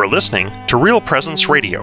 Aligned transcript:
are 0.00 0.08
listening 0.08 0.50
to 0.66 0.78
Real 0.78 0.98
Presence 0.98 1.46
Radio. 1.46 1.82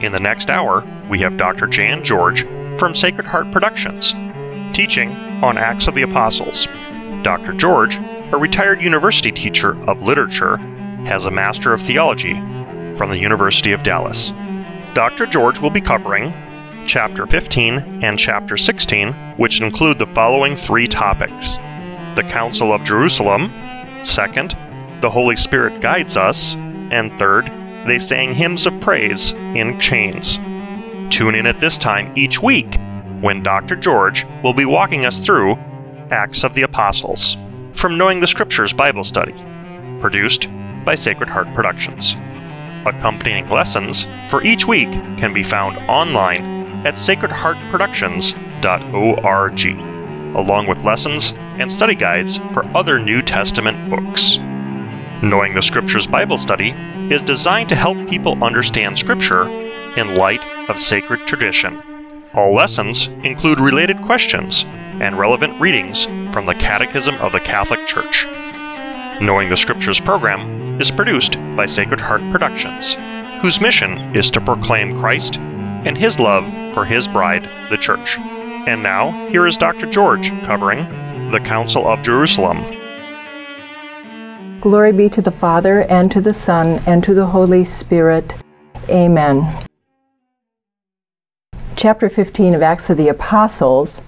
In 0.00 0.12
the 0.12 0.18
next 0.18 0.48
hour, 0.48 0.82
we 1.10 1.18
have 1.20 1.36
Dr. 1.36 1.66
Jan 1.66 2.02
George 2.02 2.42
from 2.78 2.94
Sacred 2.94 3.26
Heart 3.26 3.52
Productions, 3.52 4.14
teaching 4.74 5.10
on 5.44 5.58
Acts 5.58 5.86
of 5.86 5.94
the 5.94 6.02
Apostles. 6.02 6.66
Dr. 7.22 7.52
George, 7.52 7.96
a 8.32 8.38
retired 8.38 8.80
university 8.80 9.30
teacher 9.30 9.78
of 9.86 10.02
literature, 10.02 10.56
has 11.06 11.26
a 11.26 11.30
Master 11.30 11.74
of 11.74 11.82
Theology 11.82 12.32
from 12.96 13.10
the 13.10 13.18
University 13.18 13.72
of 13.72 13.82
Dallas. 13.82 14.32
Dr. 14.94 15.26
George 15.26 15.60
will 15.60 15.68
be 15.68 15.82
covering 15.82 16.32
Chapter 16.86 17.26
15 17.26 18.02
and 18.02 18.18
Chapter 18.18 18.56
16, 18.56 19.12
which 19.36 19.60
include 19.60 19.98
the 19.98 20.06
following 20.14 20.56
three 20.56 20.86
topics 20.86 21.56
the 22.16 22.26
Council 22.30 22.72
of 22.72 22.84
Jerusalem, 22.84 23.52
second, 24.02 24.56
the 25.02 25.10
Holy 25.10 25.36
Spirit 25.36 25.82
guides 25.82 26.16
us, 26.16 26.56
and 26.90 27.16
third, 27.18 27.46
they 27.86 27.98
sang 27.98 28.32
hymns 28.32 28.66
of 28.66 28.80
praise 28.80 29.32
in 29.32 29.78
chains. 29.78 30.38
Tune 31.14 31.34
in 31.34 31.46
at 31.46 31.60
this 31.60 31.78
time 31.78 32.12
each 32.16 32.42
week 32.42 32.76
when 33.20 33.42
Dr. 33.42 33.76
George 33.76 34.26
will 34.42 34.54
be 34.54 34.64
walking 34.64 35.04
us 35.06 35.18
through 35.18 35.56
Acts 36.10 36.44
of 36.44 36.54
the 36.54 36.62
Apostles 36.62 37.36
from 37.72 37.98
Knowing 37.98 38.20
the 38.20 38.26
Scriptures 38.26 38.72
Bible 38.72 39.04
Study, 39.04 39.34
produced 40.00 40.48
by 40.84 40.94
Sacred 40.94 41.28
Heart 41.28 41.52
Productions. 41.54 42.14
Accompanying 42.86 43.48
lessons 43.48 44.06
for 44.28 44.44
each 44.44 44.66
week 44.66 44.90
can 45.16 45.32
be 45.32 45.42
found 45.42 45.78
online 45.88 46.44
at 46.86 46.94
sacredheartproductions.org, 46.94 49.66
along 50.36 50.66
with 50.66 50.84
lessons 50.84 51.32
and 51.58 51.72
study 51.72 51.94
guides 51.94 52.36
for 52.52 52.66
other 52.76 52.98
New 52.98 53.22
Testament 53.22 53.88
books. 53.88 54.38
Knowing 55.24 55.54
the 55.54 55.62
Scriptures 55.62 56.06
Bible 56.06 56.36
Study 56.36 56.72
is 57.10 57.22
designed 57.22 57.70
to 57.70 57.74
help 57.74 57.96
people 58.10 58.44
understand 58.44 58.98
Scripture 58.98 59.48
in 59.96 60.16
light 60.16 60.44
of 60.68 60.78
sacred 60.78 61.26
tradition. 61.26 61.82
All 62.34 62.54
lessons 62.54 63.06
include 63.22 63.58
related 63.58 64.02
questions 64.02 64.64
and 65.00 65.18
relevant 65.18 65.58
readings 65.58 66.04
from 66.30 66.44
the 66.44 66.52
Catechism 66.52 67.14
of 67.16 67.32
the 67.32 67.40
Catholic 67.40 67.86
Church. 67.86 68.26
Knowing 69.22 69.48
the 69.48 69.56
Scriptures 69.56 69.98
program 69.98 70.78
is 70.78 70.90
produced 70.90 71.36
by 71.56 71.64
Sacred 71.64 72.02
Heart 72.02 72.20
Productions, 72.30 72.92
whose 73.40 73.62
mission 73.62 74.14
is 74.14 74.30
to 74.30 74.42
proclaim 74.42 75.00
Christ 75.00 75.38
and 75.38 75.96
His 75.96 76.20
love 76.20 76.44
for 76.74 76.84
His 76.84 77.08
bride, 77.08 77.48
the 77.70 77.78
Church. 77.78 78.18
And 78.18 78.82
now, 78.82 79.26
here 79.28 79.46
is 79.46 79.56
Dr. 79.56 79.86
George 79.86 80.28
covering 80.44 81.30
the 81.30 81.40
Council 81.40 81.88
of 81.88 82.02
Jerusalem. 82.02 82.83
Glory 84.64 84.92
be 84.92 85.10
to 85.10 85.20
the 85.20 85.30
Father, 85.30 85.82
and 85.90 86.10
to 86.10 86.22
the 86.22 86.32
Son, 86.32 86.80
and 86.86 87.04
to 87.04 87.12
the 87.12 87.26
Holy 87.26 87.64
Spirit. 87.64 88.34
Amen. 88.88 89.62
Chapter 91.76 92.08
15 92.08 92.54
of 92.54 92.62
Acts 92.62 92.88
of 92.88 92.96
the 92.96 93.08
Apostles 93.08 94.00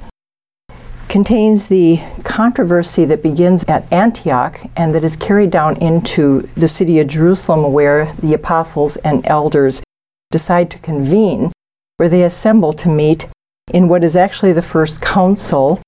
contains 1.10 1.68
the 1.68 2.00
controversy 2.24 3.04
that 3.04 3.22
begins 3.22 3.66
at 3.68 3.92
Antioch 3.92 4.58
and 4.78 4.94
that 4.94 5.04
is 5.04 5.14
carried 5.14 5.50
down 5.50 5.76
into 5.76 6.40
the 6.56 6.68
city 6.68 7.00
of 7.00 7.08
Jerusalem, 7.08 7.70
where 7.74 8.10
the 8.14 8.32
apostles 8.32 8.96
and 8.96 9.26
elders 9.26 9.82
decide 10.30 10.70
to 10.70 10.78
convene, 10.78 11.52
where 11.98 12.08
they 12.08 12.22
assemble 12.22 12.72
to 12.72 12.88
meet 12.88 13.26
in 13.74 13.88
what 13.88 14.02
is 14.02 14.16
actually 14.16 14.54
the 14.54 14.62
first 14.62 15.02
council 15.02 15.82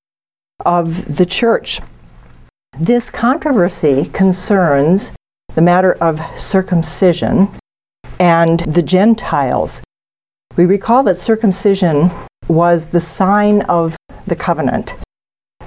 of 0.67 1.17
the 1.17 1.25
church. 1.25 1.81
This 2.81 3.11
controversy 3.11 4.05
concerns 4.05 5.11
the 5.55 5.61
matter 5.61 5.95
of 5.95 6.21
circumcision 6.39 7.49
and 8.21 8.61
the 8.61 8.83
Gentiles. 8.83 9.83
We 10.57 10.65
recall 10.65 11.03
that 11.03 11.17
circumcision 11.17 12.13
was 12.47 12.87
the 12.87 13.01
sign 13.01 13.63
of 13.63 13.97
the 14.29 14.37
covenant, 14.37 14.95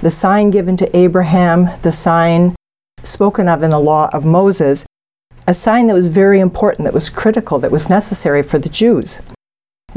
the 0.02 0.09
sign 0.09 0.52
given 0.52 0.78
to 0.78 0.97
Abraham, 0.97 1.68
the 1.81 1.91
sign 1.91 2.56
spoken 3.03 3.50
of 3.50 3.62
in 3.62 3.72
the 3.72 3.80
law 3.80 4.09
of 4.14 4.24
Moses, 4.24 4.85
a 5.46 5.53
sign 5.53 5.88
that 5.88 5.94
was 5.94 6.08
very 6.08 6.40
important, 6.40 6.85
that 6.85 6.94
was 6.94 7.09
critical, 7.09 7.59
that 7.59 7.72
was 7.72 7.90
necessary 7.90 8.41
for 8.41 8.58
the 8.58 8.69
Jews. 8.69 9.19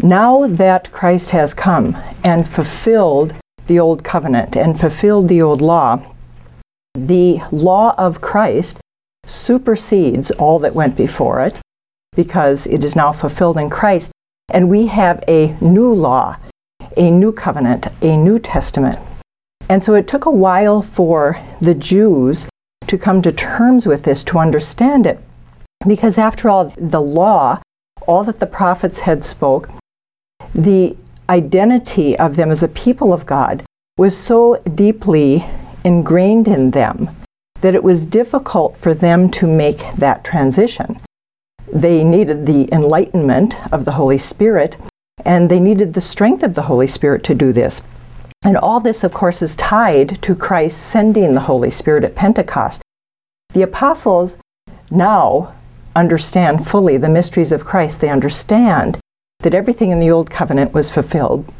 Now 0.02 0.48
that 0.48 0.90
Christ 0.90 1.30
has 1.30 1.54
come 1.54 1.96
and 2.24 2.44
fulfilled 2.44 3.34
the 3.68 3.78
old 3.78 4.02
covenant 4.02 4.56
and 4.56 4.80
fulfilled 4.80 5.28
the 5.28 5.40
old 5.40 5.62
law, 5.62 6.02
the 6.94 7.40
law 7.50 7.94
of 7.98 8.20
Christ 8.20 8.78
supersedes 9.26 10.30
all 10.32 10.58
that 10.60 10.74
went 10.74 10.96
before 10.96 11.44
it 11.44 11.60
because 12.14 12.66
it 12.66 12.84
is 12.84 12.94
now 12.94 13.12
fulfilled 13.12 13.56
in 13.56 13.70
Christ. 13.70 14.12
And 14.52 14.68
we 14.68 14.86
have 14.86 15.22
a 15.26 15.56
new 15.60 15.92
law, 15.92 16.36
a 16.96 17.10
new 17.10 17.32
covenant, 17.32 17.88
a 18.02 18.16
new 18.16 18.38
testament. 18.38 18.98
And 19.68 19.82
so 19.82 19.94
it 19.94 20.06
took 20.06 20.24
a 20.24 20.30
while 20.30 20.82
for 20.82 21.40
the 21.60 21.74
Jews 21.74 22.48
to 22.86 22.98
come 22.98 23.22
to 23.22 23.32
terms 23.32 23.86
with 23.86 24.04
this, 24.04 24.22
to 24.24 24.38
understand 24.38 25.06
it. 25.06 25.18
Because 25.86 26.18
after 26.18 26.48
all, 26.48 26.72
the 26.76 27.00
law, 27.00 27.60
all 28.06 28.24
that 28.24 28.40
the 28.40 28.46
prophets 28.46 29.00
had 29.00 29.24
spoke, 29.24 29.70
the 30.54 30.96
identity 31.28 32.16
of 32.18 32.36
them 32.36 32.50
as 32.50 32.62
a 32.62 32.68
people 32.68 33.12
of 33.12 33.26
God 33.26 33.64
was 33.96 34.16
so 34.16 34.56
deeply 34.74 35.44
ingrained 35.84 36.48
in 36.48 36.70
them 36.72 37.10
that 37.60 37.74
it 37.74 37.84
was 37.84 38.06
difficult 38.06 38.76
for 38.76 38.94
them 38.94 39.30
to 39.30 39.46
make 39.46 39.78
that 39.96 40.24
transition. 40.24 41.00
They 41.72 42.04
needed 42.04 42.46
the 42.46 42.68
enlightenment 42.72 43.54
of 43.72 43.84
the 43.84 43.92
Holy 43.92 44.18
Spirit, 44.18 44.76
and 45.24 45.50
they 45.50 45.60
needed 45.60 45.94
the 45.94 46.00
strength 46.00 46.42
of 46.42 46.54
the 46.54 46.62
Holy 46.62 46.86
Spirit 46.86 47.22
to 47.24 47.34
do 47.34 47.52
this. 47.52 47.82
And 48.44 48.56
all 48.56 48.80
this, 48.80 49.02
of 49.02 49.12
course, 49.12 49.40
is 49.40 49.56
tied 49.56 50.20
to 50.22 50.34
Christ 50.34 50.78
sending 50.78 51.34
the 51.34 51.48
Holy 51.48 51.70
Spirit 51.70 52.04
at 52.04 52.14
Pentecost. 52.14 52.82
The 53.54 53.62
apostles 53.62 54.36
now 54.90 55.54
understand 55.96 56.66
fully 56.66 56.96
the 56.96 57.08
mysteries 57.08 57.52
of 57.52 57.64
Christ. 57.64 58.00
They 58.00 58.10
understand 58.10 58.98
that 59.40 59.54
everything 59.54 59.90
in 59.90 60.00
the 60.00 60.10
Old 60.10 60.28
Covenant 60.28 60.74
was 60.74 60.90
fulfilled, 60.90 61.50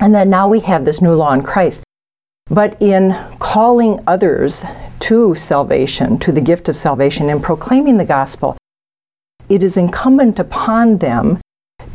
and 0.00 0.14
that 0.14 0.26
now 0.26 0.48
we 0.48 0.60
have 0.60 0.84
this 0.84 1.00
new 1.00 1.14
law 1.14 1.32
in 1.32 1.42
Christ. 1.42 1.84
But 2.52 2.76
in 2.82 3.16
calling 3.38 3.98
others 4.06 4.66
to 5.00 5.34
salvation, 5.34 6.18
to 6.18 6.30
the 6.30 6.42
gift 6.42 6.68
of 6.68 6.76
salvation, 6.76 7.30
and 7.30 7.42
proclaiming 7.42 7.96
the 7.96 8.04
gospel, 8.04 8.58
it 9.48 9.62
is 9.62 9.78
incumbent 9.78 10.38
upon 10.38 10.98
them 10.98 11.40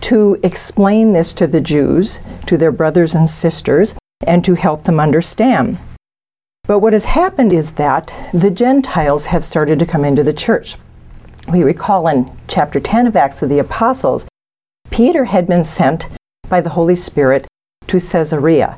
to 0.01 0.39
explain 0.41 1.13
this 1.13 1.31
to 1.35 1.45
the 1.45 1.61
Jews, 1.61 2.19
to 2.47 2.57
their 2.57 2.71
brothers 2.71 3.13
and 3.13 3.29
sisters, 3.29 3.93
and 4.25 4.43
to 4.45 4.55
help 4.55 4.85
them 4.85 4.99
understand. 4.99 5.77
But 6.63 6.79
what 6.79 6.93
has 6.93 7.05
happened 7.05 7.53
is 7.53 7.73
that 7.73 8.11
the 8.33 8.49
Gentiles 8.49 9.27
have 9.27 9.43
started 9.43 9.77
to 9.77 9.85
come 9.85 10.03
into 10.03 10.23
the 10.23 10.33
church. 10.33 10.75
We 11.47 11.61
recall 11.61 12.07
in 12.07 12.31
chapter 12.47 12.79
10 12.79 13.05
of 13.05 13.15
Acts 13.15 13.43
of 13.43 13.49
the 13.49 13.59
Apostles, 13.59 14.27
Peter 14.89 15.25
had 15.25 15.45
been 15.45 15.63
sent 15.63 16.07
by 16.49 16.61
the 16.61 16.71
Holy 16.71 16.95
Spirit 16.95 17.45
to 17.85 17.99
Caesarea 17.99 18.75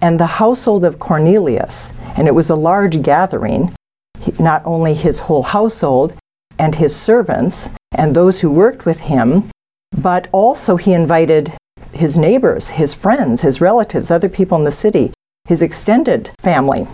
and 0.00 0.18
the 0.18 0.38
household 0.38 0.84
of 0.84 0.98
Cornelius, 0.98 1.92
and 2.16 2.26
it 2.26 2.34
was 2.34 2.50
a 2.50 2.56
large 2.56 3.02
gathering, 3.02 3.74
not 4.38 4.62
only 4.64 4.94
his 4.94 5.20
whole 5.20 5.42
household 5.42 6.14
and 6.58 6.74
his 6.74 6.94
servants 6.94 7.70
and 7.92 8.14
those 8.14 8.40
who 8.40 8.50
worked 8.50 8.84
with 8.84 9.00
him, 9.00 9.50
but 9.96 10.28
also 10.32 10.76
he 10.76 10.92
invited 10.92 11.52
his 11.92 12.16
neighbors, 12.16 12.70
his 12.70 12.94
friends, 12.94 13.42
his 13.42 13.60
relatives, 13.60 14.10
other 14.10 14.28
people 14.28 14.56
in 14.56 14.64
the 14.64 14.70
city, 14.70 15.12
his 15.46 15.62
extended 15.62 16.30
family 16.40 16.86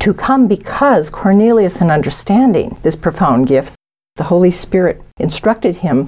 to 0.00 0.12
come 0.12 0.46
because 0.46 1.08
Cornelius, 1.08 1.80
in 1.80 1.90
understanding 1.90 2.76
this 2.82 2.96
profound 2.96 3.46
gift, 3.46 3.74
the 4.16 4.24
Holy 4.24 4.50
Spirit 4.50 5.00
instructed 5.18 5.76
him 5.76 6.06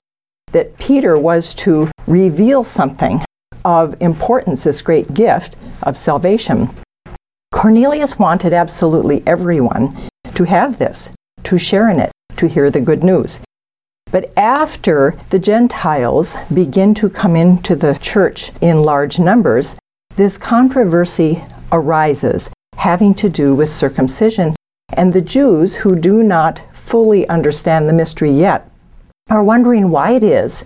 that 0.52 0.76
Peter 0.78 1.18
was 1.18 1.54
to 1.54 1.90
reveal 2.06 2.62
something 2.62 3.20
of 3.66 4.00
importance, 4.00 4.62
this 4.62 4.80
great 4.80 5.12
gift 5.12 5.56
of 5.82 5.96
salvation. 5.96 6.68
Cornelius 7.52 8.16
wanted 8.16 8.52
absolutely 8.52 9.24
everyone 9.26 9.94
to 10.34 10.44
have 10.44 10.78
this, 10.78 11.10
to 11.42 11.58
share 11.58 11.90
in 11.90 11.98
it, 11.98 12.12
to 12.36 12.46
hear 12.46 12.70
the 12.70 12.80
good 12.80 13.02
news. 13.02 13.40
But 14.12 14.32
after 14.36 15.16
the 15.30 15.40
Gentiles 15.40 16.36
begin 16.54 16.94
to 16.94 17.10
come 17.10 17.34
into 17.34 17.74
the 17.74 17.98
church 18.00 18.52
in 18.60 18.82
large 18.82 19.18
numbers, 19.18 19.76
this 20.14 20.38
controversy 20.38 21.42
arises 21.72 22.50
having 22.76 23.14
to 23.14 23.28
do 23.28 23.52
with 23.52 23.68
circumcision. 23.68 24.54
And 24.92 25.12
the 25.12 25.20
Jews, 25.20 25.76
who 25.76 25.96
do 25.96 26.22
not 26.22 26.62
fully 26.72 27.28
understand 27.28 27.88
the 27.88 27.92
mystery 27.92 28.30
yet, 28.30 28.70
are 29.28 29.42
wondering 29.42 29.90
why 29.90 30.12
it 30.12 30.22
is 30.22 30.64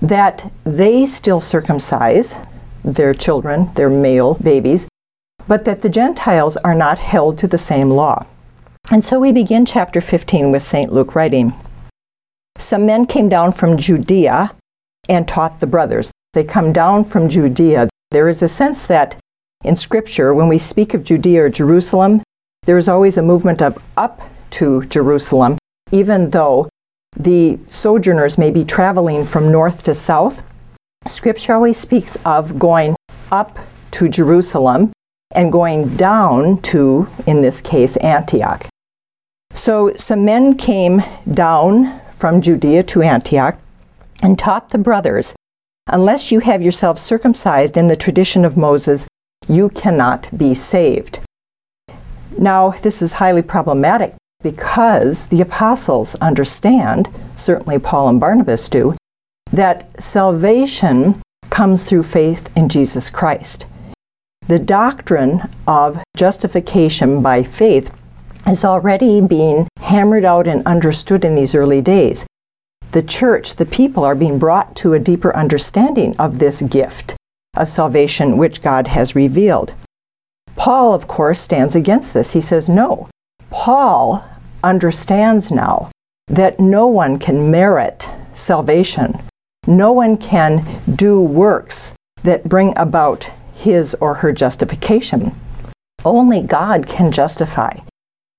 that 0.00 0.50
they 0.64 1.06
still 1.06 1.40
circumcise 1.40 2.34
their 2.84 3.14
children, 3.14 3.70
their 3.74 3.90
male 3.90 4.34
babies, 4.34 4.88
but 5.46 5.64
that 5.64 5.82
the 5.82 5.88
Gentiles 5.88 6.56
are 6.58 6.74
not 6.74 6.98
held 6.98 7.36
to 7.38 7.46
the 7.46 7.58
same 7.58 7.90
law. 7.90 8.26
And 8.90 9.04
so 9.04 9.20
we 9.20 9.32
begin 9.32 9.66
chapter 9.66 10.00
15 10.00 10.50
with 10.50 10.62
St. 10.62 10.92
Luke 10.92 11.14
writing 11.14 11.52
some 12.60 12.86
men 12.86 13.06
came 13.06 13.28
down 13.28 13.52
from 13.52 13.76
Judea 13.76 14.54
and 15.08 15.26
taught 15.26 15.60
the 15.60 15.66
brothers. 15.66 16.12
They 16.34 16.44
come 16.44 16.72
down 16.72 17.04
from 17.04 17.28
Judea. 17.28 17.88
There 18.10 18.28
is 18.28 18.42
a 18.42 18.48
sense 18.48 18.86
that 18.86 19.16
in 19.64 19.76
Scripture, 19.76 20.34
when 20.34 20.48
we 20.48 20.58
speak 20.58 20.94
of 20.94 21.02
Judea 21.02 21.44
or 21.44 21.48
Jerusalem, 21.48 22.22
there 22.64 22.76
is 22.76 22.88
always 22.88 23.16
a 23.16 23.22
movement 23.22 23.62
of 23.62 23.82
up 23.96 24.20
to 24.50 24.84
Jerusalem, 24.84 25.58
even 25.90 26.30
though 26.30 26.68
the 27.16 27.58
sojourners 27.68 28.38
may 28.38 28.50
be 28.50 28.64
traveling 28.64 29.24
from 29.24 29.50
north 29.50 29.82
to 29.84 29.94
south. 29.94 30.42
Scripture 31.06 31.54
always 31.54 31.76
speaks 31.76 32.16
of 32.24 32.58
going 32.58 32.96
up 33.30 33.58
to 33.92 34.08
Jerusalem 34.08 34.92
and 35.34 35.52
going 35.52 35.96
down 35.96 36.60
to, 36.62 37.08
in 37.26 37.40
this 37.40 37.60
case, 37.60 37.96
Antioch. 37.98 38.66
So 39.52 39.92
some 39.94 40.24
men 40.24 40.56
came 40.56 41.02
down 41.32 42.00
from 42.10 42.40
Judea 42.40 42.82
to 42.84 43.02
Antioch 43.02 43.58
and 44.22 44.38
taught 44.38 44.70
the 44.70 44.78
brothers, 44.78 45.34
Unless 45.88 46.30
you 46.30 46.40
have 46.40 46.62
yourselves 46.62 47.02
circumcised 47.02 47.76
in 47.76 47.88
the 47.88 47.96
tradition 47.96 48.44
of 48.44 48.56
Moses, 48.56 49.08
you 49.48 49.70
cannot 49.70 50.30
be 50.36 50.54
saved. 50.54 51.18
Now, 52.38 52.70
this 52.70 53.02
is 53.02 53.14
highly 53.14 53.42
problematic 53.42 54.14
because 54.42 55.26
the 55.26 55.40
apostles 55.40 56.14
understand, 56.16 57.08
certainly 57.34 57.78
Paul 57.78 58.08
and 58.08 58.20
Barnabas 58.20 58.68
do, 58.68 58.94
that 59.52 60.00
salvation 60.00 61.20
comes 61.50 61.84
through 61.84 62.04
faith 62.04 62.48
in 62.56 62.68
Jesus 62.68 63.10
Christ. 63.10 63.66
The 64.46 64.58
doctrine 64.58 65.42
of 65.66 66.02
justification 66.16 67.22
by 67.22 67.42
faith 67.42 67.94
is 68.46 68.64
already 68.64 69.20
being 69.20 69.68
hammered 69.80 70.24
out 70.24 70.46
and 70.46 70.66
understood 70.66 71.24
in 71.24 71.34
these 71.34 71.54
early 71.54 71.80
days. 71.80 72.26
The 72.92 73.02
church, 73.02 73.56
the 73.56 73.66
people, 73.66 74.04
are 74.04 74.14
being 74.14 74.38
brought 74.38 74.74
to 74.76 74.94
a 74.94 74.98
deeper 74.98 75.36
understanding 75.36 76.16
of 76.18 76.38
this 76.38 76.62
gift 76.62 77.14
of 77.56 77.68
salvation 77.68 78.36
which 78.36 78.62
God 78.62 78.88
has 78.88 79.14
revealed. 79.14 79.74
Paul, 80.56 80.94
of 80.94 81.06
course, 81.06 81.40
stands 81.40 81.76
against 81.76 82.14
this. 82.14 82.32
He 82.32 82.40
says, 82.40 82.68
no. 82.68 83.08
Paul 83.50 84.24
understands 84.62 85.50
now 85.50 85.90
that 86.28 86.60
no 86.60 86.86
one 86.86 87.18
can 87.18 87.50
merit 87.50 88.08
salvation. 88.32 89.18
No 89.66 89.92
one 89.92 90.16
can 90.16 90.64
do 90.92 91.20
works 91.20 91.94
that 92.22 92.48
bring 92.48 92.72
about 92.76 93.30
his 93.54 93.94
or 94.00 94.14
her 94.14 94.32
justification. 94.32 95.32
Only 96.04 96.42
God 96.42 96.86
can 96.86 97.12
justify. 97.12 97.80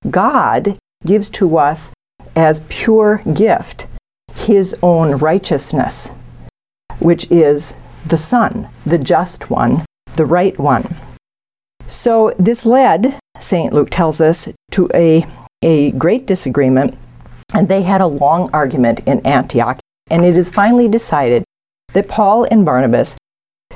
God 0.10 0.78
gives 1.06 1.30
to 1.31 1.57
us 1.57 1.92
as 2.36 2.66
pure 2.69 3.22
gift 3.34 3.88
his 4.34 4.75
own 4.81 5.18
righteousness, 5.18 6.12
which 7.00 7.30
is 7.30 7.75
the 8.07 8.18
Son, 8.18 8.69
the 8.86 8.98
just 8.98 9.50
one, 9.50 9.86
the 10.16 10.25
right 10.25 10.57
one. 10.57 10.84
So 11.92 12.34
this 12.40 12.66
led, 12.66 13.20
St. 13.38 13.74
Luke 13.74 13.90
tells 13.90 14.22
us, 14.22 14.48
to 14.72 14.90
a, 14.96 15.26
a 15.62 15.92
great 15.92 16.26
disagreement, 16.26 16.98
and 17.54 17.68
they 17.68 17.82
had 17.82 18.00
a 18.00 18.08
long 18.08 18.50
argument 18.54 19.02
in 19.06 19.20
Antioch. 19.28 19.78
And 20.10 20.24
it 20.24 20.38
is 20.38 20.50
finally 20.50 20.88
decided 20.88 21.44
that 21.94 22.08
Paul 22.08 22.48
and 22.50 22.66
Barnabas 22.66 23.18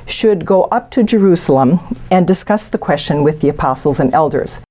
should 0.06 0.46
go 0.46 0.64
up 0.64 0.90
to 0.92 1.02
Jerusalem 1.02 1.78
and 2.10 2.26
discuss 2.26 2.66
the 2.68 2.78
question 2.78 3.22
with 3.22 3.42
the 3.42 3.50
apostles 3.50 4.00
and 4.00 4.14
elders. 4.14 4.62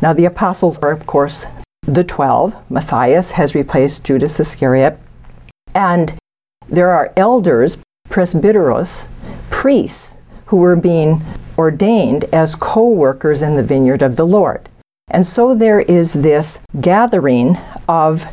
Now, 0.00 0.14
the 0.14 0.24
apostles 0.24 0.78
are, 0.78 0.90
of 0.90 1.06
course, 1.06 1.46
the 1.82 2.04
twelve. 2.04 2.56
Matthias 2.70 3.32
has 3.32 3.54
replaced 3.54 4.06
Judas 4.06 4.40
Iscariot. 4.40 4.98
And 5.74 6.14
there 6.70 6.90
are 6.90 7.12
elders, 7.18 7.76
presbyteros, 8.08 9.08
priests, 9.50 10.16
who 10.46 10.56
were 10.56 10.76
being 10.76 11.20
ordained 11.58 12.24
as 12.32 12.54
co 12.54 12.88
workers 12.88 13.42
in 13.42 13.56
the 13.56 13.62
vineyard 13.62 14.02
of 14.02 14.16
the 14.16 14.26
Lord. 14.26 14.68
And 15.10 15.26
so 15.26 15.54
there 15.54 15.80
is 15.80 16.12
this 16.12 16.60
gathering 16.80 17.56
of 17.88 18.24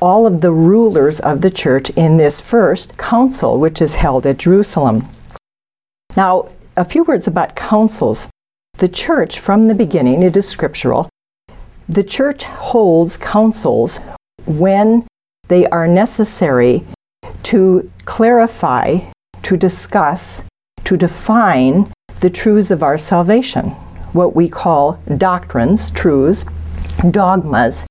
all 0.00 0.26
of 0.26 0.40
the 0.40 0.52
rulers 0.52 1.18
of 1.18 1.40
the 1.40 1.50
church 1.50 1.90
in 1.90 2.16
this 2.16 2.40
first 2.40 2.96
council, 2.98 3.58
which 3.58 3.80
is 3.80 3.96
held 3.96 4.26
at 4.26 4.38
Jerusalem. 4.38 5.08
Now, 6.16 6.50
a 6.76 6.84
few 6.84 7.04
words 7.04 7.26
about 7.26 7.56
councils. 7.56 8.28
The 8.78 8.88
church, 8.88 9.40
from 9.40 9.64
the 9.64 9.74
beginning, 9.74 10.22
it 10.22 10.36
is 10.36 10.48
scriptural. 10.48 11.08
The 11.88 12.04
church 12.04 12.44
holds 12.44 13.16
councils 13.16 13.98
when 14.46 15.06
they 15.48 15.66
are 15.66 15.88
necessary 15.88 16.84
to 17.44 17.90
clarify, 18.04 18.98
to 19.42 19.56
discuss, 19.56 20.44
to 20.84 20.96
define 20.96 21.90
the 22.18 22.30
truths 22.30 22.70
of 22.70 22.82
our 22.82 22.98
salvation, 22.98 23.70
what 24.12 24.34
we 24.34 24.48
call 24.48 24.94
doctrines, 25.16 25.90
truths, 25.90 26.44
dogmas. 27.10 27.86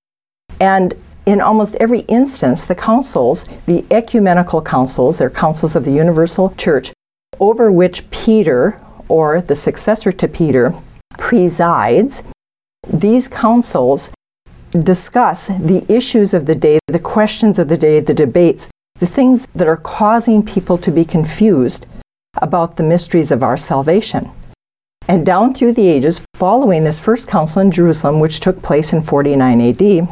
And 0.59 0.93
in 1.25 1.41
almost 1.41 1.75
every 1.75 2.01
instance, 2.01 2.65
the 2.65 2.75
councils, 2.75 3.45
the 3.65 3.85
ecumenical 3.91 4.61
councils, 4.61 5.17
they're 5.17 5.29
councils 5.29 5.75
of 5.75 5.85
the 5.85 5.91
universal 5.91 6.53
church, 6.55 6.93
over 7.39 7.71
which 7.71 8.09
Peter, 8.11 8.79
or 9.09 9.41
the 9.41 9.55
successor 9.55 10.11
to 10.11 10.27
Peter, 10.27 10.73
presides, 11.17 12.23
these 12.87 13.27
councils 13.27 14.11
discuss 14.71 15.47
the 15.47 15.85
issues 15.89 16.33
of 16.33 16.45
the 16.45 16.55
day, 16.55 16.79
the 16.87 16.99
questions 16.99 17.59
of 17.59 17.67
the 17.67 17.77
day, 17.77 17.99
the 17.99 18.13
debates, 18.13 18.69
the 18.99 19.05
things 19.05 19.47
that 19.53 19.67
are 19.67 19.77
causing 19.77 20.43
people 20.43 20.77
to 20.77 20.91
be 20.91 21.05
confused 21.05 21.85
about 22.41 22.77
the 22.77 22.83
mysteries 22.83 23.31
of 23.31 23.43
our 23.43 23.57
salvation. 23.57 24.31
And 25.07 25.25
down 25.25 25.53
through 25.53 25.73
the 25.73 25.87
ages, 25.87 26.25
following 26.35 26.83
this 26.83 26.99
first 26.99 27.27
council 27.27 27.61
in 27.61 27.71
Jerusalem, 27.71 28.19
which 28.19 28.39
took 28.39 28.61
place 28.61 28.91
in 28.91 29.01
49 29.01 29.61
AD, 29.61 30.07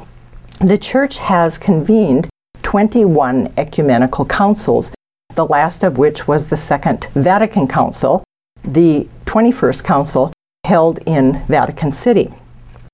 the 0.62 0.77
church 0.80 1.19
has 1.19 1.57
convened 1.57 2.30
21 2.62 3.54
ecumenical 3.57 4.25
councils, 4.25 4.94
the 5.36 5.45
last 5.45 5.83
of 5.83 5.98
which 5.98 6.27
was 6.27 6.48
the 6.48 6.57
Second 6.57 7.07
Vatican 7.13 7.68
Council, 7.68 8.24
the 8.63 9.07
21st 9.25 9.84
Council 9.84 10.34
held 10.63 11.00
in 11.05 11.41
Vatican 11.48 11.91
City. 11.91 12.34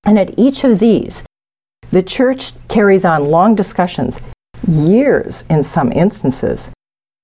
And 0.04 0.18
at 0.18 0.36
each 0.36 0.64
of 0.64 0.80
these, 0.80 1.24
the 1.90 2.02
church 2.02 2.52
carries 2.68 3.04
on 3.04 3.30
long 3.30 3.54
discussions, 3.54 4.20
years 4.66 5.44
in 5.48 5.62
some 5.62 5.92
instances. 5.92 6.72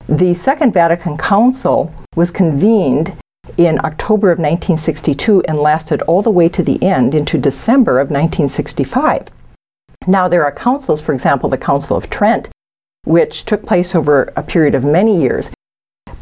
The 0.08 0.32
Second 0.32 0.72
Vatican 0.72 1.18
Council 1.18 1.92
was 2.16 2.30
convened 2.30 3.12
in 3.58 3.78
October 3.84 4.30
of 4.32 4.38
1962 4.38 5.42
and 5.46 5.58
lasted 5.58 6.00
all 6.02 6.22
the 6.22 6.30
way 6.30 6.48
to 6.48 6.62
the 6.62 6.82
end 6.82 7.14
into 7.14 7.36
December 7.36 8.00
of 8.00 8.06
1965. 8.06 9.28
Now, 10.06 10.26
there 10.26 10.44
are 10.44 10.52
councils, 10.52 11.02
for 11.02 11.12
example, 11.12 11.50
the 11.50 11.58
Council 11.58 11.94
of 11.94 12.08
Trent, 12.08 12.48
which 13.04 13.44
took 13.44 13.66
place 13.66 13.94
over 13.94 14.32
a 14.34 14.42
period 14.42 14.74
of 14.74 14.82
many 14.82 15.20
years. 15.20 15.50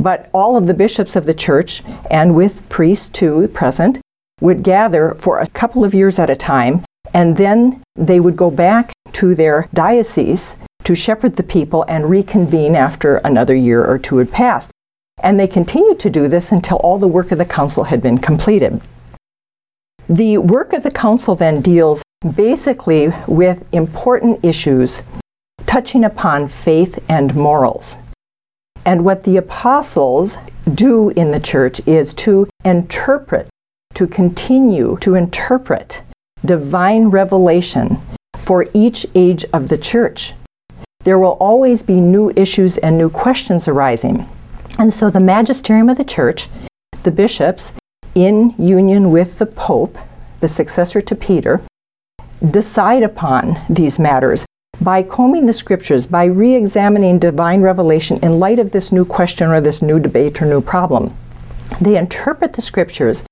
But 0.00 0.30
all 0.34 0.56
of 0.56 0.66
the 0.66 0.74
bishops 0.74 1.14
of 1.14 1.24
the 1.24 1.34
church, 1.34 1.82
and 2.10 2.34
with 2.34 2.68
priests 2.68 3.08
too 3.08 3.46
present, 3.48 4.00
would 4.40 4.64
gather 4.64 5.14
for 5.14 5.38
a 5.38 5.46
couple 5.46 5.84
of 5.84 5.94
years 5.94 6.18
at 6.18 6.28
a 6.28 6.34
time 6.34 6.80
and 7.14 7.36
then 7.36 7.82
they 7.94 8.18
would 8.20 8.36
go 8.36 8.50
back 8.50 8.92
to 9.12 9.34
their 9.34 9.68
diocese 9.72 10.58
to 10.86 10.94
shepherd 10.94 11.34
the 11.34 11.42
people 11.42 11.84
and 11.88 12.08
reconvene 12.08 12.76
after 12.76 13.16
another 13.16 13.56
year 13.56 13.84
or 13.84 13.98
two 13.98 14.18
had 14.18 14.30
passed. 14.30 14.70
And 15.20 15.38
they 15.38 15.48
continued 15.48 15.98
to 15.98 16.10
do 16.10 16.28
this 16.28 16.52
until 16.52 16.76
all 16.76 16.96
the 16.96 17.08
work 17.08 17.32
of 17.32 17.38
the 17.38 17.44
council 17.44 17.84
had 17.84 18.00
been 18.00 18.18
completed. 18.18 18.80
The 20.08 20.38
work 20.38 20.72
of 20.72 20.84
the 20.84 20.92
council 20.92 21.34
then 21.34 21.60
deals 21.60 22.04
basically 22.36 23.08
with 23.26 23.68
important 23.74 24.44
issues 24.44 25.02
touching 25.66 26.04
upon 26.04 26.46
faith 26.46 27.04
and 27.08 27.34
morals. 27.34 27.98
And 28.84 29.04
what 29.04 29.24
the 29.24 29.38
apostles 29.38 30.36
do 30.72 31.10
in 31.10 31.32
the 31.32 31.40
church 31.40 31.84
is 31.88 32.14
to 32.14 32.48
interpret, 32.64 33.48
to 33.94 34.06
continue 34.06 34.98
to 35.00 35.16
interpret 35.16 36.02
divine 36.44 37.06
revelation 37.06 37.98
for 38.38 38.66
each 38.72 39.04
age 39.16 39.44
of 39.52 39.68
the 39.68 39.78
church. 39.78 40.34
There 41.06 41.20
will 41.20 41.36
always 41.38 41.84
be 41.84 42.00
new 42.00 42.32
issues 42.34 42.78
and 42.78 42.98
new 42.98 43.08
questions 43.08 43.68
arising. 43.68 44.26
And 44.76 44.92
so 44.92 45.08
the 45.08 45.20
magisterium 45.20 45.88
of 45.88 45.98
the 45.98 46.04
church, 46.04 46.48
the 47.04 47.12
bishops, 47.12 47.74
in 48.16 48.56
union 48.58 49.12
with 49.12 49.38
the 49.38 49.46
Pope, 49.46 49.98
the 50.40 50.48
successor 50.48 51.00
to 51.00 51.14
Peter, 51.14 51.62
decide 52.50 53.04
upon 53.04 53.56
these 53.70 54.00
matters 54.00 54.44
by 54.80 55.04
combing 55.04 55.46
the 55.46 55.52
scriptures, 55.52 56.08
by 56.08 56.24
re 56.24 56.56
examining 56.56 57.20
divine 57.20 57.60
revelation 57.60 58.16
in 58.20 58.40
light 58.40 58.58
of 58.58 58.72
this 58.72 58.90
new 58.90 59.04
question 59.04 59.48
or 59.48 59.60
this 59.60 59.80
new 59.80 60.00
debate 60.00 60.42
or 60.42 60.46
new 60.46 60.60
problem. 60.60 61.14
They 61.80 61.96
interpret 61.96 62.54
the 62.54 62.62
scriptures 62.62 63.24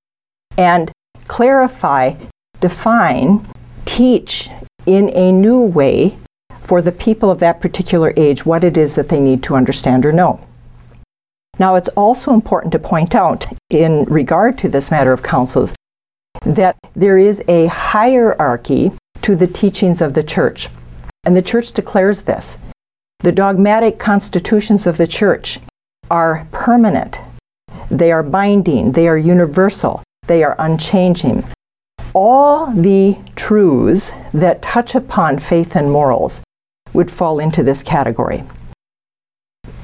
and 0.57 0.93
clarify 1.27 2.13
define, 2.61 3.45
teach 3.83 4.49
in 4.85 5.09
a 5.13 5.33
new 5.33 5.61
way 5.61 6.17
for 6.65 6.81
the 6.81 6.91
people 6.91 7.29
of 7.29 7.39
that 7.39 7.61
particular 7.61 8.11
age 8.17 8.45
what 8.45 8.63
it 8.63 8.75
is 8.75 8.95
that 8.95 9.09
they 9.09 9.19
need 9.19 9.43
to 9.43 9.55
understand 9.55 10.03
or 10.03 10.11
know. 10.11 10.39
Now, 11.59 11.75
it's 11.75 11.89
also 11.89 12.33
important 12.33 12.71
to 12.73 12.79
point 12.79 13.13
out, 13.13 13.45
in 13.69 14.03
regard 14.05 14.57
to 14.57 14.67
this 14.67 14.89
matter 14.89 15.13
of 15.13 15.21
councils, 15.21 15.73
that 16.45 16.75
there 16.93 17.17
is 17.17 17.43
a 17.47 17.67
hierarchy 17.67 18.91
to 19.21 19.35
the 19.35 19.47
teachings 19.47 20.01
of 20.01 20.15
the 20.15 20.23
church. 20.23 20.67
And 21.23 21.35
the 21.35 21.41
church 21.41 21.71
declares 21.71 22.23
this. 22.23 22.57
The 23.19 23.31
dogmatic 23.31 23.99
constitutions 23.99 24.85
of 24.85 24.97
the 24.97 25.07
church 25.07 25.59
are 26.11 26.47
permanent, 26.51 27.19
they 27.89 28.11
are 28.11 28.23
binding, 28.23 28.91
they 28.91 29.07
are 29.07 29.17
universal, 29.17 30.03
they 30.27 30.43
are 30.43 30.55
unchanging. 30.59 31.43
All 32.13 32.67
the 32.67 33.17
truths 33.35 34.11
that 34.33 34.61
touch 34.61 34.95
upon 34.95 35.39
faith 35.39 35.75
and 35.75 35.91
morals 35.91 36.43
would 36.95 37.11
fall 37.11 37.39
into 37.39 37.61
this 37.61 37.83
category. 37.83 38.43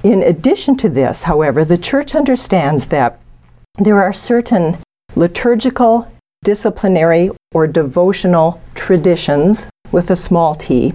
In 0.04 0.24
addition 0.24 0.76
to 0.78 0.90
this, 0.90 1.24
however, 1.24 1.64
the 1.64 1.78
church 1.78 2.16
understands 2.16 2.88
that 2.88 3.20
there 3.78 4.02
are 4.02 4.14
certain 4.14 4.78
liturgical, 5.16 6.12
disciplinary, 6.44 7.30
or 7.54 7.68
devotional 7.68 8.62
traditions 8.74 9.70
with 9.92 10.10
a 10.10 10.16
small 10.16 10.56
t 10.56 10.94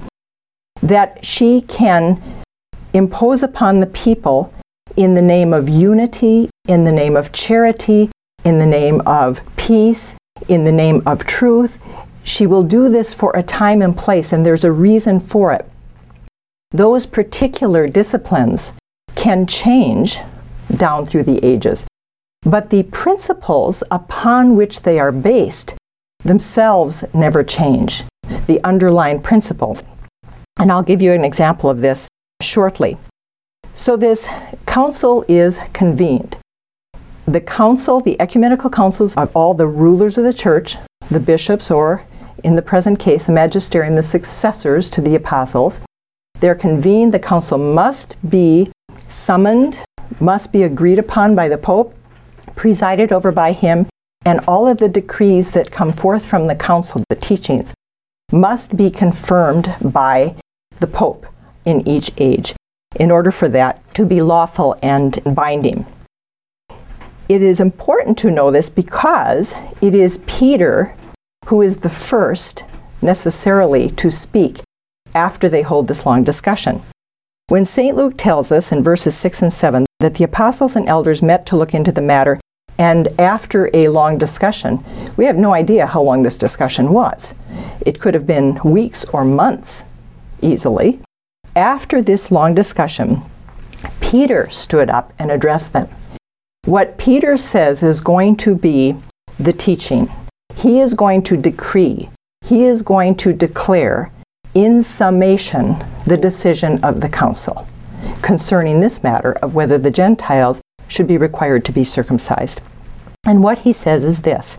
that 0.83 1.25
she 1.25 1.61
can 1.63 2.21
impose 2.93 3.43
upon 3.43 3.81
the 3.81 3.87
people 3.87 4.53
in 4.97 5.15
the 5.15 5.23
name 5.23 5.53
of 5.53 5.69
unity, 5.69 6.51
in 6.67 6.85
the 6.85 6.93
name 6.93 7.17
of 7.17 7.33
charity, 7.33 8.11
in 8.45 8.59
the 8.59 8.67
name 8.67 9.01
of 9.07 9.41
peace, 9.57 10.17
in 10.49 10.65
the 10.65 10.73
name 10.73 11.03
of 11.07 11.25
truth. 11.27 11.83
She 12.25 12.47
will 12.47 12.63
do 12.63 12.89
this 12.89 13.15
for 13.15 13.37
a 13.37 13.43
time 13.43 13.83
and 13.83 13.97
place, 13.97 14.33
and 14.33 14.45
there's 14.45 14.65
a 14.65 14.73
reason 14.73 15.21
for 15.21 15.53
it. 15.53 15.65
Those 16.73 17.07
particular 17.07 17.87
disciplines 17.87 18.73
can 19.15 19.47
change 19.47 20.19
down 20.75 21.05
through 21.05 21.23
the 21.23 21.45
ages, 21.45 21.87
but 22.43 22.71
the 22.71 22.83
principles 22.85 23.83
upon 23.91 24.57
which 24.57 24.83
they 24.83 24.99
are 24.99 25.13
based 25.13 25.75
themselves 26.25 27.05
never 27.15 27.43
change. 27.43 28.05
The 28.47 28.61
underlying 28.65 29.21
principles. 29.21 29.83
And 30.59 30.73
I'll 30.73 30.83
give 30.83 31.01
you 31.01 31.13
an 31.13 31.25
example 31.25 31.71
of 31.71 31.81
this 31.81 32.09
shortly. 32.43 32.97
So, 33.75 33.97
this 33.97 34.29
council 34.67 35.25
is 35.29 35.61
convened. 35.73 36.37
The 37.27 37.41
council, 37.41 38.01
the 38.01 38.21
ecumenical 38.21 38.71
councils 38.71 39.17
of 39.17 39.35
all 39.37 39.55
the 39.55 39.67
rulers 39.67 40.19
of 40.19 40.25
the 40.25 40.33
church, 40.33 40.77
the 41.11 41.21
bishops, 41.21 41.71
or 41.71 42.05
in 42.43 42.57
the 42.57 42.63
present 42.63 42.99
case, 42.99 43.27
the 43.27 43.33
magisterium, 43.33 43.97
the 43.97 44.03
successors 44.03 44.91
to 44.91 45.01
the 45.01 45.15
apostles, 45.15 45.81
they're 46.41 46.55
convened. 46.55 47.13
The 47.13 47.19
council 47.19 47.59
must 47.59 48.17
be 48.29 48.71
summoned, 49.09 49.81
must 50.21 50.53
be 50.53 50.63
agreed 50.63 50.99
upon 50.99 51.35
by 51.35 51.49
the 51.49 51.59
Pope, 51.59 51.95
presided 52.55 53.13
over 53.13 53.33
by 53.33 53.53
him, 53.53 53.87
and 54.25 54.41
all 54.47 54.67
of 54.67 54.79
the 54.79 54.89
decrees 54.89 55.53
that 55.53 55.71
come 55.71 55.93
forth 55.93 56.27
from 56.27 56.47
the 56.47 56.55
council, 56.55 57.03
the 57.09 57.17
teachings, 57.17 57.75
must 58.33 58.77
be 58.77 58.91
confirmed 58.91 59.75
by 59.81 60.35
the 60.81 60.87
Pope 60.87 61.27
in 61.65 61.87
each 61.87 62.11
age 62.19 62.55
in 62.99 63.11
order 63.11 63.31
for 63.31 63.49
that 63.49 63.83
to 63.95 64.07
be 64.07 64.23
lawful 64.23 64.77
and 64.83 65.19
binding. 65.35 65.87
It 67.29 67.43
is 67.43 67.61
important 67.61 68.17
to 68.19 68.31
know 68.31 68.51
this 68.51 68.71
because 68.71 69.55
it 69.81 69.95
is 69.95 70.19
Peter 70.27 70.95
who 71.47 71.63
is 71.63 71.79
the 71.79 71.89
first 71.89 72.65
necessarily 73.03 73.89
to 73.91 74.11
speak 74.11 74.61
after 75.17 75.49
they 75.49 75.63
hold 75.63 75.89
this 75.89 76.05
long 76.05 76.23
discussion. 76.23 76.83
When 77.49 77.65
St. 77.65 77.97
Luke 77.97 78.15
tells 78.19 78.53
us 78.53 78.71
in 78.71 78.83
verses 78.83 79.17
6 79.17 79.43
and 79.43 79.53
7 79.53 79.87
that 80.01 80.15
the 80.15 80.25
apostles 80.25 80.77
and 80.77 80.87
elders 80.87 81.23
met 81.23 81.47
to 81.47 81.57
look 81.57 81.73
into 81.75 81.91
the 81.91 82.03
matter, 82.03 82.39
and 82.79 83.09
after 83.19 83.71
a 83.73 83.89
long 83.89 84.19
discussion, 84.19 84.85
we 85.17 85.25
have 85.25 85.37
no 85.37 85.55
idea 85.55 85.87
how 85.87 86.03
long 86.03 86.23
this 86.23 86.37
discussion 86.37 86.93
was. 86.93 87.35
It 87.87 87.99
could 87.99 88.13
have 88.13 88.27
been 88.27 88.61
weeks 88.63 89.05
or 89.07 89.25
months, 89.25 89.85
easily. 90.43 91.01
After 91.55 92.03
this 92.03 92.31
long 92.31 92.55
discussion, 92.55 93.23
Peter 94.03 94.51
stood 94.51 94.91
up 94.91 95.15
and 95.19 95.31
addressed 95.31 95.73
them. 95.73 95.89
What 96.67 96.99
Peter 96.99 97.39
says 97.39 97.83
is 97.83 98.01
going 98.01 98.37
to 98.39 98.55
be 98.55 98.97
the 99.39 99.55
teaching. 99.55 100.11
He 100.55 100.81
is 100.81 100.93
going 100.93 101.23
to 101.23 101.37
decree, 101.37 102.11
he 102.45 102.65
is 102.65 102.83
going 102.83 103.15
to 103.17 103.33
declare, 103.33 104.11
in 104.57 104.81
summation, 104.81 105.77
the 106.07 106.17
decision 106.17 106.83
of 106.83 107.03
the 107.03 107.11
council 107.11 107.69
concerning 108.23 108.81
this 108.81 109.03
matter 109.03 109.33
of 109.43 109.55
whether 109.55 109.77
the 109.77 109.91
Gentiles 109.91 110.63
should 110.89 111.07
be 111.07 111.19
required 111.19 111.63
to 111.67 111.73
be 111.73 111.85
circumcised. 111.85 112.63
And 113.27 113.43
what 113.43 113.61
he 113.61 113.73
says 113.75 114.07
is 114.07 114.23
this 114.23 114.57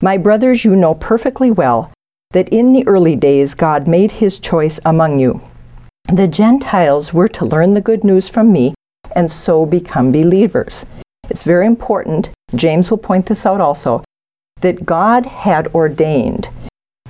My 0.00 0.16
brothers, 0.16 0.64
you 0.64 0.76
know 0.76 0.94
perfectly 0.94 1.50
well 1.50 1.92
that 2.30 2.48
in 2.50 2.72
the 2.72 2.86
early 2.86 3.16
days 3.16 3.54
God 3.54 3.88
made 3.88 4.12
his 4.12 4.38
choice 4.38 4.78
among 4.84 5.18
you. 5.18 5.40
The 6.04 6.28
Gentiles 6.28 7.12
were 7.12 7.28
to 7.28 7.44
learn 7.44 7.74
the 7.74 7.80
good 7.80 8.04
news 8.04 8.28
from 8.28 8.52
me 8.52 8.72
and 9.16 9.32
so 9.32 9.66
become 9.66 10.12
believers. 10.12 10.86
It's 11.28 11.42
very 11.42 11.66
important, 11.66 12.30
James 12.54 12.88
will 12.88 12.98
point 12.98 13.26
this 13.26 13.44
out 13.44 13.60
also, 13.60 14.04
that 14.60 14.86
God 14.86 15.26
had 15.26 15.66
ordained 15.74 16.50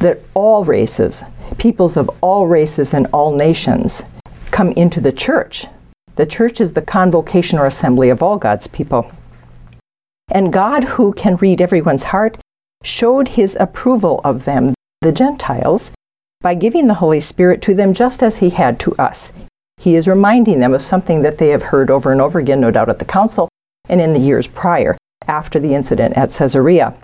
that 0.03 0.21
all 0.35 0.65
races, 0.65 1.25
peoples 1.59 1.97
of 1.97 2.11
all 2.21 2.47
races 2.47 2.95
and 2.95 3.07
all 3.13 3.35
nations 3.37 4.05
come 4.51 4.73
into 4.73 5.01
the 5.01 5.13
church. 5.13 5.67
The 6.17 6.27
church 6.27 6.61
is 6.61 6.75
the 6.75 6.83
convocation 6.83 7.59
or 7.59 7.67
assembly 7.67 8.11
of 8.11 8.23
all 8.23 8.37
God's 8.37 8.67
people. 8.67 9.11
And 10.31 10.53
God, 10.53 10.85
who 10.85 11.13
can 11.13 11.37
read 11.37 11.61
everyone's 11.61 12.05
heart, 12.05 12.39
showed 12.83 13.29
his 13.29 13.57
approval 13.59 14.21
of 14.25 14.45
them, 14.45 14.75
the 15.01 15.13
Gentiles, 15.13 15.93
by 16.41 16.55
giving 16.55 16.87
the 16.87 16.95
Holy 16.95 17.21
Spirit 17.21 17.63
to 17.63 17.75
them 17.75 17.95
just 17.95 18.23
as 18.23 18.39
he 18.39 18.51
had 18.51 18.79
to 18.81 18.93
us. 18.93 19.33
He 19.79 19.97
is 19.97 20.09
reminding 20.09 20.61
them 20.61 20.75
of 20.75 20.81
something 20.81 21.23
that 21.23 21.39
they 21.39 21.49
have 21.49 21.65
heard 21.65 21.91
over 21.91 22.13
and 22.13 22.21
over 22.21 22.39
again, 22.39 22.61
no 22.61 22.71
doubt, 22.71 22.89
at 22.89 22.99
the 22.99 23.05
council 23.05 23.49
and 23.89 24.01
in 24.01 24.13
the 24.13 24.21
years 24.21 24.47
prior, 24.47 24.97
after 25.27 25.59
the 25.59 25.75
incident 25.75 26.17
at 26.17 26.31
Caesarea. 26.31 26.95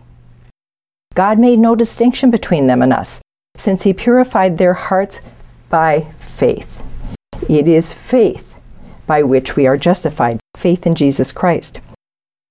God 1.14 1.38
made 1.38 1.58
no 1.58 1.74
distinction 1.74 2.30
between 2.30 2.66
them 2.66 2.82
and 2.82 2.92
us, 2.92 3.20
since 3.58 3.82
he 3.82 3.92
purified 3.92 4.56
their 4.56 4.72
hearts 4.72 5.20
by 5.68 6.00
faith. 6.18 6.82
It 7.48 7.68
is 7.68 7.92
faith 7.92 8.58
by 9.06 9.22
which 9.22 9.56
we 9.56 9.66
are 9.66 9.76
justified, 9.76 10.40
faith 10.56 10.86
in 10.86 10.94
Jesus 10.94 11.32
Christ. 11.32 11.80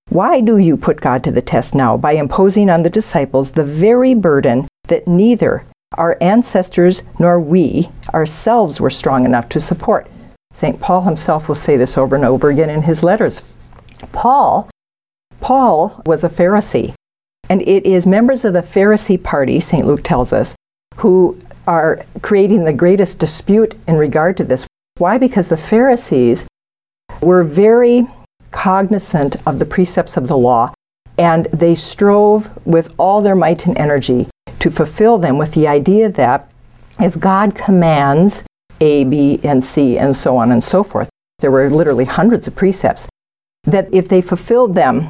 Why 0.09 0.41
do 0.41 0.57
you 0.57 0.77
put 0.77 1.01
God 1.01 1.23
to 1.23 1.31
the 1.31 1.41
test 1.41 1.73
now 1.73 1.97
by 1.97 2.13
imposing 2.13 2.69
on 2.69 2.83
the 2.83 2.89
disciples 2.89 3.51
the 3.51 3.63
very 3.63 4.13
burden 4.13 4.67
that 4.87 5.07
neither 5.07 5.65
our 5.97 6.17
ancestors 6.21 7.01
nor 7.19 7.39
we 7.39 7.89
ourselves 8.13 8.79
were 8.79 8.89
strong 8.89 9.25
enough 9.25 9.49
to 9.49 9.59
support? 9.59 10.07
St. 10.53 10.79
Paul 10.79 11.01
himself 11.01 11.47
will 11.47 11.55
say 11.55 11.77
this 11.77 11.97
over 11.97 12.15
and 12.15 12.25
over 12.25 12.49
again 12.49 12.69
in 12.69 12.83
his 12.83 13.03
letters. 13.03 13.41
Paul 14.11 14.69
Paul 15.39 16.01
was 16.05 16.23
a 16.23 16.29
Pharisee, 16.29 16.93
and 17.49 17.61
it 17.61 17.85
is 17.85 18.07
members 18.07 18.43
of 18.43 18.53
the 18.53 18.61
Pharisee 18.61 19.21
party, 19.21 19.59
St. 19.59 19.85
Luke 19.85 20.03
tells 20.03 20.33
us, 20.33 20.55
who 20.97 21.39
are 21.65 22.01
creating 22.21 22.65
the 22.65 22.73
greatest 22.73 23.19
dispute 23.19 23.75
in 23.87 23.95
regard 23.95 24.37
to 24.37 24.43
this. 24.43 24.67
Why? 24.97 25.17
Because 25.17 25.49
the 25.49 25.57
Pharisees 25.57 26.47
were 27.21 27.43
very 27.43 28.07
cognizant 28.51 29.35
of 29.45 29.59
the 29.59 29.65
precepts 29.65 30.17
of 30.17 30.27
the 30.27 30.37
law 30.37 30.73
and 31.17 31.45
they 31.47 31.75
strove 31.75 32.49
with 32.65 32.93
all 32.97 33.21
their 33.21 33.35
might 33.35 33.65
and 33.65 33.77
energy 33.77 34.27
to 34.59 34.69
fulfill 34.69 35.17
them 35.17 35.37
with 35.37 35.53
the 35.53 35.67
idea 35.67 36.09
that 36.09 36.49
if 36.99 37.19
God 37.19 37.55
commands 37.55 38.43
A, 38.81 39.03
B, 39.03 39.39
and 39.43 39.63
C, 39.63 39.97
and 39.97 40.15
so 40.15 40.37
on 40.37 40.51
and 40.51 40.63
so 40.63 40.83
forth, 40.83 41.09
there 41.39 41.51
were 41.51 41.69
literally 41.69 42.05
hundreds 42.05 42.47
of 42.47 42.55
precepts, 42.55 43.07
that 43.63 43.91
if 43.93 44.07
they 44.07 44.21
fulfilled 44.21 44.73
them 44.73 45.09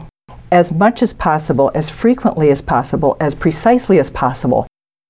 as 0.51 0.71
much 0.71 1.01
as 1.01 1.13
possible, 1.13 1.71
as 1.75 1.89
frequently 1.89 2.49
as 2.49 2.61
possible, 2.61 3.17
as 3.19 3.35
precisely 3.35 3.99
as 3.99 4.09
possible, 4.09 4.67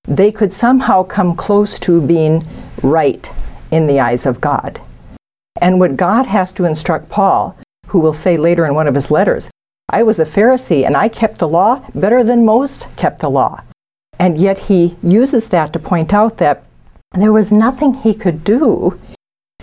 they 0.08 0.32
could 0.32 0.50
somehow 0.50 1.02
come 1.02 1.36
close 1.36 1.78
to 1.78 2.00
being 2.00 2.42
right 2.82 3.30
in 3.70 3.86
the 3.86 4.00
eyes 4.00 4.24
of 4.24 4.40
God. 4.40 4.80
And 5.60 5.78
what 5.78 5.96
God 5.96 6.26
has 6.26 6.52
to 6.54 6.64
instruct 6.64 7.10
Paul, 7.10 7.56
who 7.88 8.00
will 8.00 8.14
say 8.14 8.36
later 8.36 8.64
in 8.64 8.74
one 8.74 8.88
of 8.88 8.94
his 8.94 9.10
letters, 9.10 9.50
I 9.90 10.02
was 10.02 10.18
a 10.18 10.24
Pharisee 10.24 10.86
and 10.86 10.96
I 10.96 11.08
kept 11.08 11.38
the 11.38 11.48
law 11.48 11.84
better 11.94 12.24
than 12.24 12.44
most 12.44 12.88
kept 12.96 13.20
the 13.20 13.30
law. 13.30 13.62
And 14.18 14.38
yet 14.38 14.58
he 14.58 14.96
uses 15.02 15.50
that 15.50 15.72
to 15.74 15.78
point 15.78 16.14
out 16.14 16.38
that 16.38 16.64
there 17.12 17.32
was 17.32 17.52
nothing 17.52 17.94
he 17.94 18.14
could 18.14 18.44
do 18.44 18.98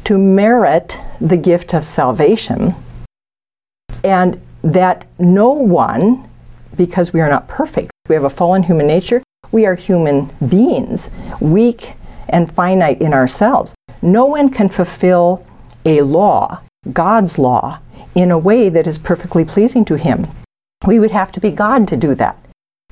to 0.04 0.18
merit 0.18 1.00
the 1.20 1.38
gift 1.38 1.74
of 1.74 1.84
salvation, 1.84 2.76
and 4.04 4.40
that 4.62 5.06
no 5.18 5.52
one, 5.52 6.30
because 6.78 7.12
we 7.12 7.22
are 7.22 7.30
not 7.30 7.48
perfect, 7.48 7.92
we 8.08 8.14
have 8.14 8.24
a 8.24 8.30
fallen 8.30 8.64
human 8.64 8.86
nature, 8.86 9.24
we 9.52 9.66
are 9.66 9.76
human 9.76 10.32
beings, 10.48 11.10
weak 11.40 11.94
and 12.30 12.52
finite 12.52 13.02
in 13.02 13.14
ourselves. 13.14 13.76
No 14.02 14.26
one 14.26 14.50
can 14.50 14.70
fulfill 14.70 15.46
a 15.86 16.02
law, 16.02 16.62
God's 16.92 17.38
law, 17.38 17.80
in 18.14 18.32
a 18.32 18.40
way 18.40 18.70
that 18.70 18.88
is 18.88 18.98
perfectly 18.98 19.46
pleasing 19.46 19.86
to 19.86 19.96
Him. 19.96 20.28
We 20.86 21.00
would 21.00 21.12
have 21.12 21.32
to 21.34 21.40
be 21.40 21.52
God 21.52 21.88
to 21.90 21.98
do 21.98 22.16
that. 22.16 22.38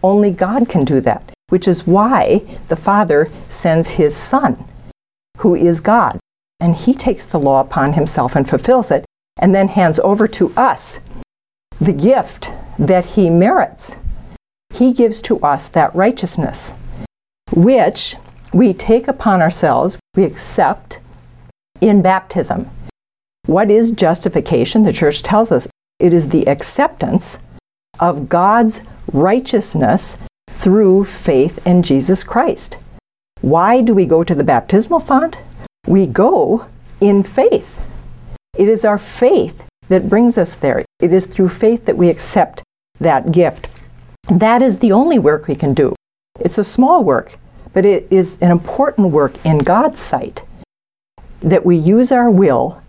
Only 0.02 0.32
God 0.32 0.68
can 0.68 0.84
do 0.84 1.00
that, 1.02 1.32
which 1.50 1.68
is 1.68 1.88
why 1.88 2.42
the 2.68 2.76
Father 2.76 3.30
sends 3.48 3.92
His 3.92 4.16
Son, 4.16 4.64
who 5.40 5.56
is 5.56 5.80
God. 5.80 6.20
And 6.60 6.76
He 6.76 6.94
takes 6.94 7.26
the 7.26 7.40
law 7.40 7.62
upon 7.62 7.94
Himself 7.94 8.36
and 8.36 8.50
fulfills 8.50 8.92
it, 8.92 9.06
and 9.40 9.54
then 9.54 9.70
hands 9.70 10.00
over 10.00 10.28
to 10.28 10.54
us 10.56 11.00
the 11.80 11.94
gift 11.94 12.52
that 12.78 13.06
He 13.06 13.30
merits. 13.30 13.96
He 14.74 14.92
gives 14.92 15.22
to 15.24 15.40
us 15.42 15.68
that 15.70 15.94
righteousness, 15.94 16.74
which 17.52 18.16
we 18.54 18.74
take 18.74 19.08
upon 19.08 19.42
ourselves, 19.42 20.00
we 20.16 20.24
accept 20.24 21.00
in 21.80 22.02
baptism. 22.02 22.70
What 23.46 23.70
is 23.70 23.92
justification? 23.92 24.84
The 24.84 24.92
church 24.92 25.22
tells 25.22 25.52
us 25.52 25.68
it 26.00 26.12
is 26.12 26.30
the 26.30 26.48
acceptance 26.48 27.40
of 28.00 28.30
God's 28.30 28.82
righteousness 29.12 30.18
through 30.50 31.06
faith 31.06 31.66
in 31.68 31.84
Jesus 31.84 32.24
Christ. 32.24 32.78
Why 33.42 33.82
do 33.82 33.94
we 33.94 34.06
go 34.06 34.24
to 34.24 34.34
the 34.34 34.44
baptismal 34.44 35.02
font? 35.02 35.38
We 35.88 36.08
go 36.08 36.66
in 37.00 37.24
faith. 37.24 37.86
It 38.58 38.70
is 38.70 38.86
our 38.86 38.98
faith 38.98 39.68
that 39.90 40.10
brings 40.10 40.38
us 40.38 40.56
there. 40.56 40.86
It 41.00 41.14
is 41.14 41.28
through 41.28 41.50
faith 41.50 41.86
that 41.86 41.98
we 41.98 42.10
accept 42.10 42.64
that 43.00 43.32
gift. 43.32 43.70
That 44.30 44.62
is 44.62 44.80
the 44.80 44.92
only 44.92 45.20
work 45.20 45.48
we 45.48 45.56
can 45.56 45.74
do. 45.74 45.96
It's 46.40 46.58
a 46.58 46.64
small 46.64 47.04
work, 47.04 47.38
but 47.74 47.86
it 47.86 48.08
is 48.10 48.38
an 48.42 48.52
important 48.52 49.12
work 49.12 49.34
in 49.46 49.60
God's 49.60 50.00
sight 50.00 50.44
that 51.42 51.66
we 51.66 51.76
use 51.76 52.12
our 52.12 52.32
will 52.32 52.82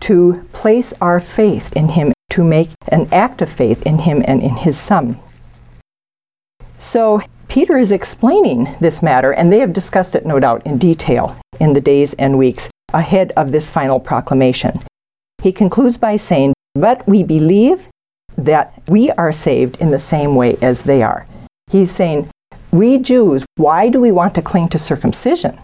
to 0.00 0.46
place 0.52 0.92
our 1.00 1.20
faith 1.20 1.72
in 1.74 1.90
Him, 1.90 2.12
to 2.30 2.44
make 2.44 2.68
an 2.88 3.08
act 3.10 3.40
of 3.40 3.48
faith 3.48 3.82
in 3.86 4.00
Him 4.00 4.22
and 4.26 4.42
in 4.42 4.56
His 4.56 4.78
Son. 4.78 5.18
So, 6.76 7.22
Peter 7.48 7.78
is 7.78 7.92
explaining 7.92 8.68
this 8.80 9.02
matter, 9.02 9.32
and 9.32 9.50
they 9.50 9.60
have 9.60 9.72
discussed 9.72 10.14
it, 10.14 10.26
no 10.26 10.38
doubt, 10.38 10.66
in 10.66 10.76
detail 10.76 11.36
in 11.58 11.72
the 11.72 11.80
days 11.80 12.12
and 12.14 12.36
weeks 12.36 12.68
ahead 12.92 13.32
of 13.36 13.52
this 13.52 13.70
final 13.70 14.00
proclamation. 14.00 14.80
He 15.42 15.52
concludes 15.52 15.96
by 15.96 16.16
saying, 16.16 16.52
But 16.74 17.06
we 17.08 17.22
believe 17.22 17.88
that 18.36 18.82
we 18.88 19.10
are 19.12 19.32
saved 19.32 19.80
in 19.80 19.90
the 19.90 19.98
same 19.98 20.34
way 20.34 20.56
as 20.60 20.82
they 20.82 21.02
are. 21.02 21.26
He's 21.70 21.90
saying, 21.90 22.28
We 22.70 22.98
Jews, 22.98 23.44
why 23.56 23.88
do 23.88 24.00
we 24.00 24.12
want 24.12 24.34
to 24.34 24.42
cling 24.42 24.68
to 24.68 24.78
circumcision 24.78 25.58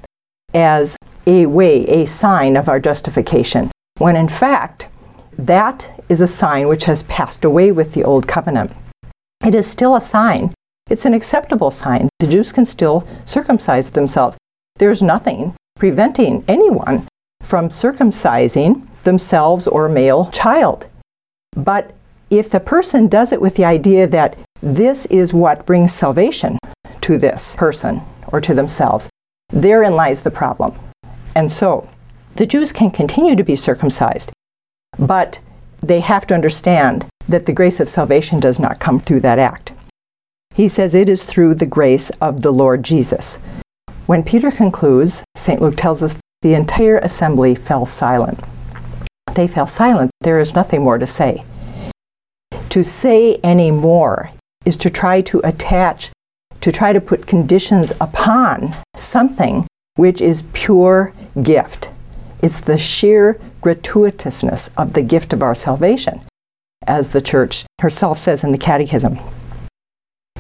as 0.55 0.97
a 1.27 1.47
way, 1.47 1.85
a 1.85 2.07
sign 2.07 2.57
of 2.57 2.69
our 2.69 2.81
justification? 2.81 3.71
when 4.01 4.17
in 4.17 4.29
fact, 4.29 4.89
that 5.37 6.03
is 6.09 6.23
a 6.23 6.27
sign 6.27 6.69
which 6.69 6.85
has 6.85 7.03
passed 7.03 7.45
away 7.45 7.71
with 7.71 7.93
the 7.93 8.03
Old 8.03 8.27
Covenant. 8.27 8.73
It 9.45 9.55
is 9.55 9.71
still 9.71 9.95
a 9.95 10.01
sign. 10.01 10.55
It's 10.89 11.05
an 11.05 11.13
acceptable 11.13 11.71
sign. 11.71 12.09
The 12.19 12.27
Jews 12.27 12.51
can 12.51 12.65
still 12.65 13.07
circumcise 13.27 13.91
themselves. 13.91 14.39
There's 14.77 15.03
nothing 15.03 15.55
preventing 15.77 16.45
anyone 16.49 17.07
from 17.43 17.69
circumcising 17.69 18.89
themselves 19.05 19.69
or 19.69 19.85
a 19.85 19.93
male 19.93 20.31
child. 20.31 20.87
But 21.55 21.93
if 22.31 22.49
the 22.49 22.61
person 22.61 23.09
does 23.09 23.33
it 23.33 23.41
with 23.41 23.57
the 23.57 23.65
idea 23.65 24.07
that 24.07 24.39
this 24.63 25.07
is 25.07 25.35
what 25.35 25.67
brings 25.67 25.93
salvation 25.93 26.59
to 27.01 27.19
this 27.19 27.57
person 27.57 28.03
or 28.33 28.41
to 28.41 28.55
themselves, 28.55 29.11
therein 29.49 29.95
lies 29.95 30.23
the 30.23 30.31
problem. 30.31 30.73
And 31.35 31.51
so, 31.51 31.89
the 32.37 32.47
Jews 32.47 32.73
can 32.73 32.91
continue 32.91 33.35
to 33.35 33.43
be 33.43 33.57
circumcised, 33.57 34.33
but 34.99 35.41
they 35.81 36.01
have 36.01 36.27
to 36.29 36.35
understand 36.35 37.07
that 37.29 37.47
the 37.47 37.53
grace 37.53 37.81
of 37.81 37.89
salvation 37.89 38.39
does 38.39 38.61
not 38.61 38.81
come 38.81 39.01
through 39.01 39.21
that 39.21 39.39
act. 39.39 39.73
He 40.55 40.69
says 40.69 40.95
it 40.95 41.09
is 41.09 41.25
through 41.25 41.57
the 41.57 41.67
grace 41.67 42.11
of 42.21 42.43
the 42.43 42.53
Lord 42.53 42.85
Jesus. 42.85 43.37
When 44.07 44.23
Peter 44.23 44.51
concludes, 44.51 45.25
St. 45.37 45.61
Luke 45.61 45.77
tells 45.77 46.03
us 46.03 46.19
the 46.43 46.55
entire 46.55 46.99
assembly 46.99 47.55
fell 47.55 47.87
silent. 47.87 48.41
They 49.35 49.47
fell 49.47 49.67
silent. 49.67 50.11
There 50.21 50.41
is 50.41 50.55
nothing 50.55 50.83
more 50.83 50.99
to 50.99 51.07
say. 51.07 51.45
To 52.71 52.85
say 52.85 53.37
any 53.37 53.71
more 53.71 54.31
is 54.65 54.77
to 54.79 54.91
try 54.91 55.21
to 55.23 55.41
attach, 55.45 56.11
to 56.61 56.71
try 56.71 56.93
to 56.93 57.01
put 57.01 57.27
conditions 57.27 57.93
upon 58.01 58.75
something 58.97 59.67
which 59.97 60.21
is 60.21 60.45
pure 60.53 61.13
gift. 61.43 61.91
It's 62.43 62.61
the 62.61 62.79
sheer 62.79 63.41
gratuitousness 63.61 64.71
of 64.77 64.93
the 64.93 65.03
gift 65.03 65.33
of 65.33 65.43
our 65.43 65.55
salvation, 65.55 66.23
as 66.87 67.11
the 67.11 67.21
church 67.21 67.65
herself 67.81 68.19
says 68.19 68.45
in 68.45 68.53
the 68.53 68.59
Catechism. 68.59 69.19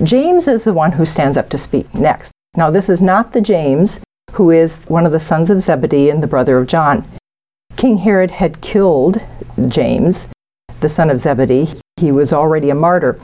James 0.02 0.48
is 0.48 0.64
the 0.64 0.72
one 0.72 0.92
who 0.92 1.04
stands 1.04 1.36
up 1.36 1.50
to 1.50 1.58
speak 1.58 1.92
next. 1.94 2.32
Now, 2.56 2.70
this 2.70 2.88
is 2.88 3.02
not 3.02 3.32
the 3.32 3.40
James 3.40 4.00
who 4.32 4.50
is 4.50 4.84
one 4.84 5.04
of 5.04 5.12
the 5.12 5.20
sons 5.20 5.50
of 5.50 5.60
Zebedee 5.60 6.08
and 6.08 6.22
the 6.22 6.26
brother 6.26 6.56
of 6.58 6.66
John. 6.66 7.04
King 7.76 7.98
Herod 7.98 8.30
had 8.30 8.60
killed 8.60 9.22
James, 9.68 10.28
the 10.80 10.88
son 10.88 11.10
of 11.10 11.18
Zebedee. 11.18 11.68
He 11.96 12.10
was 12.10 12.32
already 12.32 12.70
a 12.70 12.74
martyr. 12.74 13.20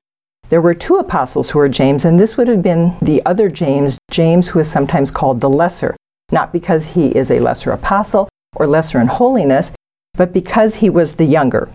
There 0.48 0.60
were 0.60 0.74
two 0.74 0.96
apostles 0.96 1.50
who 1.50 1.58
were 1.58 1.68
James, 1.68 2.04
and 2.04 2.20
this 2.20 2.36
would 2.36 2.48
have 2.48 2.62
been 2.62 2.96
the 3.02 3.24
other 3.26 3.48
James, 3.48 3.98
James 4.10 4.48
who 4.48 4.60
is 4.60 4.70
sometimes 4.70 5.10
called 5.10 5.40
the 5.40 5.50
Lesser, 5.50 5.96
not 6.30 6.52
because 6.52 6.94
he 6.94 7.08
is 7.08 7.30
a 7.30 7.40
lesser 7.40 7.72
apostle, 7.72 8.28
or 8.54 8.66
lesser 8.66 9.00
in 9.00 9.08
holiness, 9.08 9.72
but 10.14 10.32
because 10.32 10.76
he 10.76 10.88
was 10.88 11.16
the 11.16 11.24
younger. 11.24 11.68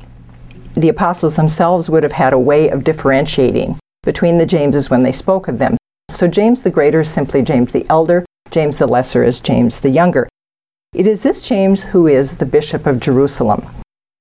The 0.75 0.89
apostles 0.89 1.35
themselves 1.35 1.89
would 1.89 2.03
have 2.03 2.13
had 2.13 2.31
a 2.31 2.39
way 2.39 2.69
of 2.69 2.83
differentiating 2.83 3.77
between 4.03 4.37
the 4.37 4.45
Jameses 4.45 4.89
when 4.89 5.03
they 5.03 5.11
spoke 5.11 5.47
of 5.47 5.59
them. 5.59 5.77
So 6.09 6.27
James 6.27 6.63
the 6.63 6.71
Greater 6.71 7.01
is 7.01 7.09
simply 7.09 7.41
James 7.41 7.71
the 7.71 7.85
Elder, 7.89 8.25
James 8.49 8.77
the 8.77 8.87
Lesser 8.87 9.23
is 9.23 9.41
James 9.41 9.79
the 9.79 9.89
Younger. 9.89 10.27
It 10.93 11.07
is 11.07 11.23
this 11.23 11.47
James 11.47 11.83
who 11.83 12.07
is 12.07 12.37
the 12.37 12.45
Bishop 12.45 12.85
of 12.85 12.99
Jerusalem. 12.99 13.65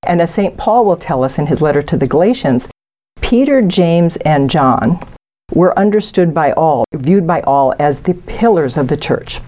And 0.07 0.21
as 0.21 0.33
St. 0.33 0.57
Paul 0.57 0.85
will 0.85 0.97
tell 0.97 1.23
us 1.23 1.39
in 1.39 1.47
his 1.47 1.63
letter 1.63 1.83
to 1.83 1.97
the 1.97 2.07
Galatians, 2.07 2.69
Peter, 3.21 3.63
James, 3.63 4.17
and 4.19 4.51
John 4.51 4.99
were 5.53 5.79
understood 5.79 6.33
by 6.33 6.53
all, 6.53 6.85
viewed 6.95 7.27
by 7.27 7.41
all 7.43 7.75
as 7.79 8.01
the 8.01 8.15
pillars 8.15 8.77
of 8.77 8.89
the 8.89 8.97
church. 8.97 9.41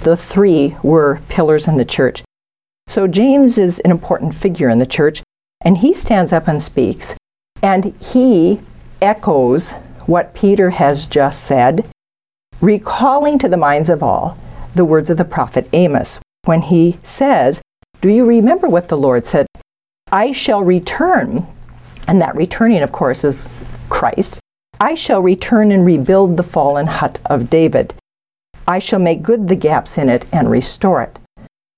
The 0.00 0.16
three 0.16 0.76
were 0.82 1.20
pillars 1.28 1.66
in 1.66 1.76
the 1.76 1.84
church. 1.84 2.22
So 2.86 3.08
James 3.08 3.56
is 3.56 3.80
an 3.80 3.90
important 3.90 4.34
figure 4.34 4.68
in 4.68 4.78
the 4.78 4.86
church, 4.86 5.22
and 5.64 5.78
he 5.78 5.94
stands 5.94 6.32
up 6.32 6.46
and 6.46 6.60
speaks, 6.60 7.16
and 7.62 7.94
he 8.00 8.60
echoes 9.00 9.74
what 10.06 10.34
Peter 10.34 10.70
has 10.70 11.06
just 11.06 11.44
said, 11.44 11.86
recalling 12.60 13.38
to 13.38 13.48
the 13.48 13.56
minds 13.56 13.88
of 13.88 14.02
all 14.02 14.36
the 14.74 14.84
words 14.84 15.08
of 15.08 15.16
the 15.16 15.24
prophet 15.24 15.68
Amos 15.72 16.20
when 16.44 16.62
he 16.62 16.98
says, 17.02 17.62
Do 18.00 18.08
you 18.08 18.26
remember 18.26 18.68
what 18.68 18.88
the 18.88 18.98
Lord 18.98 19.24
said? 19.24 19.46
I 20.14 20.30
shall 20.30 20.62
return, 20.62 21.44
and 22.06 22.20
that 22.20 22.36
returning, 22.36 22.84
of 22.84 22.92
course, 22.92 23.24
is 23.24 23.48
Christ. 23.88 24.38
I 24.78 24.94
shall 24.94 25.20
return 25.20 25.72
and 25.72 25.84
rebuild 25.84 26.36
the 26.36 26.44
fallen 26.44 26.86
hut 26.86 27.18
of 27.26 27.50
David. 27.50 27.94
I 28.68 28.78
shall 28.78 29.00
make 29.00 29.24
good 29.24 29.48
the 29.48 29.56
gaps 29.56 29.98
in 29.98 30.08
it 30.08 30.24
and 30.32 30.48
restore 30.48 31.02
it. 31.02 31.18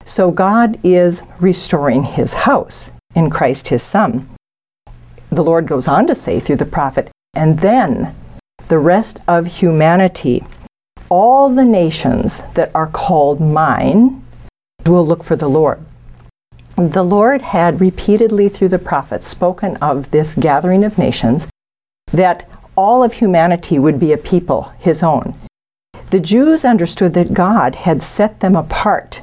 So 0.04 0.30
God 0.30 0.78
is 0.84 1.22
restoring 1.40 2.02
his 2.02 2.44
house 2.44 2.92
in 3.14 3.30
Christ 3.30 3.68
his 3.68 3.82
Son. 3.82 4.28
The 5.30 5.42
Lord 5.42 5.66
goes 5.66 5.88
on 5.88 6.06
to 6.06 6.14
say 6.14 6.38
through 6.38 6.56
the 6.56 6.66
prophet, 6.66 7.10
and 7.32 7.60
then 7.60 8.14
the 8.68 8.78
rest 8.78 9.18
of 9.26 9.46
humanity, 9.46 10.44
all 11.08 11.48
the 11.48 11.64
nations 11.64 12.42
that 12.52 12.70
are 12.74 12.86
called 12.86 13.40
mine, 13.40 14.22
will 14.84 15.06
look 15.06 15.24
for 15.24 15.36
the 15.36 15.48
Lord. 15.48 15.82
The 16.76 17.02
Lord 17.02 17.40
had 17.40 17.80
repeatedly 17.80 18.50
through 18.50 18.68
the 18.68 18.78
prophets 18.78 19.26
spoken 19.26 19.76
of 19.78 20.10
this 20.10 20.34
gathering 20.34 20.84
of 20.84 20.98
nations, 20.98 21.48
that 22.12 22.46
all 22.76 23.02
of 23.02 23.14
humanity 23.14 23.78
would 23.78 23.98
be 23.98 24.12
a 24.12 24.18
people, 24.18 24.74
his 24.78 25.02
own. 25.02 25.34
The 26.10 26.20
Jews 26.20 26.66
understood 26.66 27.14
that 27.14 27.32
God 27.32 27.76
had 27.76 28.02
set 28.02 28.40
them 28.40 28.54
apart 28.54 29.22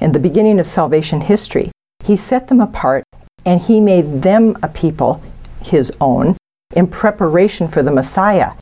in 0.00 0.12
the 0.12 0.20
beginning 0.20 0.60
of 0.60 0.66
salvation 0.66 1.22
history, 1.22 1.72
he 2.04 2.16
set 2.16 2.48
them 2.48 2.60
apart 2.60 3.02
and 3.44 3.60
he 3.60 3.80
made 3.80 4.22
them 4.22 4.56
a 4.62 4.68
people, 4.68 5.20
his 5.62 5.92
own, 6.00 6.36
in 6.76 6.86
preparation 6.86 7.66
for 7.66 7.82
the 7.82 7.90
Messiah. 7.90 8.52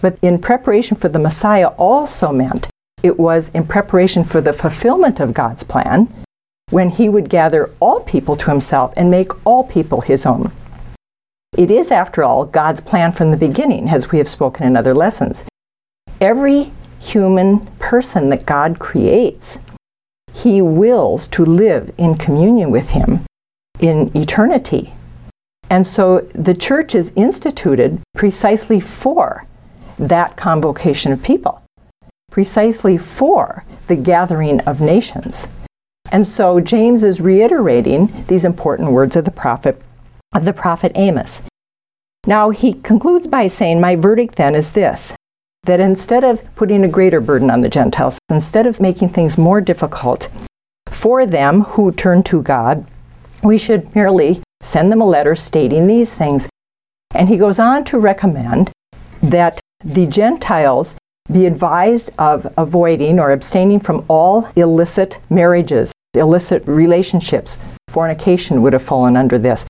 But 0.00 0.18
in 0.22 0.38
preparation 0.38 0.96
for 0.96 1.08
the 1.08 1.18
Messiah 1.18 1.68
also 1.76 2.32
meant 2.32 2.68
it 3.02 3.18
was 3.18 3.50
in 3.50 3.66
preparation 3.66 4.24
for 4.24 4.40
the 4.40 4.52
fulfillment 4.52 5.20
of 5.20 5.34
God's 5.34 5.64
plan 5.64 6.08
when 6.70 6.90
he 6.90 7.08
would 7.08 7.28
gather 7.28 7.70
all 7.80 8.00
people 8.00 8.36
to 8.36 8.50
himself 8.50 8.92
and 8.96 9.10
make 9.10 9.46
all 9.46 9.64
people 9.64 10.02
his 10.02 10.26
own. 10.26 10.52
It 11.56 11.70
is, 11.70 11.90
after 11.90 12.22
all, 12.22 12.44
God's 12.44 12.80
plan 12.80 13.12
from 13.12 13.30
the 13.30 13.36
beginning, 13.36 13.88
as 13.88 14.12
we 14.12 14.18
have 14.18 14.28
spoken 14.28 14.66
in 14.66 14.76
other 14.76 14.94
lessons. 14.94 15.44
Every 16.20 16.72
human 17.00 17.60
person 17.78 18.28
that 18.30 18.44
God 18.44 18.78
creates 18.78 19.58
he 20.34 20.62
wills 20.62 21.26
to 21.28 21.44
live 21.44 21.90
in 21.98 22.14
communion 22.14 22.70
with 22.70 22.90
him 22.90 23.20
in 23.80 24.16
eternity. 24.16 24.92
And 25.70 25.86
so 25.86 26.20
the 26.34 26.54
church 26.54 26.94
is 26.94 27.12
instituted 27.16 28.00
precisely 28.16 28.78
for 28.80 29.46
that 29.98 30.36
convocation 30.36 31.12
of 31.12 31.22
people, 31.22 31.62
precisely 32.30 32.96
for 32.96 33.64
the 33.88 33.96
gathering 33.96 34.60
of 34.60 34.80
nations. 34.80 35.48
And 36.10 36.26
so 36.26 36.60
James 36.60 37.04
is 37.04 37.20
reiterating 37.20 38.24
these 38.26 38.44
important 38.44 38.92
words 38.92 39.16
of 39.16 39.24
the 39.24 39.30
prophet 39.30 39.80
of 40.34 40.44
the 40.44 40.52
prophet 40.52 40.92
Amos. 40.94 41.42
Now 42.26 42.50
he 42.50 42.74
concludes 42.74 43.26
by 43.26 43.46
saying, 43.46 43.80
My 43.80 43.96
verdict 43.96 44.36
then 44.36 44.54
is 44.54 44.72
this 44.72 45.14
that 45.64 45.80
instead 45.80 46.24
of 46.24 46.42
putting 46.54 46.84
a 46.84 46.88
greater 46.88 47.20
burden 47.20 47.50
on 47.50 47.60
the 47.60 47.68
Gentiles, 47.68 48.18
instead 48.30 48.66
of 48.66 48.80
making 48.80 49.10
things 49.10 49.36
more 49.36 49.60
difficult 49.60 50.28
for 50.86 51.26
them 51.26 51.62
who 51.62 51.92
turn 51.92 52.22
to 52.24 52.42
God, 52.42 52.86
we 53.42 53.58
should 53.58 53.94
merely 53.94 54.42
send 54.62 54.90
them 54.90 55.00
a 55.00 55.06
letter 55.06 55.34
stating 55.34 55.86
these 55.86 56.14
things. 56.14 56.48
And 57.14 57.28
he 57.28 57.36
goes 57.36 57.58
on 57.58 57.84
to 57.84 57.98
recommend 57.98 58.70
that 59.22 59.60
the 59.84 60.06
Gentiles 60.06 60.96
be 61.30 61.46
advised 61.46 62.10
of 62.18 62.46
avoiding 62.56 63.20
or 63.20 63.32
abstaining 63.32 63.80
from 63.80 64.04
all 64.08 64.48
illicit 64.56 65.20
marriages, 65.28 65.92
illicit 66.14 66.66
relationships. 66.66 67.58
Fornication 67.88 68.62
would 68.62 68.72
have 68.72 68.82
fallen 68.82 69.16
under 69.16 69.38
this. 69.38 69.66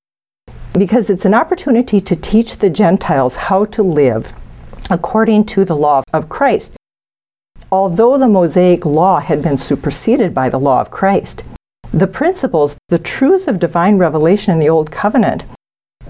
Because 0.72 1.10
it's 1.10 1.24
an 1.24 1.34
opportunity 1.34 2.00
to 2.00 2.14
teach 2.14 2.58
the 2.58 2.70
Gentiles 2.70 3.36
how 3.36 3.64
to 3.66 3.82
live 3.82 4.32
according 4.90 5.44
to 5.46 5.64
the 5.64 5.76
law 5.76 6.02
of 6.12 6.28
Christ. 6.28 6.76
Although 7.70 8.16
the 8.16 8.28
Mosaic 8.28 8.86
law 8.86 9.20
had 9.20 9.42
been 9.42 9.58
superseded 9.58 10.32
by 10.32 10.48
the 10.48 10.60
law 10.60 10.80
of 10.80 10.90
Christ, 10.90 11.44
the 11.92 12.06
principles, 12.06 12.78
the 12.88 12.98
truths 12.98 13.48
of 13.48 13.58
divine 13.58 13.98
revelation 13.98 14.52
in 14.52 14.60
the 14.60 14.68
Old 14.68 14.90
Covenant 14.90 15.44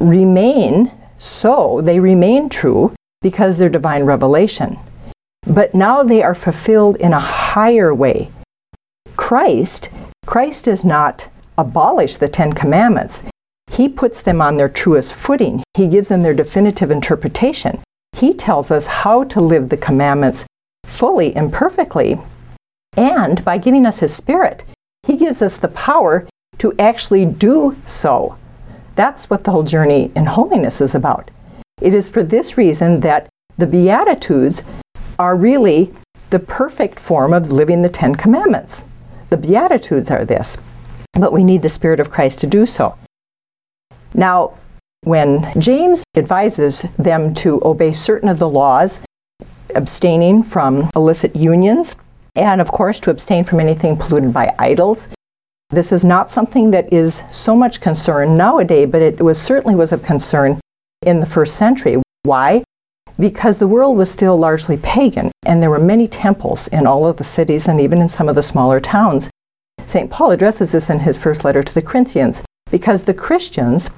remain 0.00 0.92
so, 1.16 1.80
they 1.80 1.98
remain 1.98 2.48
true 2.48 2.94
because 3.22 3.58
they're 3.58 3.68
divine 3.68 4.04
revelation. 4.04 4.78
But 5.46 5.74
now 5.74 6.02
they 6.04 6.22
are 6.22 6.34
fulfilled 6.34 6.96
in 6.96 7.12
a 7.12 7.18
higher 7.18 7.92
way. 7.92 8.30
Christ, 9.16 9.90
Christ 10.28 10.66
does 10.66 10.84
not 10.84 11.30
abolish 11.56 12.18
the 12.18 12.28
10 12.28 12.52
commandments. 12.52 13.22
He 13.70 13.88
puts 13.88 14.20
them 14.20 14.42
on 14.42 14.58
their 14.58 14.68
truest 14.68 15.14
footing. 15.14 15.62
He 15.72 15.88
gives 15.88 16.10
them 16.10 16.20
their 16.20 16.34
definitive 16.34 16.90
interpretation. 16.90 17.80
He 18.14 18.34
tells 18.34 18.70
us 18.70 18.86
how 18.86 19.24
to 19.24 19.40
live 19.40 19.70
the 19.70 19.78
commandments 19.78 20.44
fully 20.84 21.34
and 21.34 21.50
perfectly. 21.50 22.18
And 22.94 23.42
by 23.42 23.56
giving 23.56 23.86
us 23.86 24.00
His 24.00 24.14
Spirit, 24.14 24.64
He 25.06 25.16
gives 25.16 25.40
us 25.40 25.56
the 25.56 25.68
power 25.68 26.28
to 26.58 26.74
actually 26.78 27.24
do 27.24 27.78
so. 27.86 28.36
That's 28.96 29.30
what 29.30 29.44
the 29.44 29.52
whole 29.52 29.62
journey 29.62 30.12
in 30.14 30.26
holiness 30.26 30.82
is 30.82 30.94
about. 30.94 31.30
It 31.80 31.94
is 31.94 32.10
for 32.10 32.22
this 32.22 32.58
reason 32.58 33.00
that 33.00 33.30
the 33.56 33.66
Beatitudes 33.66 34.62
are 35.18 35.34
really 35.34 35.90
the 36.28 36.38
perfect 36.38 37.00
form 37.00 37.32
of 37.32 37.50
living 37.50 37.80
the 37.80 37.88
Ten 37.88 38.14
Commandments. 38.14 38.84
The 39.30 39.36
Beatitudes 39.36 40.10
are 40.10 40.24
this, 40.24 40.56
but 41.12 41.32
we 41.32 41.44
need 41.44 41.62
the 41.62 41.68
Spirit 41.68 42.00
of 42.00 42.10
Christ 42.10 42.40
to 42.40 42.46
do 42.46 42.64
so. 42.64 42.96
Now, 44.14 44.54
when 45.02 45.46
James 45.60 46.02
advises 46.16 46.82
them 46.98 47.34
to 47.34 47.60
obey 47.64 47.92
certain 47.92 48.28
of 48.28 48.38
the 48.38 48.48
laws, 48.48 49.02
abstaining 49.74 50.42
from 50.42 50.90
illicit 50.96 51.36
unions, 51.36 51.96
and 52.34 52.60
of 52.60 52.72
course 52.72 52.98
to 53.00 53.10
abstain 53.10 53.44
from 53.44 53.60
anything 53.60 53.96
polluted 53.96 54.32
by 54.32 54.54
idols, 54.58 55.08
this 55.70 55.92
is 55.92 56.04
not 56.04 56.30
something 56.30 56.70
that 56.70 56.90
is 56.90 57.22
so 57.30 57.54
much 57.54 57.82
concern 57.82 58.36
nowadays, 58.36 58.88
but 58.90 59.02
it 59.02 59.20
was 59.20 59.40
certainly 59.40 59.74
was 59.74 59.92
of 59.92 60.02
concern 60.02 60.58
in 61.04 61.20
the 61.20 61.26
first 61.26 61.56
century. 61.56 61.96
Why? 62.22 62.64
Because 63.18 63.58
the 63.58 63.66
world 63.66 63.96
was 63.96 64.10
still 64.10 64.36
largely 64.36 64.76
pagan, 64.76 65.32
and 65.44 65.60
there 65.60 65.70
were 65.70 65.80
many 65.80 66.06
temples 66.06 66.68
in 66.68 66.86
all 66.86 67.04
of 67.06 67.16
the 67.16 67.24
cities 67.24 67.66
and 67.66 67.80
even 67.80 68.00
in 68.00 68.08
some 68.08 68.28
of 68.28 68.36
the 68.36 68.42
smaller 68.42 68.78
towns. 68.78 69.28
St. 69.86 70.08
Paul 70.08 70.30
addresses 70.30 70.72
this 70.72 70.88
in 70.88 71.00
his 71.00 71.16
first 71.16 71.44
letter 71.44 71.62
to 71.62 71.74
the 71.74 71.82
Corinthians 71.82 72.44
because 72.70 73.04
the 73.04 73.14
Christians 73.14 73.90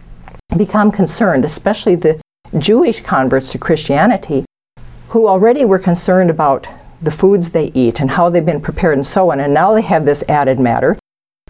become 0.57 0.91
concerned, 0.91 1.45
especially 1.45 1.97
the 1.97 2.21
Jewish 2.59 3.01
converts 3.01 3.53
to 3.53 3.59
Christianity, 3.59 4.45
who 5.09 5.29
already 5.29 5.65
were 5.65 5.79
concerned 5.79 6.31
about 6.31 6.67
the 7.03 7.11
foods 7.11 7.51
they 7.51 7.73
eat 7.75 8.01
and 8.01 8.13
how 8.13 8.31
they've 8.31 8.45
been 8.45 8.61
prepared 8.61 8.97
and 8.97 9.07
so 9.07 9.33
on, 9.33 9.41
and 9.41 9.53
now 9.53 9.75
they 9.75 9.83
have 9.83 10.05
this 10.05 10.25
added 10.29 10.59
matter. 10.59 10.99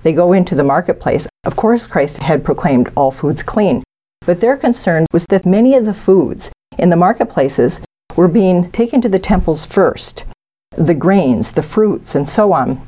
They 0.02 0.12
go 0.12 0.32
into 0.32 0.54
the 0.54 0.64
marketplace. 0.64 1.28
Of 1.44 1.56
course, 1.56 1.86
Christ 1.86 2.22
had 2.22 2.44
proclaimed 2.44 2.88
all 2.96 3.10
foods 3.10 3.42
clean, 3.42 3.84
but 4.26 4.40
their 4.40 4.56
concern 4.56 5.06
was 5.12 5.26
that 5.26 5.46
many 5.46 5.74
of 5.74 5.84
the 5.84 5.94
foods 5.94 6.50
in 6.78 6.90
the 6.90 6.96
marketplaces 6.96 7.80
were 8.16 8.28
being 8.28 8.70
taken 8.70 9.00
to 9.00 9.08
the 9.08 9.18
temples 9.18 9.66
first 9.66 10.24
the 10.76 10.94
grains, 10.94 11.52
the 11.52 11.62
fruits, 11.62 12.14
and 12.14 12.28
so 12.28 12.52
on, 12.52 12.80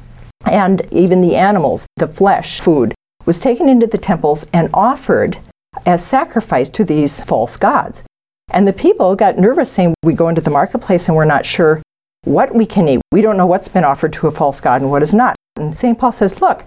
and 0.46 0.82
even 0.92 1.20
the 1.20 1.34
animals, 1.34 1.86
the 1.96 2.06
flesh 2.06 2.60
food, 2.60 2.94
was 3.26 3.40
taken 3.40 3.68
into 3.68 3.86
the 3.86 3.98
temples 3.98 4.46
and 4.52 4.68
offered 4.72 5.38
as 5.84 6.04
sacrifice 6.04 6.68
to 6.70 6.84
these 6.84 7.20
false 7.22 7.56
gods. 7.56 8.04
And 8.52 8.68
the 8.68 8.72
people 8.72 9.16
got 9.16 9.38
nervous 9.38 9.70
saying, 9.70 9.94
We 10.02 10.14
go 10.14 10.28
into 10.28 10.40
the 10.40 10.50
marketplace 10.50 11.08
and 11.08 11.16
we're 11.16 11.24
not 11.24 11.46
sure 11.46 11.82
what 12.24 12.54
we 12.54 12.66
can 12.66 12.88
eat. 12.88 13.00
We 13.10 13.22
don't 13.22 13.36
know 13.36 13.46
what's 13.46 13.68
been 13.68 13.84
offered 13.84 14.12
to 14.14 14.26
a 14.26 14.30
false 14.30 14.60
god 14.60 14.82
and 14.82 14.90
what 14.90 15.02
is 15.02 15.14
not. 15.14 15.34
And 15.56 15.78
St. 15.78 15.98
Paul 15.98 16.12
says, 16.12 16.40
Look, 16.40 16.64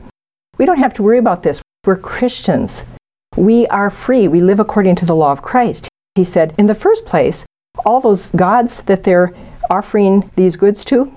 we 0.58 0.66
don't 0.66 0.80
have 0.80 0.94
to 0.96 1.04
worry 1.04 1.18
about 1.18 1.44
this. 1.44 1.62
We're 1.86 1.98
Christians. 1.98 2.86
We 3.38 3.68
are 3.68 3.90
free. 3.90 4.28
We 4.28 4.42
live 4.42 4.60
according 4.60 4.96
to 4.96 5.06
the 5.06 5.16
law 5.16 5.32
of 5.32 5.42
Christ. 5.42 5.90
He 6.16 6.24
said, 6.24 6.56
in 6.58 6.66
the 6.66 6.76
first 6.76 7.06
place, 7.06 7.46
all 7.86 8.02
those 8.02 8.30
gods 8.30 8.84
that 8.84 9.04
they're 9.04 9.34
offering 9.70 10.32
these 10.36 10.56
goods 10.56 10.86
to, 10.86 11.16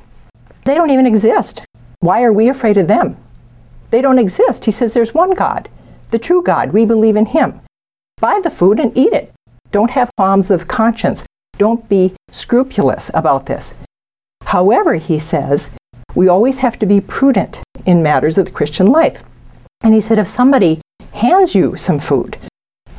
they 0.64 0.74
don't 0.74 0.90
even 0.90 1.06
exist. 1.06 1.64
Why 2.00 2.22
are 2.22 2.32
we 2.32 2.48
afraid 2.48 2.76
of 2.76 2.88
them? 2.88 3.16
They 3.90 4.02
don't 4.02 4.18
exist. 4.18 4.64
He 4.64 4.70
says 4.70 4.92
there's 4.92 5.14
one 5.14 5.34
God, 5.34 5.68
the 6.10 6.18
true 6.18 6.42
God. 6.42 6.72
We 6.72 6.84
believe 6.84 7.16
in 7.16 7.26
Him. 7.26 7.60
Buy 8.20 8.40
the 8.42 8.50
food 8.50 8.78
and 8.78 8.96
eat 8.96 9.12
it. 9.12 9.32
Don't 9.70 9.92
have 9.92 10.10
qualms 10.16 10.50
of 10.50 10.68
conscience. 10.68 11.24
Don't 11.56 11.88
be 11.88 12.14
scrupulous 12.30 13.10
about 13.14 13.46
this. 13.46 13.74
However, 14.44 14.94
he 14.94 15.18
says, 15.18 15.70
we 16.14 16.28
always 16.28 16.58
have 16.58 16.78
to 16.78 16.86
be 16.86 17.00
prudent 17.00 17.62
in 17.86 18.02
matters 18.02 18.38
of 18.38 18.46
the 18.46 18.52
Christian 18.52 18.86
life. 18.86 19.22
And 19.82 19.94
he 19.94 20.00
said, 20.00 20.18
if 20.18 20.26
somebody 20.26 20.80
hands 21.12 21.54
you 21.54 21.76
some 21.76 21.98
food 21.98 22.38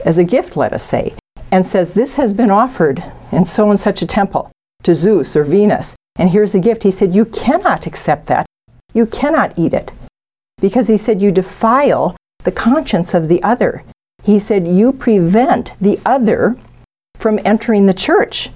as 0.05 0.17
a 0.17 0.23
gift, 0.23 0.55
let 0.55 0.73
us 0.73 0.83
say, 0.83 1.13
and 1.51 1.65
says, 1.65 1.93
This 1.93 2.15
has 2.15 2.33
been 2.33 2.51
offered 2.51 3.03
in 3.31 3.45
so 3.45 3.69
and 3.69 3.79
such 3.79 4.01
a 4.01 4.07
temple 4.07 4.51
to 4.83 4.93
Zeus 4.95 5.35
or 5.35 5.43
Venus, 5.43 5.95
and 6.17 6.29
here's 6.29 6.53
a 6.53 6.59
gift, 6.59 6.83
he 6.83 6.91
said, 6.91 7.15
You 7.15 7.25
cannot 7.25 7.85
accept 7.85 8.27
that. 8.27 8.45
You 8.93 9.05
cannot 9.05 9.57
eat 9.57 9.73
it. 9.73 9.91
Because 10.61 10.87
he 10.87 10.97
said, 10.97 11.21
You 11.21 11.31
defile 11.31 12.15
the 12.43 12.51
conscience 12.51 13.13
of 13.13 13.27
the 13.27 13.41
other. 13.41 13.83
He 14.23 14.37
said, 14.39 14.67
You 14.67 14.91
prevent 14.91 15.73
the 15.79 15.99
other 16.05 16.57
from 17.15 17.39
entering 17.45 17.85
the 17.85 17.93
church. 17.93 18.49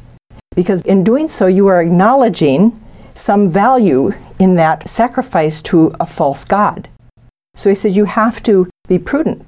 Because 0.56 0.82
in 0.82 1.03
doing 1.03 1.27
so, 1.27 1.47
you 1.47 1.67
are 1.67 1.82
acknowledging 1.82 2.79
some 3.13 3.49
value 3.49 4.12
in 4.39 4.56
that 4.56 4.88
sacrifice 4.88 5.62
to 5.62 5.95
a 5.99 6.06
false 6.06 6.45
God. 6.45 6.89
So 7.56 7.69
he 7.69 7.75
said, 7.75 7.95
You 7.95 8.06
have 8.06 8.43
to 8.43 8.69
be 8.88 8.99
prudent. 8.99 9.45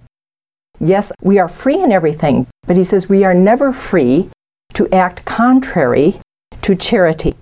Yes, 0.79 1.11
we 1.21 1.39
are 1.39 1.47
free 1.47 1.81
in 1.81 1.91
everything, 1.91 2.47
but 2.67 2.75
he 2.75 2.83
says 2.83 3.07
we 3.07 3.23
are 3.23 3.33
never 3.33 3.71
free 3.71 4.29
to 4.73 4.89
act 4.93 5.25
contrary 5.25 6.15
to 6.61 6.75
charity, 6.75 7.35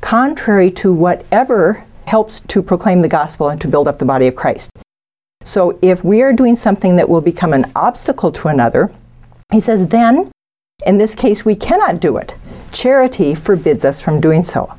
contrary 0.00 0.70
to 0.72 0.92
whatever 0.92 1.84
helps 2.06 2.40
to 2.40 2.62
proclaim 2.62 3.00
the 3.00 3.08
gospel 3.08 3.48
and 3.48 3.60
to 3.60 3.68
build 3.68 3.86
up 3.86 3.98
the 3.98 4.04
body 4.04 4.26
of 4.26 4.36
Christ. 4.36 4.70
So 5.44 5.78
if 5.82 6.04
we 6.04 6.22
are 6.22 6.32
doing 6.32 6.56
something 6.56 6.96
that 6.96 7.08
will 7.08 7.20
become 7.20 7.52
an 7.52 7.70
obstacle 7.76 8.32
to 8.32 8.48
another, 8.48 8.90
he 9.52 9.60
says, 9.60 9.88
then 9.88 10.30
in 10.86 10.98
this 10.98 11.14
case 11.14 11.44
we 11.44 11.54
cannot 11.54 12.00
do 12.00 12.16
it. 12.16 12.36
Charity 12.72 13.34
forbids 13.34 13.84
us 13.84 14.00
from 14.00 14.20
doing 14.20 14.42
so. 14.42 14.74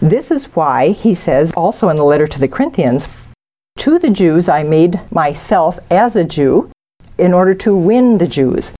This 0.00 0.30
is 0.30 0.46
why 0.56 0.90
he 0.90 1.14
says 1.14 1.52
also 1.52 1.88
in 1.88 1.96
the 1.96 2.04
letter 2.04 2.26
to 2.26 2.40
the 2.40 2.48
Corinthians, 2.48 3.08
to 3.78 3.98
the 3.98 4.10
Jews 4.10 4.48
I 4.48 4.62
made 4.62 5.00
myself 5.12 5.78
as 5.90 6.16
a 6.16 6.24
Jew 6.24 6.70
in 7.18 7.34
order 7.34 7.54
to 7.54 7.76
win 7.76 8.18
the 8.18 8.26
Jews. 8.26 8.74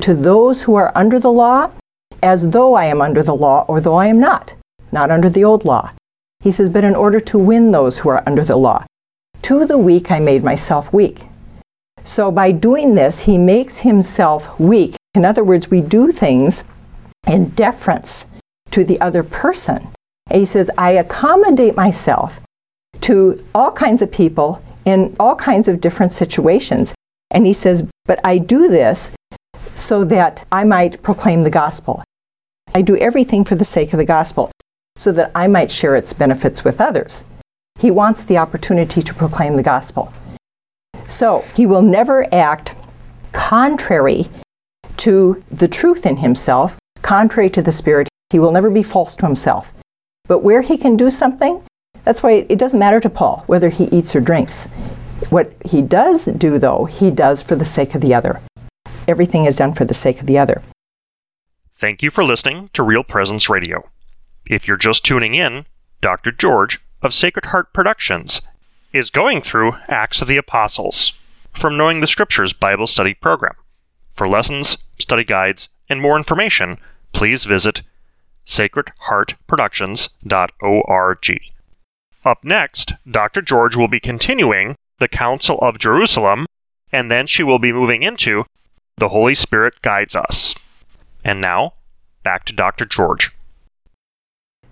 To 0.00 0.14
those 0.14 0.62
who 0.62 0.74
are 0.74 0.92
under 0.94 1.18
the 1.18 1.32
law, 1.32 1.70
as 2.22 2.50
though 2.50 2.74
I 2.74 2.86
am 2.86 3.00
under 3.00 3.22
the 3.22 3.34
law 3.34 3.64
or 3.68 3.80
though 3.80 3.96
I 3.96 4.06
am 4.06 4.18
not, 4.18 4.54
not 4.90 5.10
under 5.10 5.28
the 5.28 5.44
old 5.44 5.64
law. 5.64 5.92
He 6.40 6.52
says, 6.52 6.70
but 6.70 6.84
in 6.84 6.94
order 6.94 7.20
to 7.20 7.38
win 7.38 7.72
those 7.72 7.98
who 7.98 8.08
are 8.08 8.22
under 8.26 8.44
the 8.44 8.56
law. 8.56 8.84
To 9.42 9.66
the 9.66 9.78
weak 9.78 10.10
I 10.10 10.20
made 10.20 10.44
myself 10.44 10.92
weak. 10.92 11.24
So 12.04 12.30
by 12.30 12.52
doing 12.52 12.94
this, 12.94 13.20
he 13.20 13.36
makes 13.36 13.80
himself 13.80 14.58
weak. 14.60 14.96
In 15.14 15.24
other 15.24 15.42
words, 15.42 15.70
we 15.70 15.80
do 15.80 16.12
things 16.12 16.62
in 17.26 17.50
deference 17.50 18.26
to 18.70 18.84
the 18.84 19.00
other 19.00 19.22
person. 19.22 19.88
And 20.30 20.38
he 20.38 20.44
says, 20.44 20.70
I 20.78 20.92
accommodate 20.92 21.76
myself 21.76 22.40
to 23.02 23.44
all 23.54 23.72
kinds 23.72 24.02
of 24.02 24.12
people 24.12 24.62
in 24.84 25.14
all 25.18 25.34
kinds 25.34 25.68
of 25.68 25.80
different 25.80 26.12
situations. 26.12 26.94
And 27.30 27.46
he 27.46 27.52
says, 27.52 27.88
But 28.04 28.20
I 28.24 28.38
do 28.38 28.68
this 28.68 29.12
so 29.74 30.04
that 30.04 30.44
I 30.50 30.64
might 30.64 31.02
proclaim 31.02 31.42
the 31.42 31.50
gospel. 31.50 32.02
I 32.74 32.82
do 32.82 32.96
everything 32.96 33.44
for 33.44 33.54
the 33.54 33.64
sake 33.64 33.92
of 33.92 33.98
the 33.98 34.04
gospel, 34.04 34.50
so 34.96 35.12
that 35.12 35.30
I 35.34 35.46
might 35.46 35.70
share 35.70 35.96
its 35.96 36.12
benefits 36.12 36.64
with 36.64 36.80
others. 36.80 37.24
He 37.78 37.90
wants 37.90 38.24
the 38.24 38.38
opportunity 38.38 39.02
to 39.02 39.14
proclaim 39.14 39.56
the 39.56 39.62
gospel. 39.62 40.12
So 41.08 41.44
he 41.54 41.66
will 41.66 41.82
never 41.82 42.32
act 42.34 42.74
contrary 43.32 44.26
to 44.98 45.42
the 45.50 45.68
truth 45.68 46.06
in 46.06 46.18
himself, 46.18 46.78
contrary 47.02 47.50
to 47.50 47.62
the 47.62 47.72
Spirit. 47.72 48.08
He 48.30 48.38
will 48.38 48.52
never 48.52 48.70
be 48.70 48.82
false 48.82 49.14
to 49.16 49.26
himself. 49.26 49.72
But 50.26 50.42
where 50.42 50.62
he 50.62 50.76
can 50.76 50.96
do 50.96 51.10
something, 51.10 51.62
that's 52.04 52.22
why 52.22 52.46
it 52.48 52.58
doesn't 52.58 52.78
matter 52.78 53.00
to 53.00 53.10
Paul 53.10 53.44
whether 53.46 53.68
he 53.68 53.84
eats 53.84 54.16
or 54.16 54.20
drinks. 54.20 54.68
What 55.30 55.52
he 55.64 55.82
does 55.82 56.26
do, 56.26 56.58
though, 56.58 56.84
he 56.84 57.10
does 57.10 57.42
for 57.42 57.56
the 57.56 57.64
sake 57.64 57.94
of 57.94 58.00
the 58.00 58.14
other. 58.14 58.40
Everything 59.08 59.44
is 59.44 59.56
done 59.56 59.74
for 59.74 59.84
the 59.84 59.94
sake 59.94 60.20
of 60.20 60.26
the 60.26 60.38
other. 60.38 60.62
Thank 61.78 62.02
you 62.02 62.10
for 62.10 62.24
listening 62.24 62.70
to 62.72 62.82
Real 62.82 63.04
Presence 63.04 63.50
Radio. 63.50 63.88
If 64.46 64.66
you're 64.66 64.76
just 64.76 65.04
tuning 65.04 65.34
in, 65.34 65.66
Dr. 66.00 66.32
George 66.32 66.80
of 67.02 67.12
Sacred 67.12 67.46
Heart 67.46 67.72
Productions 67.72 68.40
is 68.92 69.10
going 69.10 69.42
through 69.42 69.72
Acts 69.88 70.22
of 70.22 70.28
the 70.28 70.36
Apostles 70.36 71.12
from 71.52 71.76
Knowing 71.76 72.00
the 72.00 72.06
Scriptures 72.06 72.52
Bible 72.52 72.86
Study 72.86 73.14
Program. 73.14 73.54
For 74.12 74.28
lessons, 74.28 74.76
study 74.98 75.24
guides, 75.24 75.68
and 75.88 76.00
more 76.00 76.16
information, 76.16 76.78
please 77.12 77.44
visit 77.44 77.82
sacredheartproductions.org. 78.46 81.40
Up 82.26 82.42
next, 82.42 82.94
Dr. 83.08 83.40
George 83.40 83.76
will 83.76 83.86
be 83.86 84.00
continuing 84.00 84.74
the 84.98 85.06
Council 85.06 85.58
of 85.62 85.78
Jerusalem, 85.78 86.46
and 86.90 87.08
then 87.08 87.28
she 87.28 87.44
will 87.44 87.60
be 87.60 87.72
moving 87.72 88.02
into 88.02 88.44
The 88.96 89.10
Holy 89.10 89.36
Spirit 89.36 89.80
Guides 89.80 90.16
Us. 90.16 90.56
And 91.24 91.40
now, 91.40 91.74
back 92.24 92.44
to 92.46 92.52
Dr. 92.52 92.84
George. 92.84 93.30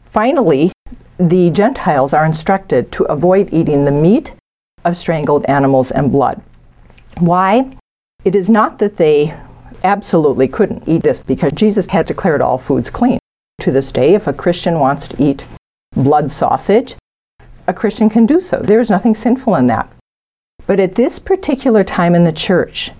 Finally, 0.05 0.73
the 1.17 1.49
Gentiles 1.51 2.13
are 2.13 2.27
instructed 2.27 2.91
to 2.91 3.05
avoid 3.05 3.55
eating 3.55 3.85
the 3.85 3.93
meat 3.93 4.35
of 4.85 4.97
strangled 4.97 5.45
animals 5.45 5.93
and 5.93 6.11
blood. 6.11 6.43
Why? 7.21 7.71
It 8.25 8.35
is 8.35 8.51
not 8.51 8.81
that 8.81 8.97
they 8.97 9.33
absolutely 9.85 10.49
couldn't 10.49 10.89
eat 10.89 11.05
this 11.05 11.23
because 11.23 11.53
Jesus 11.53 11.87
had 11.87 12.07
declared 12.07 12.43
all 12.43 12.59
foods 12.59 12.91
clean. 12.91 13.21
To 13.61 13.71
this 13.71 13.93
day, 13.93 14.15
if 14.15 14.27
a 14.27 14.33
Christian 14.33 14.81
wants 14.81 15.07
to 15.07 15.23
eat 15.23 15.47
blood 15.95 16.33
sausage, 16.33 16.97
a 17.67 17.75
Christian 17.75 18.11
can 18.11 18.27
do 18.27 18.41
so. 18.41 18.59
There 18.59 18.81
is 18.81 18.91
nothing 18.91 19.15
sinful 19.15 19.55
in 19.57 19.67
that. 19.69 19.91
But 20.67 20.81
at 20.81 20.95
this 20.95 21.19
particular 21.19 21.85
time 21.85 22.15
in 22.15 22.25
the 22.25 22.33
church, 22.33 22.91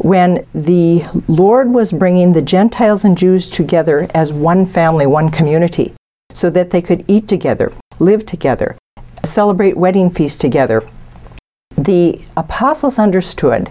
when 0.00 0.44
the 0.52 1.04
Lord 1.28 1.70
was 1.70 1.92
bringing 1.92 2.32
the 2.32 2.42
Gentiles 2.42 3.04
and 3.04 3.16
Jews 3.16 3.48
together 3.48 4.08
as 4.14 4.32
one 4.32 4.66
family, 4.66 5.06
one 5.06 5.30
community, 5.30 5.94
so 6.32 6.50
that 6.50 6.70
they 6.70 6.82
could 6.82 7.04
eat 7.06 7.28
together, 7.28 7.72
live 8.00 8.26
together, 8.26 8.76
celebrate 9.22 9.76
wedding 9.76 10.10
feasts 10.10 10.38
together, 10.38 10.82
the 11.76 12.20
apostles 12.36 12.98
understood 12.98 13.70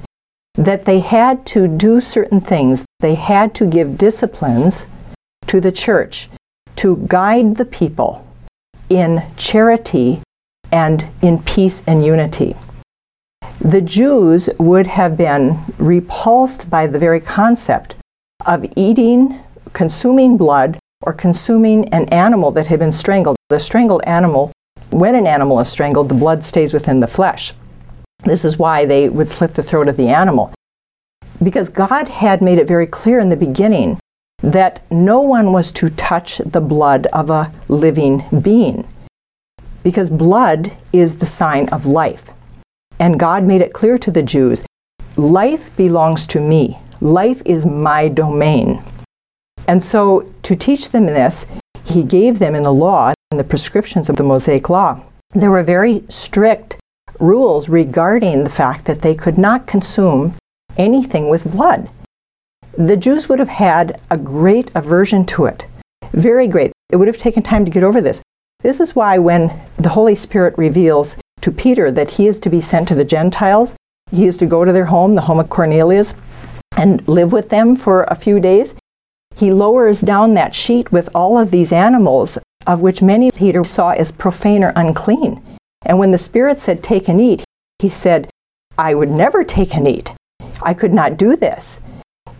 that 0.55 0.85
they 0.85 0.99
had 0.99 1.45
to 1.47 1.67
do 1.67 1.99
certain 1.99 2.39
things. 2.39 2.85
They 2.99 3.15
had 3.15 3.53
to 3.55 3.65
give 3.65 3.97
disciplines 3.97 4.87
to 5.47 5.59
the 5.59 5.71
church 5.71 6.29
to 6.77 7.05
guide 7.07 7.55
the 7.57 7.65
people 7.65 8.25
in 8.89 9.23
charity 9.35 10.21
and 10.73 11.05
in 11.21 11.37
peace 11.43 11.83
and 11.87 12.03
unity. 12.03 12.55
The 13.59 13.79
Jews 13.79 14.49
would 14.57 14.87
have 14.87 15.15
been 15.15 15.59
repulsed 15.77 16.69
by 16.69 16.87
the 16.87 16.99
very 16.99 17.21
concept 17.21 17.95
of 18.45 18.65
eating, 18.75 19.39
consuming 19.71 20.35
blood, 20.35 20.79
or 21.03 21.13
consuming 21.13 21.87
an 21.89 22.09
animal 22.09 22.51
that 22.51 22.67
had 22.67 22.79
been 22.79 22.91
strangled. 22.91 23.37
The 23.49 23.59
strangled 23.59 24.01
animal, 24.05 24.51
when 24.89 25.15
an 25.15 25.27
animal 25.27 25.59
is 25.59 25.69
strangled, 25.69 26.09
the 26.09 26.15
blood 26.15 26.43
stays 26.43 26.73
within 26.73 26.99
the 26.99 27.07
flesh. 27.07 27.53
This 28.23 28.43
is 28.43 28.57
why 28.57 28.85
they 28.85 29.09
would 29.09 29.29
slit 29.29 29.53
the 29.53 29.63
throat 29.63 29.87
of 29.87 29.97
the 29.97 30.09
animal. 30.09 30.53
Because 31.41 31.69
God 31.69 32.07
had 32.07 32.41
made 32.41 32.57
it 32.57 32.67
very 32.67 32.87
clear 32.87 33.19
in 33.19 33.29
the 33.29 33.37
beginning 33.37 33.99
that 34.41 34.81
no 34.91 35.21
one 35.21 35.53
was 35.53 35.71
to 35.73 35.89
touch 35.89 36.39
the 36.39 36.61
blood 36.61 37.05
of 37.07 37.29
a 37.29 37.51
living 37.69 38.23
being. 38.41 38.87
Because 39.83 40.09
blood 40.09 40.71
is 40.91 41.17
the 41.17 41.25
sign 41.25 41.69
of 41.69 41.85
life. 41.85 42.29
And 42.99 43.19
God 43.19 43.43
made 43.43 43.61
it 43.61 43.73
clear 43.73 43.97
to 43.97 44.11
the 44.11 44.23
Jews 44.23 44.65
life 45.17 45.75
belongs 45.77 46.25
to 46.27 46.39
me, 46.39 46.79
life 46.99 47.41
is 47.45 47.65
my 47.65 48.07
domain. 48.07 48.81
And 49.67 49.83
so, 49.83 50.33
to 50.41 50.55
teach 50.55 50.89
them 50.89 51.05
this, 51.05 51.45
he 51.85 52.03
gave 52.03 52.39
them 52.39 52.55
in 52.55 52.63
the 52.63 52.73
law, 52.73 53.13
in 53.31 53.37
the 53.37 53.43
prescriptions 53.43 54.09
of 54.09 54.15
the 54.15 54.23
Mosaic 54.23 54.69
Law, 54.69 55.03
there 55.31 55.51
were 55.51 55.63
very 55.63 56.03
strict 56.09 56.77
rules 57.19 57.69
regarding 57.69 58.43
the 58.43 58.49
fact 58.49 58.85
that 58.85 59.01
they 59.01 59.15
could 59.15 59.37
not 59.37 59.67
consume 59.67 60.35
anything 60.77 61.29
with 61.29 61.51
blood. 61.51 61.89
The 62.77 62.97
Jews 62.97 63.29
would 63.29 63.39
have 63.39 63.49
had 63.49 63.99
a 64.09 64.17
great 64.17 64.71
aversion 64.73 65.25
to 65.25 65.45
it. 65.45 65.67
Very 66.11 66.47
great. 66.47 66.71
It 66.89 66.95
would 66.95 67.07
have 67.07 67.17
taken 67.17 67.43
time 67.43 67.65
to 67.65 67.71
get 67.71 67.83
over 67.83 68.01
this. 68.01 68.22
This 68.63 68.79
is 68.79 68.95
why, 68.95 69.17
when 69.17 69.51
the 69.77 69.89
Holy 69.89 70.15
Spirit 70.15 70.57
reveals 70.57 71.17
to 71.41 71.51
Peter 71.51 71.91
that 71.91 72.11
he 72.11 72.27
is 72.27 72.39
to 72.39 72.49
be 72.49 72.61
sent 72.61 72.87
to 72.87 72.95
the 72.95 73.05
Gentiles, 73.05 73.75
he 74.09 74.25
is 74.25 74.37
to 74.37 74.45
go 74.45 74.63
to 74.63 74.71
their 74.71 74.85
home, 74.85 75.15
the 75.15 75.21
home 75.21 75.39
of 75.39 75.49
Cornelius, 75.49 76.15
and 76.77 77.05
live 77.07 77.31
with 77.31 77.49
them 77.49 77.75
for 77.75 78.03
a 78.03 78.15
few 78.15 78.39
days. 78.39 78.73
He 79.35 79.51
lowers 79.51 80.01
down 80.01 80.33
that 80.33 80.55
sheet 80.55 80.91
with 80.91 81.13
all 81.13 81.37
of 81.37 81.51
these 81.51 81.71
animals, 81.71 82.37
of 82.65 82.81
which 82.81 83.01
many 83.01 83.31
Peter 83.31 83.63
saw 83.63 83.91
as 83.91 84.11
profane 84.11 84.63
or 84.63 84.71
unclean. 84.75 85.43
And 85.85 85.99
when 85.99 86.11
the 86.11 86.17
Spirit 86.17 86.57
said, 86.57 86.81
Take 86.81 87.09
and 87.09 87.19
eat, 87.19 87.43
he 87.79 87.89
said, 87.89 88.29
I 88.77 88.93
would 88.93 89.09
never 89.09 89.43
take 89.43 89.75
and 89.75 89.87
eat. 89.87 90.13
I 90.61 90.73
could 90.73 90.93
not 90.93 91.17
do 91.17 91.35
this. 91.35 91.81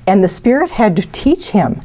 And 0.08 0.24
the 0.24 0.30
Spirit 0.30 0.72
had 0.72 0.96
to 0.96 1.12
teach 1.12 1.50
him 1.50 1.82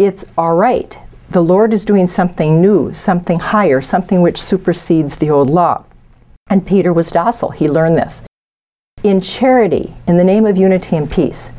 it's 0.00 0.24
all 0.38 0.56
right. 0.56 0.96
The 1.30 1.44
Lord 1.44 1.72
is 1.72 1.84
doing 1.84 2.08
something 2.08 2.60
new, 2.60 2.92
something 2.92 3.38
higher, 3.38 3.80
something 3.80 4.20
which 4.20 4.42
supersedes 4.42 5.14
the 5.14 5.30
old 5.30 5.48
law. 5.48 5.84
And 6.48 6.66
Peter 6.66 6.92
was 6.92 7.12
docile. 7.12 7.52
He 7.52 7.68
learned 7.68 7.96
this. 7.96 8.22
In 9.04 9.20
charity, 9.20 9.94
in 10.08 10.16
the 10.16 10.24
name 10.24 10.44
of 10.44 10.58
unity 10.58 10.96
and 10.96 11.08
peace, 11.08 11.52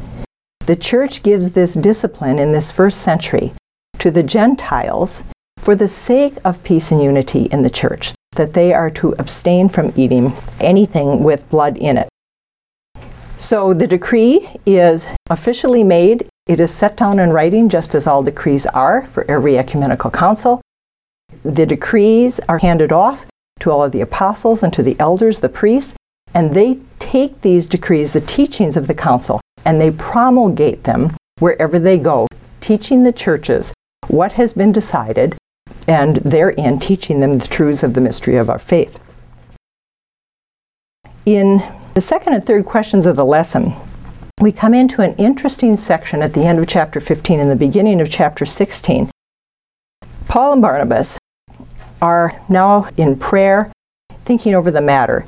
the 0.65 0.75
church 0.75 1.23
gives 1.23 1.51
this 1.51 1.73
discipline 1.73 2.37
in 2.37 2.51
this 2.51 2.69
first 2.69 2.99
century 2.99 3.53
to 3.99 4.11
the 4.11 4.23
Gentiles 4.23 5.23
for 5.57 5.73
the 5.73 5.87
sake 5.87 6.33
of 6.43 6.65
peace 6.65 6.91
and 6.91 7.01
unity 7.01 7.43
in 7.43 7.63
the 7.63 7.69
church 7.69 8.13
that 8.35 8.53
they 8.53 8.73
are 8.73 8.89
to 8.89 9.15
abstain 9.17 9.69
from 9.69 9.93
eating 9.95 10.33
anything 10.59 11.23
with 11.23 11.49
blood 11.49 11.77
in 11.77 11.97
it. 11.97 12.09
So 13.51 13.73
the 13.73 13.85
decree 13.85 14.47
is 14.65 15.09
officially 15.29 15.83
made. 15.83 16.25
It 16.47 16.61
is 16.61 16.73
set 16.73 16.95
down 16.95 17.19
in 17.19 17.31
writing, 17.31 17.67
just 17.67 17.93
as 17.93 18.07
all 18.07 18.23
decrees 18.23 18.65
are 18.67 19.05
for 19.05 19.29
every 19.29 19.57
ecumenical 19.57 20.09
council. 20.09 20.61
The 21.43 21.65
decrees 21.65 22.39
are 22.47 22.59
handed 22.59 22.93
off 22.93 23.25
to 23.59 23.69
all 23.69 23.83
of 23.83 23.91
the 23.91 23.99
apostles 23.99 24.63
and 24.63 24.71
to 24.71 24.81
the 24.81 24.95
elders, 25.01 25.41
the 25.41 25.49
priests, 25.49 25.97
and 26.33 26.53
they 26.53 26.79
take 26.97 27.41
these 27.41 27.67
decrees, 27.67 28.13
the 28.13 28.21
teachings 28.21 28.77
of 28.77 28.87
the 28.87 28.95
council, 28.95 29.41
and 29.65 29.81
they 29.81 29.91
promulgate 29.91 30.85
them 30.85 31.09
wherever 31.39 31.77
they 31.77 31.97
go, 31.97 32.29
teaching 32.61 33.03
the 33.03 33.11
churches 33.11 33.73
what 34.07 34.31
has 34.31 34.53
been 34.53 34.71
decided 34.71 35.35
and 35.89 36.15
therein 36.23 36.79
teaching 36.79 37.19
them 37.19 37.33
the 37.33 37.47
truths 37.49 37.83
of 37.83 37.95
the 37.95 38.01
mystery 38.01 38.37
of 38.37 38.49
our 38.49 38.59
faith. 38.59 38.97
In 41.25 41.61
the 41.93 42.01
second 42.01 42.33
and 42.33 42.43
third 42.43 42.65
questions 42.65 43.05
of 43.05 43.15
the 43.17 43.25
lesson, 43.25 43.73
we 44.39 44.51
come 44.51 44.73
into 44.73 45.01
an 45.01 45.13
interesting 45.15 45.75
section 45.75 46.21
at 46.21 46.33
the 46.33 46.43
end 46.45 46.57
of 46.57 46.67
chapter 46.67 46.99
15 46.99 47.39
and 47.39 47.51
the 47.51 47.55
beginning 47.55 47.99
of 47.99 48.09
chapter 48.09 48.45
16. 48.45 49.11
Paul 50.27 50.53
and 50.53 50.61
Barnabas 50.61 51.19
are 52.01 52.41
now 52.47 52.87
in 52.97 53.19
prayer, 53.19 53.71
thinking 54.23 54.55
over 54.55 54.71
the 54.71 54.81
matter, 54.81 55.25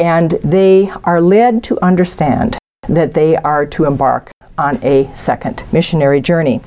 and 0.00 0.32
they 0.42 0.90
are 1.04 1.20
led 1.20 1.62
to 1.64 1.80
understand 1.80 2.58
that 2.88 3.14
they 3.14 3.36
are 3.36 3.64
to 3.66 3.84
embark 3.84 4.30
on 4.58 4.82
a 4.82 5.08
second 5.14 5.62
missionary 5.72 6.20
journey. 6.20 6.60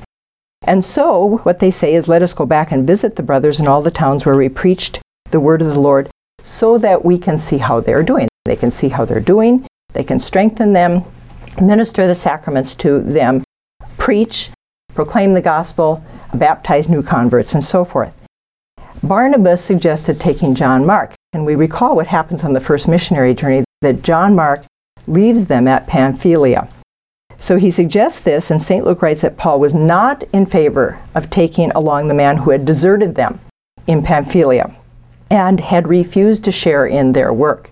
And 0.66 0.84
so, 0.84 1.38
what 1.38 1.60
they 1.60 1.70
say 1.70 1.94
is, 1.94 2.08
let 2.08 2.22
us 2.22 2.32
go 2.32 2.46
back 2.46 2.72
and 2.72 2.86
visit 2.86 3.16
the 3.16 3.22
brothers 3.22 3.60
in 3.60 3.66
all 3.66 3.82
the 3.82 3.90
towns 3.90 4.24
where 4.24 4.36
we 4.36 4.48
preached 4.48 5.00
the 5.30 5.40
word 5.40 5.60
of 5.60 5.68
the 5.68 5.80
Lord 5.80 6.08
so 6.42 6.78
that 6.78 7.04
we 7.04 7.18
can 7.18 7.36
see 7.38 7.58
how 7.58 7.80
they're 7.80 8.02
doing. 8.02 8.28
They 8.44 8.56
can 8.56 8.70
see 8.70 8.88
how 8.88 9.04
they're 9.04 9.20
doing, 9.20 9.66
they 9.92 10.04
can 10.04 10.18
strengthen 10.18 10.72
them, 10.72 11.02
minister 11.60 12.06
the 12.06 12.14
sacraments 12.14 12.74
to 12.76 13.00
them, 13.00 13.44
preach, 13.98 14.50
proclaim 14.94 15.34
the 15.34 15.42
gospel, 15.42 16.02
baptize 16.34 16.88
new 16.88 17.02
converts, 17.02 17.54
and 17.54 17.62
so 17.62 17.84
forth. 17.84 18.14
Barnabas 19.02 19.64
suggested 19.64 20.20
taking 20.20 20.54
John 20.54 20.84
Mark. 20.84 21.14
And 21.32 21.46
we 21.46 21.54
recall 21.54 21.94
what 21.94 22.08
happens 22.08 22.42
on 22.42 22.54
the 22.54 22.60
first 22.60 22.88
missionary 22.88 23.34
journey 23.34 23.64
that 23.82 24.02
John 24.02 24.34
Mark 24.34 24.64
leaves 25.06 25.44
them 25.44 25.68
at 25.68 25.86
Pamphylia. 25.86 26.68
So 27.36 27.56
he 27.56 27.70
suggests 27.70 28.20
this, 28.20 28.50
and 28.50 28.60
St. 28.60 28.84
Luke 28.84 29.00
writes 29.00 29.22
that 29.22 29.38
Paul 29.38 29.60
was 29.60 29.72
not 29.72 30.24
in 30.32 30.44
favor 30.44 30.98
of 31.14 31.30
taking 31.30 31.70
along 31.70 32.08
the 32.08 32.14
man 32.14 32.38
who 32.38 32.50
had 32.50 32.66
deserted 32.66 33.14
them 33.14 33.40
in 33.86 34.02
Pamphylia 34.02 34.74
and 35.30 35.60
had 35.60 35.86
refused 35.86 36.44
to 36.44 36.52
share 36.52 36.84
in 36.84 37.12
their 37.12 37.32
work. 37.32 37.70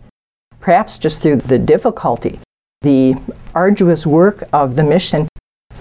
Perhaps 0.69 0.99
just 0.99 1.23
through 1.23 1.37
the 1.37 1.59
difficulty, 1.59 2.41
the 2.83 3.15
arduous 3.55 4.07
work 4.07 4.45
of 4.53 4.77
the 4.77 4.85
mission, 4.85 5.27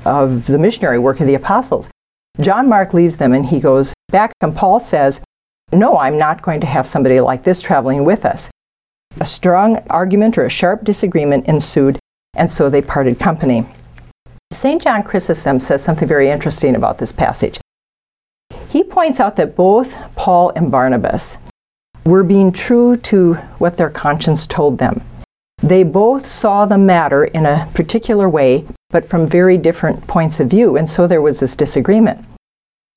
of 0.06 0.47
the 0.47 0.58
missionary 0.58 0.97
work 0.97 1.19
of 1.19 1.28
the 1.28 1.36
apostles. 1.36 1.89
John 2.39 2.69
Mark 2.69 2.93
leaves 2.93 3.17
them 3.17 3.34
and 3.34 3.47
he 3.47 3.60
goes 3.60 3.93
back, 4.13 4.32
and 4.39 4.56
Paul 4.56 4.80
says, 4.80 5.19
No, 5.73 5.97
I'm 5.97 6.17
not 6.17 6.41
going 6.41 6.62
to 6.62 6.67
have 6.67 6.88
somebody 6.88 7.19
like 7.19 7.43
this 7.43 7.62
traveling 7.62 8.06
with 8.06 8.23
us. 8.23 8.50
A 9.19 9.26
strong 9.26 9.80
argument 9.89 10.38
or 10.38 10.45
a 10.45 10.50
sharp 10.50 10.86
disagreement 10.86 11.50
ensued, 11.50 12.00
and 12.38 12.50
so 12.50 12.69
they 12.69 12.82
parted 12.82 13.19
company. 13.19 13.65
St. 14.54 14.82
John 14.82 15.04
Chrysostom 15.04 15.60
says 15.60 15.84
something 15.84 16.08
very 16.08 16.30
interesting 16.30 16.78
about 16.78 17.00
this 17.00 17.12
passage. 17.12 17.60
He 18.69 18.86
points 18.86 19.19
out 19.19 19.36
that 19.36 19.54
both 19.54 20.15
Paul 20.15 20.54
and 20.56 20.71
Barnabas 20.71 21.39
were 22.08 22.24
being 22.24 22.52
true 22.52 22.96
to 22.96 23.36
what 23.60 23.78
their 23.78 23.89
conscience 23.89 24.48
told 24.48 24.78
them. 24.78 25.02
They 25.58 25.84
both 25.84 26.26
saw 26.26 26.65
the 26.65 26.78
matter 26.78 27.26
in 27.26 27.46
a 27.46 27.67
particular 27.74 28.30
way, 28.30 28.65
but 28.89 29.06
from 29.06 29.28
very 29.28 29.58
different 29.58 30.08
points 30.08 30.39
of 30.39 30.50
view, 30.50 30.78
and 30.78 30.89
so 30.89 31.08
there 31.08 31.22
was 31.22 31.39
this 31.39 31.56
disagreement. 31.56 32.24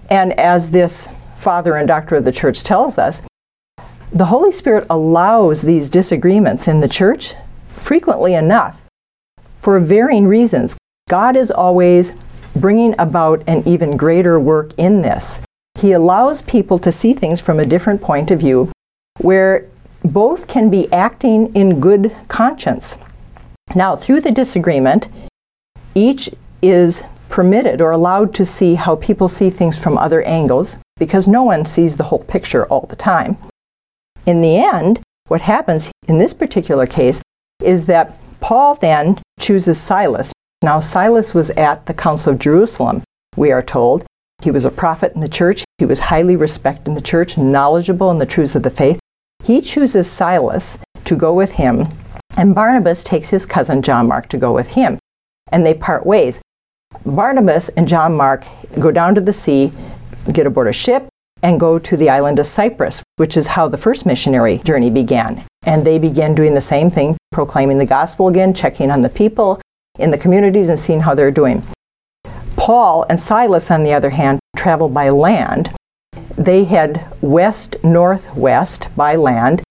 And 0.09 0.33
as 0.38 0.70
this 0.70 1.09
father 1.37 1.75
and 1.77 1.88
doctor 1.88 2.16
of 2.16 2.25
the 2.25 2.33
church 2.33 2.62
tells 2.62 2.99
us, 2.99 3.23
the 4.12 4.27
Holy 4.27 4.53
Spirit 4.53 4.87
allows 4.90 5.62
these 5.62 5.88
disagreements 5.88 6.68
in 6.68 6.81
the 6.81 6.88
church 6.88 7.35
frequently 7.68 8.35
enough 8.35 8.85
for 9.59 9.79
varying 9.81 10.27
reasons. 10.27 10.77
God 11.09 11.37
is 11.37 11.51
always 11.51 12.12
bringing 12.55 12.94
about 12.99 13.42
an 13.49 13.66
even 13.66 13.96
greater 13.96 14.38
work 14.38 14.73
in 14.77 15.03
this. 15.03 15.40
He 15.79 15.92
allows 15.92 16.42
people 16.42 16.79
to 16.81 16.92
see 16.92 17.14
things 17.14 17.40
from 17.40 17.59
a 17.59 17.64
different 17.64 18.03
point 18.03 18.31
of 18.31 18.40
view 18.40 18.70
where 19.22 19.66
both 20.04 20.48
can 20.48 20.70
be 20.70 20.90
acting 20.92 21.54
in 21.54 21.80
good 21.80 22.14
conscience. 22.28 22.98
Now, 23.74 23.96
through 23.96 24.22
the 24.22 24.30
disagreement, 24.33 25.09
each 25.94 26.30
is 26.62 27.04
permitted 27.28 27.80
or 27.80 27.90
allowed 27.90 28.35
to 28.35 28.44
see 28.44 28.74
how 28.74 28.96
people 28.96 29.28
see 29.28 29.50
things 29.50 29.83
from 29.83 29.96
other 29.96 30.22
angles 30.22 30.76
because 30.98 31.28
no 31.28 31.42
one 31.42 31.64
sees 31.64 31.96
the 31.96 32.04
whole 32.04 32.24
picture 32.24 32.66
all 32.66 32.87
the 32.87 32.96
time. 32.96 33.37
In 34.26 34.42
the 34.42 34.56
end, 34.56 35.00
what 35.28 35.42
happens 35.42 35.92
in 36.09 36.18
this 36.18 36.35
particular 36.35 36.87
case 36.87 37.22
is 37.62 37.87
that 37.87 38.18
Paul 38.40 38.74
then 38.74 39.18
chooses 39.38 39.80
Silas 39.80 40.33
now, 40.62 40.78
Silas 40.78 41.33
was 41.33 41.48
at 41.50 41.87
the 41.87 41.94
Council 41.94 42.35
of 42.35 42.38
Jerusalem, 42.38 43.02
we 43.35 43.50
are 43.50 43.62
told. 43.62 44.04
He 44.42 44.50
was 44.50 44.66
a 44.66 44.70
prophet 44.70 45.12
in 45.14 45.20
the 45.20 45.28
church. 45.28 45.64
He 45.78 45.87
was 45.87 46.00
highly 46.00 46.37
respected 46.37 46.88
in 46.88 46.94
the 46.94 47.00
church, 47.00 47.38
knowledgeable 47.38 48.11
in 48.11 48.18
the 48.18 48.26
truths 48.26 48.54
of 48.54 48.62
the 48.62 48.70
faith. 48.70 48.99
He 49.50 49.60
chooses 49.60 50.08
Silas 50.08 50.78
to 51.02 51.16
go 51.16 51.34
with 51.34 51.50
him, 51.50 51.88
and 52.36 52.54
Barnabas 52.54 53.02
takes 53.02 53.30
his 53.30 53.44
cousin 53.44 53.82
John 53.82 54.06
Mark 54.06 54.28
to 54.28 54.38
go 54.38 54.52
with 54.52 54.74
him, 54.74 54.96
and 55.50 55.66
they 55.66 55.74
part 55.74 56.06
ways. 56.06 56.40
Barnabas 57.04 57.68
and 57.70 57.88
John 57.88 58.16
Mark 58.16 58.46
go 58.78 58.92
down 58.92 59.16
to 59.16 59.20
the 59.20 59.32
sea, 59.32 59.72
get 60.32 60.46
aboard 60.46 60.68
a 60.68 60.72
ship, 60.72 61.08
and 61.42 61.58
go 61.58 61.80
to 61.80 61.96
the 61.96 62.08
island 62.08 62.38
of 62.38 62.46
Cyprus, 62.46 63.02
which 63.16 63.36
is 63.36 63.48
how 63.48 63.66
the 63.66 63.76
first 63.76 64.06
missionary 64.06 64.58
journey 64.58 64.88
began. 64.88 65.42
And 65.66 65.84
they 65.84 65.98
begin 65.98 66.36
doing 66.36 66.54
the 66.54 66.60
same 66.60 66.88
thing, 66.88 67.16
proclaiming 67.32 67.78
the 67.78 67.86
gospel 67.86 68.28
again, 68.28 68.54
checking 68.54 68.88
on 68.88 69.02
the 69.02 69.08
people, 69.08 69.60
in 69.98 70.12
the 70.12 70.18
communities 70.18 70.68
and 70.68 70.78
seeing 70.78 71.00
how 71.00 71.16
they're 71.16 71.32
doing. 71.32 71.64
Paul 72.54 73.04
and 73.08 73.18
Silas, 73.18 73.68
on 73.72 73.82
the 73.82 73.94
other 73.94 74.10
hand, 74.10 74.38
travel 74.56 74.88
by 74.88 75.08
land. 75.08 75.74
They 76.40 76.64
head 76.64 77.07
west 77.20 77.76
northwest 77.85 78.88
by 78.96 79.14
land, 79.14 79.62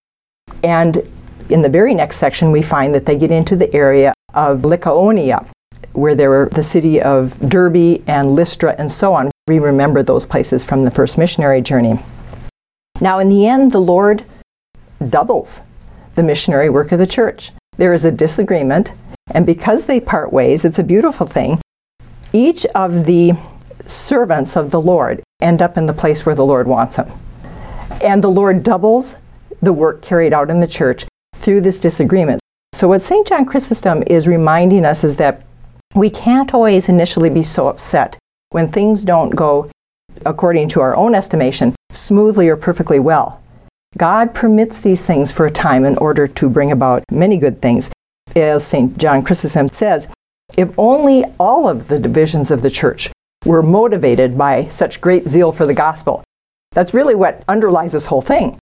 and 0.64 1.02
in 1.50 1.64
the 1.64 1.70
very 1.70 1.96
next 1.96 2.18
section, 2.18 2.52
we 2.52 2.62
find 2.62 2.94
that 2.94 3.08
they 3.08 3.18
get 3.18 3.32
into 3.32 3.56
the 3.56 3.74
area 3.74 4.14
of 4.36 4.62
Lycaonia, 4.62 5.48
where 5.94 6.14
there 6.14 6.30
were 6.30 6.48
the 6.52 6.62
city 6.62 7.02
of 7.02 7.40
Derbe 7.40 8.04
and 8.08 8.36
Lystra 8.36 8.76
and 8.78 8.92
so 8.92 9.16
on. 9.16 9.32
We 9.48 9.58
remember 9.58 10.04
those 10.04 10.28
places 10.28 10.64
from 10.64 10.86
the 10.86 10.92
first 10.92 11.18
missionary 11.18 11.62
journey. 11.62 11.98
Now, 13.02 13.18
in 13.18 13.30
the 13.30 13.48
end, 13.48 13.72
the 13.72 13.82
Lord 13.82 14.24
doubles 15.10 15.64
the 16.14 16.22
missionary 16.22 16.70
work 16.70 16.92
of 16.92 17.00
the 17.00 17.08
church. 17.08 17.52
There 17.78 17.94
is 17.94 18.06
a 18.06 18.12
disagreement 18.12 18.94
and 19.32 19.46
because 19.46 19.86
they 19.86 20.00
part 20.00 20.32
ways, 20.32 20.66
it's 20.66 20.80
a 20.80 20.84
beautiful 20.84 21.26
thing. 21.26 21.60
Each 22.32 22.66
of 22.76 23.06
the 23.06 23.34
servants 23.90 24.56
of 24.56 24.72
the 24.72 24.82
Lord 24.82 25.22
end 25.42 25.62
up 25.62 25.78
in 25.78 25.86
the 25.86 25.94
place 25.94 26.26
where 26.26 26.36
the 26.36 26.46
Lord 26.46 26.68
wants 26.68 26.98
them. 26.98 27.12
And 28.04 28.24
the 28.24 28.30
Lord 28.30 28.64
doubles 28.64 29.18
the 29.62 29.74
work 29.74 30.02
carried 30.02 30.34
out 30.34 30.50
in 30.50 30.60
the 30.60 30.68
church 30.68 31.06
through 31.36 31.62
this 31.62 31.80
disagreement. 31.80 32.42
So, 32.74 32.88
what 32.88 33.02
St. 33.02 33.28
John 33.28 33.46
Chrysostom 33.46 34.04
is 34.08 34.28
reminding 34.28 34.86
us 34.86 35.04
is 35.04 35.16
that 35.18 35.44
we 35.96 36.10
can't 36.10 36.54
always 36.54 36.88
initially 36.88 37.30
be 37.30 37.42
so 37.42 37.68
upset 37.68 38.18
when 38.52 38.68
things 38.68 39.04
don't 39.04 39.36
go, 39.36 39.70
according 40.26 40.70
to 40.70 40.82
our 40.82 40.96
own 40.96 41.16
estimation, 41.16 41.76
smoothly 41.92 42.48
or 42.48 42.56
perfectly 42.56 43.00
well. 43.00 43.42
God 43.98 44.36
permits 44.36 44.80
these 44.80 45.04
things 45.04 45.32
for 45.32 45.48
a 45.48 45.52
time 45.52 45.84
in 45.84 45.98
order 45.98 46.28
to 46.28 46.50
bring 46.50 46.72
about 46.72 47.04
many 47.12 47.38
good 47.38 47.62
things 47.62 47.90
as 48.36 48.66
St. 48.66 48.98
John 48.98 49.24
Chrysostom 49.24 49.68
says, 49.70 50.08
if 50.58 50.72
only 50.78 51.24
all 51.40 51.68
of 51.68 51.88
the 51.88 52.00
divisions 52.00 52.52
of 52.52 52.62
the 52.62 52.70
church 52.70 53.10
were 53.46 53.64
motivated 53.64 54.38
by 54.38 54.68
such 54.68 55.02
great 55.02 55.28
zeal 55.28 55.52
for 55.52 55.66
the 55.66 55.74
gospel, 55.74 56.24
that's 56.72 56.94
really 56.94 57.16
what 57.16 57.44
underlies 57.48 57.94
this 57.94 58.08
whole 58.08 58.22
thing. 58.22 58.58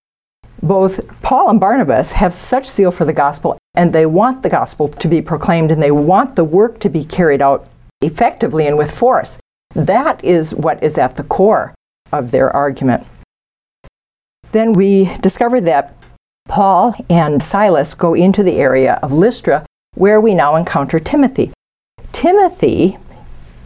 Both 0.62 1.22
Paul 1.22 1.50
and 1.50 1.60
Barnabas 1.60 2.13
have 2.13 2.34
such 2.34 2.66
zeal 2.66 2.92
for 2.92 3.06
the 3.06 3.13
gospel, 3.13 3.58
and 3.76 3.94
they 3.94 4.06
want 4.06 4.42
the 4.42 4.50
gospel 4.50 4.88
to 4.88 5.08
be 5.08 5.22
proclaimed, 5.22 5.72
and 5.72 5.82
they 5.82 5.92
want 5.92 6.36
the 6.36 6.44
work 6.44 6.80
to 6.80 6.90
be 6.90 7.04
carried 7.04 7.42
out 7.42 7.68
effectively 8.02 8.66
and 8.66 8.78
with 8.78 8.92
force. 8.92 9.38
That 9.76 10.24
is 10.24 10.56
what 10.56 10.82
is 10.82 10.98
at 10.98 11.16
the 11.16 11.24
core 11.24 11.76
of 12.12 12.32
their 12.32 12.50
argument. 12.50 13.06
Then 14.52 14.74
we 14.74 15.13
discover 15.22 15.60
that 15.62 15.94
Paul 16.48 16.96
and 17.10 17.44
Silas 17.44 17.94
go 17.94 18.13
into 18.13 18.42
the 18.42 18.60
area 18.60 19.00
of 19.04 19.12
Lystra, 19.12 19.66
where 19.96 20.22
we 20.22 20.34
now 20.34 20.56
encounter 20.56 21.00
Timothy. 21.00 21.52
Timothy 22.13 22.98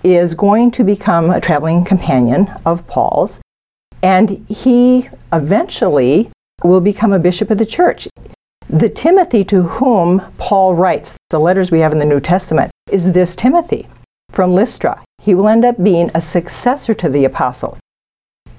is 0.04 0.34
going 0.34 0.72
to 0.72 0.84
become 0.84 1.30
a 1.30 1.42
traveling 1.42 1.84
companion 1.84 2.50
of 2.66 2.88
Paul's, 2.88 3.42
and 4.02 4.46
he 4.50 5.10
eventually 5.32 6.32
will 6.64 6.82
become 6.82 7.14
a 7.14 7.20
bishop 7.20 7.50
of 7.52 7.58
the 7.58 7.66
church. 7.66 8.08
The 8.68 8.90
Timothy 8.90 9.44
to 9.46 9.64
whom 9.64 10.22
Paul 10.38 10.76
writes 10.76 11.18
the 11.30 11.40
letters 11.40 11.72
we 11.72 11.80
have 11.80 11.92
in 11.92 12.00
the 12.00 12.06
New 12.06 12.20
Testament 12.20 12.72
is 12.90 13.12
this 13.12 13.36
Timothy 13.36 13.86
from 14.30 14.54
Lystra. 14.54 15.04
He 15.22 15.36
will 15.36 15.48
end 15.48 15.66
up 15.66 15.84
being 15.84 16.10
a 16.16 16.22
successor 16.22 16.94
to 16.96 17.10
the 17.10 17.26
apostle. 17.26 17.78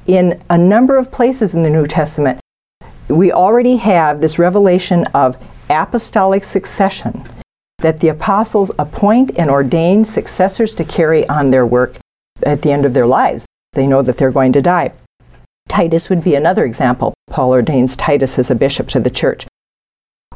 In 0.07 0.39
a 0.51 0.59
number 0.59 0.99
of 0.99 1.11
places 1.11 1.55
in 1.55 1.63
the 1.63 1.71
New 1.71 1.87
Testament, 1.87 2.41
we 3.09 3.33
already 3.33 3.77
have 3.77 4.21
this 4.21 4.39
revelation 4.39 5.05
of 5.15 5.37
apostolic 5.71 6.45
succession 6.45 7.25
that 7.83 8.01
the 8.01 8.09
apostles 8.09 8.73
appoint 8.79 9.31
and 9.37 9.51
ordain 9.51 10.05
successors 10.05 10.75
to 10.75 10.85
carry 10.85 11.29
on 11.29 11.51
their 11.51 11.67
work 11.67 11.97
at 12.45 12.63
the 12.63 12.73
end 12.73 12.85
of 12.85 12.95
their 12.95 13.07
lives. 13.07 13.47
They 13.75 13.87
know 13.87 14.03
that 14.03 14.17
they're 14.17 14.33
going 14.33 14.53
to 14.55 14.63
die. 14.63 14.93
Titus 15.69 16.09
would 16.09 16.25
be 16.25 16.35
another 16.35 16.65
example. 16.65 17.15
Paul 17.31 17.51
ordains 17.51 17.97
Titus 17.97 18.39
as 18.39 18.51
a 18.51 18.55
bishop 18.55 18.89
to 18.89 19.01
the 19.01 19.11
church. 19.11 19.47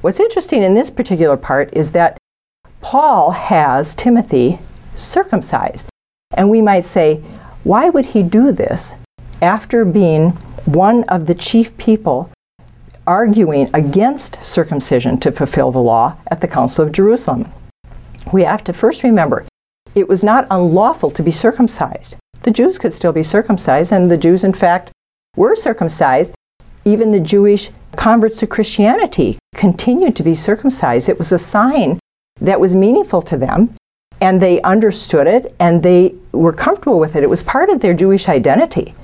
What's 0.00 0.20
interesting 0.20 0.62
in 0.62 0.74
this 0.74 0.90
particular 0.90 1.36
part 1.36 1.72
is 1.72 1.92
that 1.92 2.18
Paul 2.80 3.32
has 3.32 3.94
Timothy 3.94 4.58
circumcised. 4.94 5.88
And 6.36 6.50
we 6.50 6.62
might 6.62 6.84
say, 6.84 7.16
why 7.64 7.88
would 7.88 8.06
he 8.06 8.22
do 8.22 8.52
this 8.52 8.96
after 9.42 9.84
being 9.84 10.30
one 10.64 11.04
of 11.04 11.26
the 11.26 11.34
chief 11.34 11.76
people 11.78 12.30
arguing 13.06 13.68
against 13.72 14.42
circumcision 14.42 15.18
to 15.18 15.32
fulfill 15.32 15.70
the 15.70 15.78
law 15.78 16.16
at 16.28 16.40
the 16.40 16.48
Council 16.48 16.84
of 16.84 16.92
Jerusalem. 16.92 17.44
We 18.32 18.42
have 18.42 18.64
to 18.64 18.72
first 18.72 19.02
remember 19.02 19.44
it 19.94 20.08
was 20.08 20.22
not 20.22 20.46
unlawful 20.50 21.10
to 21.12 21.22
be 21.22 21.30
circumcised. 21.30 22.16
The 22.42 22.50
Jews 22.50 22.78
could 22.78 22.92
still 22.92 23.12
be 23.12 23.22
circumcised, 23.22 23.92
and 23.92 24.10
the 24.10 24.18
Jews, 24.18 24.44
in 24.44 24.52
fact, 24.52 24.90
were 25.36 25.56
circumcised. 25.56 26.34
Even 26.84 27.10
the 27.10 27.20
Jewish 27.20 27.70
converts 27.96 28.36
to 28.38 28.46
Christianity 28.46 29.38
continued 29.54 30.14
to 30.16 30.22
be 30.22 30.34
circumcised. 30.34 31.08
It 31.08 31.18
was 31.18 31.32
a 31.32 31.38
sign 31.38 31.98
that 32.40 32.60
was 32.60 32.74
meaningful 32.74 33.22
to 33.22 33.38
them, 33.38 33.74
and 34.20 34.40
they 34.40 34.60
understood 34.62 35.26
it 35.26 35.54
and 35.58 35.82
they 35.82 36.14
were 36.32 36.52
comfortable 36.52 36.98
with 36.98 37.16
it. 37.16 37.22
It 37.22 37.30
was 37.30 37.42
part 37.42 37.70
of 37.70 37.80
their 37.80 37.94
Jewish 37.94 38.28
identity. 38.28 38.94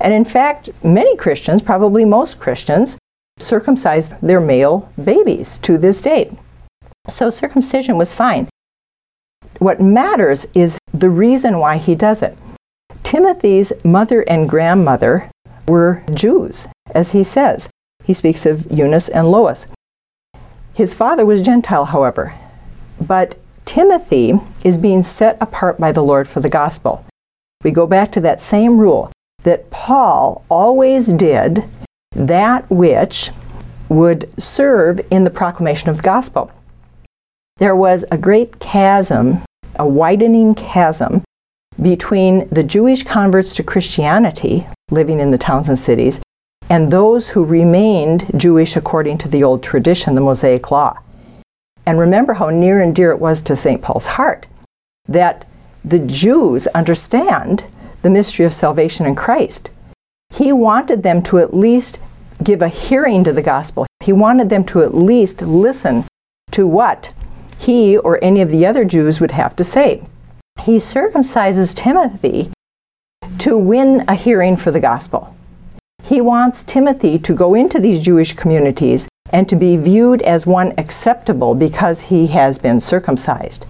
And 0.00 0.12
in 0.12 0.24
fact, 0.24 0.70
many 0.82 1.16
Christians, 1.16 1.62
probably 1.62 2.04
most 2.04 2.40
Christians, 2.40 2.98
circumcise 3.42 4.10
their 4.20 4.40
male 4.40 4.90
babies 5.02 5.58
to 5.60 5.76
this 5.76 6.00
date. 6.02 6.32
So 7.08 7.30
circumcision 7.30 7.98
was 7.98 8.14
fine. 8.14 8.48
What 9.58 9.80
matters 9.80 10.46
is 10.54 10.78
the 10.92 11.10
reason 11.10 11.58
why 11.58 11.76
he 11.76 11.94
does 11.94 12.22
it. 12.22 12.36
Timothy's 13.02 13.72
mother 13.84 14.22
and 14.22 14.48
grandmother 14.48 15.30
were 15.66 16.02
Jews, 16.12 16.68
as 16.94 17.12
he 17.12 17.24
says. 17.24 17.68
He 18.04 18.14
speaks 18.14 18.46
of 18.46 18.66
Eunice 18.70 19.08
and 19.08 19.30
Lois. 19.30 19.66
His 20.74 20.94
father 20.94 21.26
was 21.26 21.42
Gentile, 21.42 21.86
however. 21.86 22.34
But 23.00 23.36
Timothy 23.64 24.34
is 24.64 24.78
being 24.78 25.02
set 25.02 25.36
apart 25.40 25.78
by 25.78 25.92
the 25.92 26.02
Lord 26.02 26.28
for 26.28 26.40
the 26.40 26.48
gospel. 26.48 27.04
We 27.62 27.70
go 27.70 27.86
back 27.86 28.10
to 28.12 28.20
that 28.20 28.40
same 28.40 28.78
rule 28.78 29.12
that 29.44 29.70
Paul 29.70 30.44
always 30.48 31.12
did 31.12 31.64
that 32.14 32.68
which 32.70 33.30
would 33.88 34.28
serve 34.40 35.00
in 35.10 35.24
the 35.24 35.30
proclamation 35.30 35.88
of 35.88 35.96
the 35.96 36.02
gospel. 36.02 36.50
There 37.58 37.76
was 37.76 38.04
a 38.10 38.18
great 38.18 38.58
chasm, 38.58 39.42
a 39.78 39.86
widening 39.86 40.54
chasm, 40.54 41.22
between 41.80 42.46
the 42.48 42.62
Jewish 42.62 43.02
converts 43.02 43.54
to 43.54 43.62
Christianity 43.62 44.66
living 44.90 45.20
in 45.20 45.30
the 45.30 45.38
towns 45.38 45.68
and 45.68 45.78
cities 45.78 46.20
and 46.68 46.90
those 46.90 47.30
who 47.30 47.44
remained 47.44 48.30
Jewish 48.36 48.76
according 48.76 49.18
to 49.18 49.28
the 49.28 49.44
old 49.44 49.62
tradition, 49.62 50.14
the 50.14 50.20
Mosaic 50.20 50.70
Law. 50.70 50.98
And 51.84 51.98
remember 51.98 52.34
how 52.34 52.50
near 52.50 52.80
and 52.80 52.94
dear 52.94 53.10
it 53.10 53.18
was 53.18 53.42
to 53.42 53.56
St. 53.56 53.82
Paul's 53.82 54.06
heart 54.06 54.46
that 55.06 55.46
the 55.84 55.98
Jews 55.98 56.66
understand 56.68 57.64
the 58.02 58.10
mystery 58.10 58.46
of 58.46 58.54
salvation 58.54 59.04
in 59.04 59.14
Christ. 59.14 59.70
He 60.32 60.52
wanted 60.52 61.02
them 61.02 61.22
to 61.24 61.38
at 61.38 61.54
least 61.54 61.98
give 62.42 62.62
a 62.62 62.68
hearing 62.68 63.22
to 63.24 63.32
the 63.32 63.42
gospel. 63.42 63.86
He 64.00 64.12
wanted 64.12 64.48
them 64.48 64.64
to 64.64 64.82
at 64.82 64.94
least 64.94 65.42
listen 65.42 66.04
to 66.52 66.66
what 66.66 67.12
he 67.58 67.96
or 67.98 68.18
any 68.22 68.40
of 68.40 68.50
the 68.50 68.66
other 68.66 68.84
Jews 68.84 69.20
would 69.20 69.32
have 69.32 69.54
to 69.56 69.64
say. 69.64 70.02
He 70.62 70.76
circumcises 70.76 71.74
Timothy 71.74 72.50
to 73.38 73.56
win 73.56 74.04
a 74.08 74.14
hearing 74.14 74.56
for 74.56 74.70
the 74.70 74.80
gospel. 74.80 75.36
He 76.02 76.20
wants 76.20 76.64
Timothy 76.64 77.18
to 77.18 77.34
go 77.34 77.54
into 77.54 77.78
these 77.78 77.98
Jewish 77.98 78.32
communities 78.32 79.08
and 79.30 79.48
to 79.48 79.56
be 79.56 79.76
viewed 79.76 80.22
as 80.22 80.46
one 80.46 80.72
acceptable 80.76 81.54
because 81.54 82.02
he 82.02 82.26
has 82.28 82.58
been 82.58 82.80
circumcised. 82.80 83.66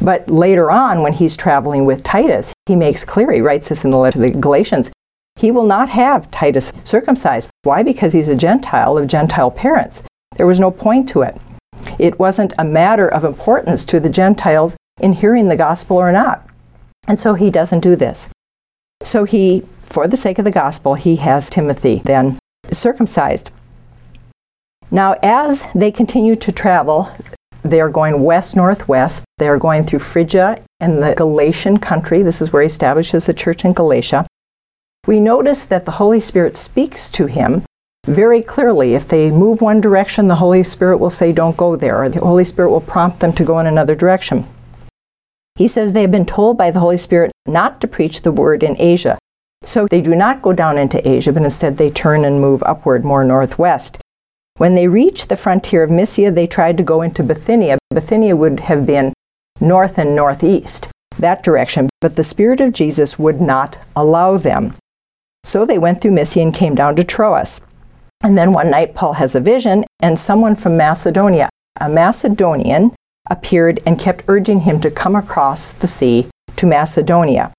But 0.00 0.30
later 0.30 0.70
on, 0.70 1.02
when 1.02 1.12
he's 1.12 1.36
traveling 1.36 1.84
with 1.84 2.02
Titus, 2.02 2.52
he 2.66 2.76
makes 2.76 3.04
clear, 3.04 3.32
he 3.32 3.40
writes 3.40 3.68
this 3.68 3.84
in 3.84 3.90
the 3.90 3.98
letter 3.98 4.18
to 4.20 4.32
the 4.32 4.40
Galatians, 4.40 4.90
he 5.36 5.50
will 5.50 5.66
not 5.66 5.88
have 5.90 6.30
Titus 6.30 6.72
circumcised. 6.84 7.50
Why? 7.62 7.82
Because 7.82 8.12
he's 8.12 8.28
a 8.28 8.36
Gentile 8.36 8.98
of 8.98 9.06
Gentile 9.06 9.50
parents. 9.50 10.02
There 10.36 10.46
was 10.46 10.60
no 10.60 10.70
point 10.70 11.08
to 11.10 11.22
it. 11.22 11.40
It 11.98 12.18
wasn't 12.18 12.52
a 12.58 12.64
matter 12.64 13.08
of 13.08 13.24
importance 13.24 13.84
to 13.86 14.00
the 14.00 14.10
Gentiles 14.10 14.76
in 15.00 15.14
hearing 15.14 15.48
the 15.48 15.56
gospel 15.56 15.96
or 15.96 16.12
not. 16.12 16.46
And 17.08 17.18
so 17.18 17.34
he 17.34 17.50
doesn't 17.50 17.80
do 17.80 17.96
this. 17.96 18.28
So 19.02 19.24
he, 19.24 19.64
for 19.82 20.06
the 20.06 20.16
sake 20.16 20.38
of 20.38 20.44
the 20.44 20.50
gospel, 20.50 20.94
he 20.94 21.16
has 21.16 21.48
Timothy 21.48 22.02
then 22.04 22.38
circumcised. 22.70 23.50
Now, 24.90 25.16
as 25.22 25.66
they 25.74 25.90
continue 25.90 26.34
to 26.36 26.52
travel, 26.52 27.10
they 27.62 27.80
are 27.80 27.88
going 27.88 28.22
west 28.22 28.56
northwest. 28.56 29.24
They 29.38 29.48
are 29.48 29.58
going 29.58 29.84
through 29.84 30.00
Phrygia 30.00 30.62
and 30.80 31.02
the 31.02 31.14
Galatian 31.14 31.78
country. 31.78 32.22
This 32.22 32.42
is 32.42 32.52
where 32.52 32.62
he 32.62 32.66
establishes 32.66 33.28
a 33.28 33.34
church 33.34 33.64
in 33.64 33.72
Galatia. 33.72 34.26
We 35.06 35.18
notice 35.18 35.64
that 35.64 35.86
the 35.86 35.92
Holy 35.92 36.20
Spirit 36.20 36.56
speaks 36.56 37.10
to 37.12 37.26
him 37.26 37.64
very 38.06 38.42
clearly. 38.42 38.94
If 38.94 39.08
they 39.08 39.30
move 39.30 39.60
one 39.60 39.80
direction, 39.80 40.28
the 40.28 40.36
Holy 40.36 40.62
Spirit 40.62 40.98
will 40.98 41.10
say, 41.10 41.32
Don't 41.32 41.56
go 41.56 41.74
there, 41.74 42.02
or 42.02 42.08
the 42.08 42.20
Holy 42.20 42.44
Spirit 42.44 42.70
will 42.70 42.80
prompt 42.80 43.20
them 43.20 43.32
to 43.32 43.44
go 43.44 43.58
in 43.58 43.66
another 43.66 43.94
direction. 43.94 44.46
He 45.56 45.68
says 45.68 45.92
they 45.92 46.02
have 46.02 46.10
been 46.10 46.26
told 46.26 46.56
by 46.56 46.70
the 46.70 46.80
Holy 46.80 46.96
Spirit 46.96 47.32
not 47.46 47.80
to 47.80 47.88
preach 47.88 48.22
the 48.22 48.32
word 48.32 48.62
in 48.62 48.76
Asia. 48.78 49.18
So 49.62 49.86
they 49.86 50.00
do 50.00 50.14
not 50.14 50.42
go 50.42 50.52
down 50.52 50.78
into 50.78 51.06
Asia, 51.06 51.32
but 51.32 51.42
instead 51.42 51.76
they 51.76 51.90
turn 51.90 52.24
and 52.24 52.40
move 52.40 52.62
upward 52.64 53.04
more 53.04 53.24
northwest. 53.24 53.98
When 54.56 54.74
they 54.74 54.88
reached 54.88 55.28
the 55.28 55.36
frontier 55.36 55.82
of 55.82 55.90
Mysia, 55.90 56.30
they 56.30 56.46
tried 56.46 56.76
to 56.76 56.82
go 56.82 57.02
into 57.02 57.22
Bithynia. 57.22 57.78
Bithynia 57.90 58.36
would 58.36 58.60
have 58.60 58.86
been 58.86 59.12
north 59.60 59.98
and 59.98 60.14
northeast, 60.14 60.88
that 61.18 61.42
direction, 61.42 61.88
but 62.00 62.16
the 62.16 62.24
Spirit 62.24 62.60
of 62.60 62.72
Jesus 62.72 63.18
would 63.18 63.40
not 63.40 63.78
allow 63.96 64.36
them. 64.36 64.74
So 65.44 65.64
they 65.64 65.78
went 65.78 66.00
through 66.00 66.12
Mysia 66.12 66.40
and 66.40 66.54
came 66.54 66.74
down 66.74 66.96
to 66.96 67.04
Troas. 67.04 67.62
And 68.22 68.36
then 68.36 68.52
one 68.52 68.70
night, 68.70 68.94
Paul 68.94 69.14
has 69.14 69.34
a 69.34 69.40
vision, 69.40 69.84
and 70.00 70.18
someone 70.18 70.54
from 70.54 70.76
Macedonia, 70.76 71.48
a 71.80 71.88
Macedonian, 71.88 72.92
appeared 73.30 73.80
and 73.86 73.98
kept 73.98 74.24
urging 74.28 74.60
him 74.60 74.80
to 74.80 74.90
come 74.90 75.16
across 75.16 75.72
the 75.72 75.86
sea 75.86 76.28
to 76.56 76.66
Macedonia. 76.66 77.52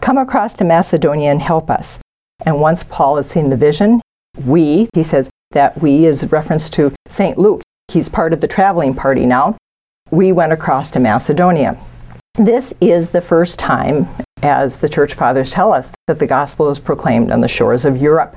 Come 0.00 0.16
across 0.16 0.54
to 0.54 0.64
Macedonia 0.64 1.30
and 1.30 1.42
help 1.42 1.68
us. 1.68 2.00
And 2.46 2.60
once 2.60 2.84
Paul 2.84 3.16
has 3.16 3.28
seen 3.28 3.50
the 3.50 3.56
vision, 3.56 4.00
we, 4.46 4.88
he 4.94 5.02
says 5.02 5.28
that 5.50 5.82
we 5.82 6.06
is 6.06 6.32
reference 6.32 6.70
to 6.70 6.94
St. 7.06 7.36
Luke. 7.36 7.62
He's 7.88 8.08
part 8.08 8.32
of 8.32 8.40
the 8.40 8.48
traveling 8.48 8.94
party 8.94 9.26
now. 9.26 9.56
We 10.10 10.32
went 10.32 10.52
across 10.52 10.90
to 10.92 11.00
Macedonia. 11.00 11.78
This 12.36 12.72
is 12.80 13.10
the 13.10 13.20
first 13.20 13.58
time, 13.58 14.08
as 14.42 14.78
the 14.78 14.88
church 14.88 15.14
fathers 15.14 15.50
tell 15.50 15.72
us, 15.72 15.92
that 16.06 16.18
the 16.18 16.26
gospel 16.26 16.70
is 16.70 16.78
proclaimed 16.78 17.30
on 17.30 17.40
the 17.40 17.48
shores 17.48 17.84
of 17.84 17.96
Europe. 17.96 18.36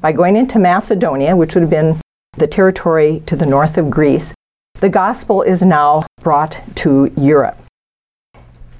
By 0.00 0.12
going 0.12 0.36
into 0.36 0.58
Macedonia, 0.58 1.36
which 1.36 1.54
would 1.54 1.62
have 1.62 1.70
been 1.70 2.00
the 2.34 2.46
territory 2.46 3.22
to 3.26 3.36
the 3.36 3.46
north 3.46 3.78
of 3.78 3.90
Greece, 3.90 4.34
the 4.80 4.90
gospel 4.90 5.42
is 5.42 5.62
now 5.62 6.06
brought 6.22 6.62
to 6.76 7.10
Europe. 7.16 7.56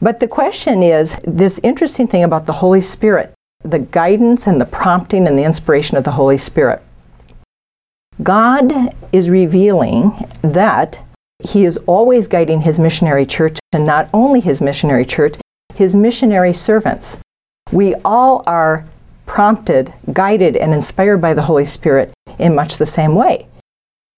But 0.00 0.20
the 0.20 0.28
question 0.28 0.82
is 0.82 1.18
this 1.24 1.58
interesting 1.62 2.06
thing 2.06 2.22
about 2.22 2.46
the 2.46 2.54
Holy 2.54 2.82
Spirit, 2.82 3.32
the 3.64 3.78
guidance 3.78 4.46
and 4.46 4.60
the 4.60 4.66
prompting 4.66 5.26
and 5.26 5.38
the 5.38 5.44
inspiration 5.44 5.96
of 5.96 6.04
the 6.04 6.12
Holy 6.12 6.36
Spirit. 6.36 6.82
God 8.22 8.72
is 9.12 9.30
revealing 9.30 10.12
that 10.42 11.02
He 11.42 11.64
is 11.64 11.78
always 11.86 12.28
guiding 12.28 12.60
His 12.60 12.78
missionary 12.78 13.24
church, 13.24 13.58
and 13.72 13.86
not 13.86 14.10
only 14.12 14.40
His 14.40 14.60
missionary 14.60 15.04
church, 15.04 15.36
His 15.76 15.94
missionary 15.94 16.54
servants. 16.54 17.18
We 17.70 17.94
all 18.04 18.42
are 18.46 18.86
prompted, 19.26 19.92
guided, 20.12 20.56
and 20.56 20.72
inspired 20.72 21.18
by 21.18 21.34
the 21.34 21.42
Holy 21.42 21.66
Spirit 21.66 22.14
in 22.38 22.54
much 22.54 22.78
the 22.78 22.86
same 22.86 23.14
way. 23.14 23.46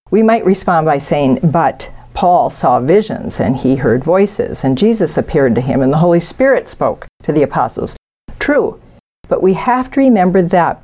We 0.09 0.23
might 0.23 0.45
respond 0.45 0.85
by 0.85 0.99
saying, 0.99 1.39
But 1.43 1.91
Paul 2.13 2.49
saw 2.49 2.79
visions 2.79 3.39
and 3.41 3.57
he 3.57 3.75
heard 3.75 4.05
voices, 4.05 4.63
and 4.63 4.77
Jesus 4.77 5.17
appeared 5.17 5.53
to 5.55 5.61
him, 5.61 5.81
and 5.81 5.91
the 5.91 5.97
Holy 5.97 6.21
Spirit 6.21 6.67
spoke 6.67 7.07
to 7.23 7.33
the 7.33 7.43
apostles. 7.43 7.97
True, 8.39 8.79
but 9.27 9.43
we 9.43 9.55
have 9.55 9.91
to 9.91 9.99
remember 9.99 10.41
that 10.41 10.81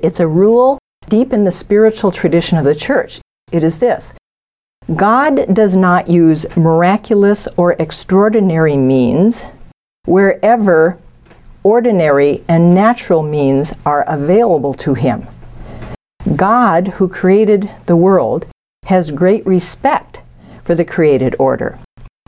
it's 0.00 0.18
a 0.18 0.26
rule 0.26 0.78
deep 1.08 1.32
in 1.32 1.44
the 1.44 1.50
spiritual 1.50 2.10
tradition 2.10 2.58
of 2.58 2.64
the 2.64 2.74
church. 2.74 3.20
It 3.52 3.62
is 3.62 3.78
this 3.78 4.14
God 4.94 5.54
does 5.54 5.76
not 5.76 6.08
use 6.08 6.44
miraculous 6.56 7.46
or 7.56 7.72
extraordinary 7.74 8.76
means 8.76 9.44
wherever 10.08 10.98
ordinary 11.62 12.42
and 12.48 12.74
natural 12.74 13.22
means 13.22 13.74
are 13.84 14.04
available 14.08 14.72
to 14.72 14.94
him. 14.94 15.26
God, 16.34 16.88
who 16.96 17.08
created 17.08 17.70
the 17.84 17.96
world, 17.96 18.46
has 18.86 19.10
great 19.10 19.44
respect 19.46 20.22
for 20.64 20.74
the 20.74 20.84
created 20.84 21.36
order. 21.38 21.78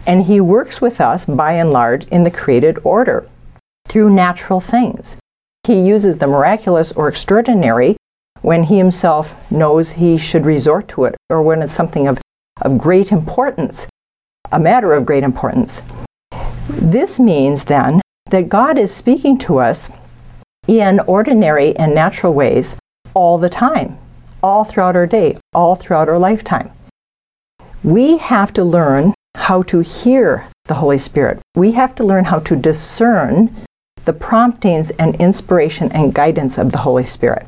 And 0.06 0.24
he 0.24 0.40
works 0.40 0.82
with 0.82 1.00
us, 1.00 1.24
by 1.24 1.52
and 1.52 1.70
large, 1.70 2.04
in 2.08 2.24
the 2.24 2.30
created 2.30 2.78
order 2.84 3.26
through 3.88 4.14
natural 4.14 4.60
things. 4.60 5.18
He 5.66 5.80
uses 5.80 6.18
the 6.18 6.26
miraculous 6.26 6.92
or 6.92 7.08
extraordinary 7.08 7.96
when 8.42 8.64
he 8.64 8.76
himself 8.76 9.50
knows 9.50 9.92
he 9.92 10.18
should 10.18 10.44
resort 10.44 10.86
to 10.88 11.04
it 11.04 11.16
or 11.30 11.42
when 11.42 11.62
it's 11.62 11.72
something 11.72 12.06
of, 12.06 12.18
of 12.60 12.78
great 12.78 13.10
importance, 13.10 13.88
a 14.52 14.60
matter 14.60 14.92
of 14.92 15.06
great 15.06 15.22
importance. 15.22 15.82
This 16.72 17.20
means 17.20 17.64
then 17.64 18.00
that 18.30 18.48
God 18.48 18.78
is 18.78 18.94
speaking 18.94 19.38
to 19.38 19.58
us 19.58 19.90
in 20.68 21.00
ordinary 21.00 21.76
and 21.76 21.94
natural 21.94 22.32
ways 22.32 22.78
all 23.14 23.38
the 23.38 23.50
time 23.50 23.98
all 24.42 24.64
throughout 24.64 24.96
our 24.96 25.06
day, 25.06 25.38
all 25.54 25.74
throughout 25.74 26.08
our 26.08 26.18
lifetime. 26.18 26.70
We 27.82 28.18
have 28.18 28.52
to 28.54 28.64
learn 28.64 29.14
how 29.36 29.62
to 29.64 29.80
hear 29.80 30.48
the 30.66 30.74
Holy 30.74 30.98
Spirit. 30.98 31.40
We 31.54 31.72
have 31.72 31.94
to 31.96 32.04
learn 32.04 32.26
how 32.26 32.40
to 32.40 32.56
discern 32.56 33.54
the 34.04 34.12
promptings 34.12 34.90
and 34.92 35.14
inspiration 35.16 35.90
and 35.92 36.14
guidance 36.14 36.58
of 36.58 36.72
the 36.72 36.78
Holy 36.78 37.04
Spirit. 37.04 37.46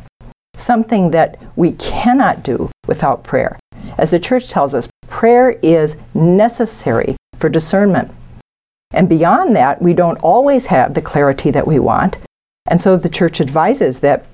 Something 0.55 1.11
that 1.11 1.39
we 1.57 1.73
cannot 1.73 2.43
do 2.43 2.71
without 2.87 3.25
prayer. 3.25 3.59
As 3.99 4.11
the 4.11 4.19
church 4.19 4.49
tells 4.49 4.75
us, 4.75 4.89
prayer 5.09 5.59
is 5.63 5.97
necessary 6.15 7.17
for 7.39 7.49
discernment. 7.49 8.11
And 8.93 9.09
beyond 9.09 9.57
that, 9.57 9.81
we 9.81 9.95
don't 9.95 10.19
always 10.23 10.67
have 10.67 10.95
the 10.95 11.03
clarity 11.03 11.51
that 11.51 11.67
we 11.67 11.79
want. 11.79 12.19
And 12.67 12.81
so 12.81 12.97
the 12.97 13.09
church 13.09 13.41
advises 13.41 14.01
that 14.01 14.25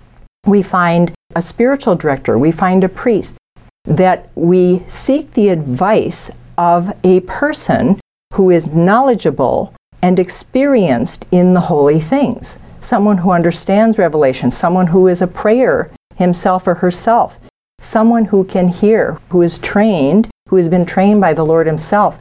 we 0.46 0.62
find 0.62 1.12
a 1.34 1.42
spiritual 1.42 1.94
director, 1.94 2.38
we 2.38 2.52
find 2.52 2.84
a 2.84 2.88
priest, 2.88 3.36
that 3.84 4.30
we 4.34 4.82
seek 4.86 5.32
the 5.32 5.48
advice 5.48 6.30
of 6.56 6.92
a 7.04 7.20
person 7.20 8.00
who 8.34 8.50
is 8.50 8.74
knowledgeable 8.74 9.72
and 10.02 10.18
experienced 10.18 11.26
in 11.30 11.54
the 11.54 11.62
holy 11.62 12.00
things. 12.00 12.59
Someone 12.80 13.18
who 13.18 13.30
understands 13.30 13.98
revelation, 13.98 14.50
someone 14.50 14.88
who 14.88 15.09
is 15.09 15.20
a 15.20 15.26
prayer 15.26 15.90
himself 16.16 16.66
or 16.66 16.74
herself, 16.74 17.38
someone 17.80 18.26
who 18.26 18.44
can 18.44 18.68
hear, 18.68 19.18
who 19.30 19.42
is 19.42 19.59
trained, 19.59 20.28
who 20.48 20.56
has 20.56 20.68
been 20.68 20.84
trained 20.86 21.20
by 21.20 21.32
the 21.32 21.44
Lord 21.44 21.66
Himself 21.66 22.20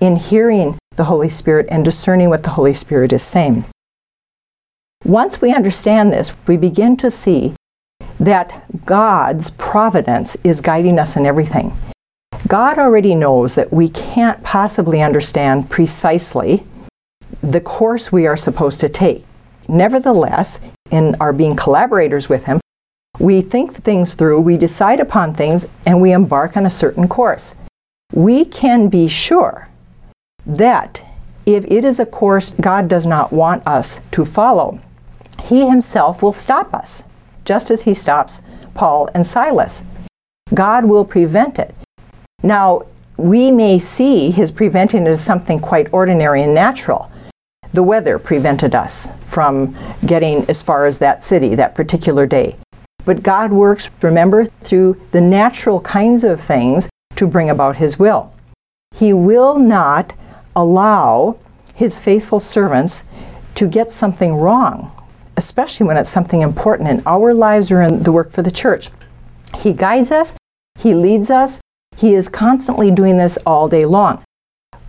in 0.00 0.16
hearing 0.16 0.77
the 0.98 1.04
Holy 1.04 1.30
Spirit 1.30 1.66
and 1.70 1.82
discerning 1.82 2.28
what 2.28 2.42
the 2.42 2.50
Holy 2.50 2.74
Spirit 2.74 3.14
is 3.14 3.22
saying. 3.22 3.64
Once 5.04 5.40
we 5.40 5.54
understand 5.54 6.12
this, 6.12 6.34
we 6.46 6.58
begin 6.58 6.96
to 6.98 7.10
see 7.10 7.54
that 8.20 8.64
God's 8.84 9.52
providence 9.52 10.36
is 10.44 10.60
guiding 10.60 10.98
us 10.98 11.16
in 11.16 11.24
everything. 11.24 11.72
God 12.46 12.78
already 12.78 13.14
knows 13.14 13.54
that 13.54 13.72
we 13.72 13.88
can't 13.88 14.42
possibly 14.42 15.00
understand 15.00 15.70
precisely 15.70 16.64
the 17.42 17.60
course 17.60 18.10
we 18.10 18.26
are 18.26 18.36
supposed 18.36 18.80
to 18.80 18.88
take. 18.88 19.24
Nevertheless, 19.68 20.60
in 20.90 21.14
our 21.20 21.32
being 21.32 21.54
collaborators 21.54 22.28
with 22.28 22.46
Him, 22.46 22.60
we 23.20 23.40
think 23.40 23.72
things 23.72 24.14
through, 24.14 24.40
we 24.40 24.56
decide 24.56 24.98
upon 24.98 25.32
things, 25.32 25.66
and 25.86 26.00
we 26.00 26.12
embark 26.12 26.56
on 26.56 26.66
a 26.66 26.70
certain 26.70 27.06
course. 27.06 27.54
We 28.12 28.44
can 28.44 28.88
be 28.88 29.06
sure 29.06 29.67
that 30.48 31.04
if 31.46 31.64
it 31.66 31.84
is 31.84 32.00
a 32.00 32.06
course 32.06 32.50
God 32.50 32.88
does 32.88 33.06
not 33.06 33.32
want 33.32 33.66
us 33.66 34.00
to 34.10 34.24
follow, 34.24 34.80
He 35.42 35.68
Himself 35.68 36.22
will 36.22 36.32
stop 36.32 36.74
us, 36.74 37.04
just 37.44 37.70
as 37.70 37.82
He 37.82 37.94
stops 37.94 38.42
Paul 38.74 39.08
and 39.14 39.24
Silas. 39.24 39.84
God 40.54 40.86
will 40.86 41.04
prevent 41.04 41.58
it. 41.58 41.74
Now, 42.42 42.82
we 43.16 43.50
may 43.50 43.78
see 43.78 44.30
His 44.30 44.50
preventing 44.50 45.06
it 45.06 45.10
as 45.10 45.24
something 45.24 45.58
quite 45.58 45.92
ordinary 45.92 46.42
and 46.42 46.54
natural. 46.54 47.10
The 47.72 47.82
weather 47.82 48.18
prevented 48.18 48.74
us 48.74 49.08
from 49.26 49.76
getting 50.06 50.48
as 50.48 50.62
far 50.62 50.86
as 50.86 50.98
that 50.98 51.22
city 51.22 51.54
that 51.54 51.74
particular 51.74 52.26
day. 52.26 52.56
But 53.04 53.22
God 53.22 53.52
works, 53.52 53.90
remember, 54.02 54.44
through 54.44 55.00
the 55.12 55.20
natural 55.20 55.80
kinds 55.80 56.24
of 56.24 56.40
things 56.40 56.88
to 57.16 57.26
bring 57.26 57.50
about 57.50 57.76
His 57.76 57.98
will. 57.98 58.32
He 58.94 59.12
will 59.12 59.58
not 59.58 60.14
allow 60.60 61.36
His 61.74 62.00
faithful 62.00 62.40
servants 62.40 63.04
to 63.54 63.66
get 63.66 63.92
something 63.92 64.34
wrong, 64.34 64.92
especially 65.36 65.86
when 65.86 65.96
it's 65.96 66.10
something 66.10 66.42
important 66.42 66.88
in 66.88 67.02
our 67.06 67.32
lives 67.32 67.70
or 67.70 67.82
in 67.82 68.02
the 68.02 68.12
work 68.12 68.30
for 68.30 68.42
the 68.42 68.50
church. 68.50 68.90
He 69.58 69.72
guides 69.72 70.10
us, 70.10 70.36
He 70.78 70.94
leads 70.94 71.30
us, 71.30 71.60
He 71.96 72.14
is 72.14 72.28
constantly 72.28 72.90
doing 72.90 73.18
this 73.18 73.38
all 73.46 73.68
day 73.68 73.84
long, 73.84 74.22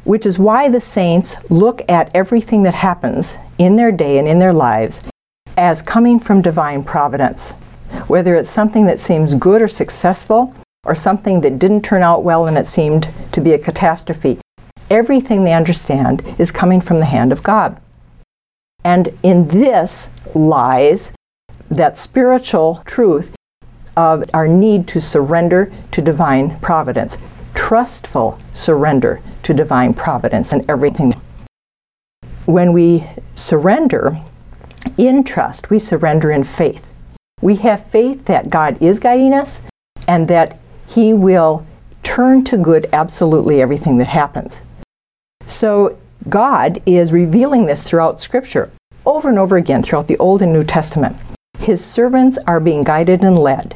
which 0.04 0.26
is 0.26 0.40
why 0.40 0.70
the 0.70 0.80
saints 0.80 1.36
look 1.50 1.82
at 1.90 2.12
everything 2.16 2.64
that 2.64 2.76
happens 2.76 3.38
in 3.58 3.76
their 3.76 3.92
day 3.92 4.18
and 4.18 4.28
in 4.28 4.40
their 4.40 4.54
lives 4.54 5.08
as 5.58 5.82
coming 5.82 6.20
from 6.20 6.42
divine 6.42 6.84
providence 6.84 7.54
whether 8.08 8.36
it's 8.36 8.50
something 8.50 8.86
that 8.86 9.00
seems 9.00 9.36
good 9.36 9.62
or 9.62 9.68
successful, 9.68 10.56
or 10.86 10.96
something 10.96 11.42
that 11.42 11.60
didn't 11.60 11.82
turn 11.82 12.02
out 12.02 12.24
well 12.24 12.48
and 12.48 12.58
it 12.58 12.66
seemed 12.66 13.10
to 13.32 13.42
be 13.42 13.52
a 13.52 13.60
catastrophe. 13.60 14.40
Everything 14.90 15.44
they 15.44 15.54
understand 15.54 16.24
is 16.40 16.52
coming 16.52 16.82
from 16.82 17.00
the 17.00 17.06
hand 17.06 17.32
of 17.32 17.44
God. 17.44 17.80
And 18.84 19.10
in 19.22 19.50
this 19.50 20.10
lies 20.36 21.14
that 21.70 21.98
spiritual 21.98 22.82
truth 22.86 23.36
of 23.96 24.24
our 24.34 24.48
need 24.48 24.88
to 24.88 25.02
surrender 25.02 25.72
to 25.92 26.02
divine 26.02 26.60
providence, 26.60 27.18
trustful 27.54 28.40
surrender 28.54 29.22
to 29.44 29.54
divine 29.54 29.94
providence 29.94 30.54
and 30.54 30.68
everything. 30.70 31.14
When 32.46 32.74
we 32.74 33.06
surrender 33.36 34.18
in 34.98 35.24
trust, 35.24 35.70
we 35.70 35.78
surrender 35.78 36.32
in 36.32 36.44
faith. 36.44 36.94
We 37.42 37.56
have 37.58 37.86
faith 37.86 38.26
that 38.26 38.50
God 38.50 38.82
is 38.82 39.00
guiding 39.00 39.34
us 39.34 39.62
and 40.08 40.28
that 40.30 40.58
He 40.88 41.14
will 41.14 41.66
turn 42.02 42.44
to 42.46 42.58
good 42.58 42.88
absolutely 42.92 43.62
everything 43.62 43.98
that 44.00 44.08
happens. 44.08 44.62
So, 45.50 45.98
God 46.30 46.78
is 46.86 47.12
revealing 47.12 47.66
this 47.66 47.82
throughout 47.82 48.22
Scripture 48.22 48.72
over 49.04 49.30
and 49.30 49.40
over 49.40 49.58
again 49.58 49.82
throughout 49.82 50.08
the 50.08 50.18
Old 50.18 50.44
and 50.44 50.54
New 50.54 50.64
Testament. 50.64 51.18
His 51.58 51.84
servants 51.84 52.38
are 52.46 52.60
being 52.60 52.84
guided 52.84 53.24
and 53.24 53.38
led, 53.38 53.76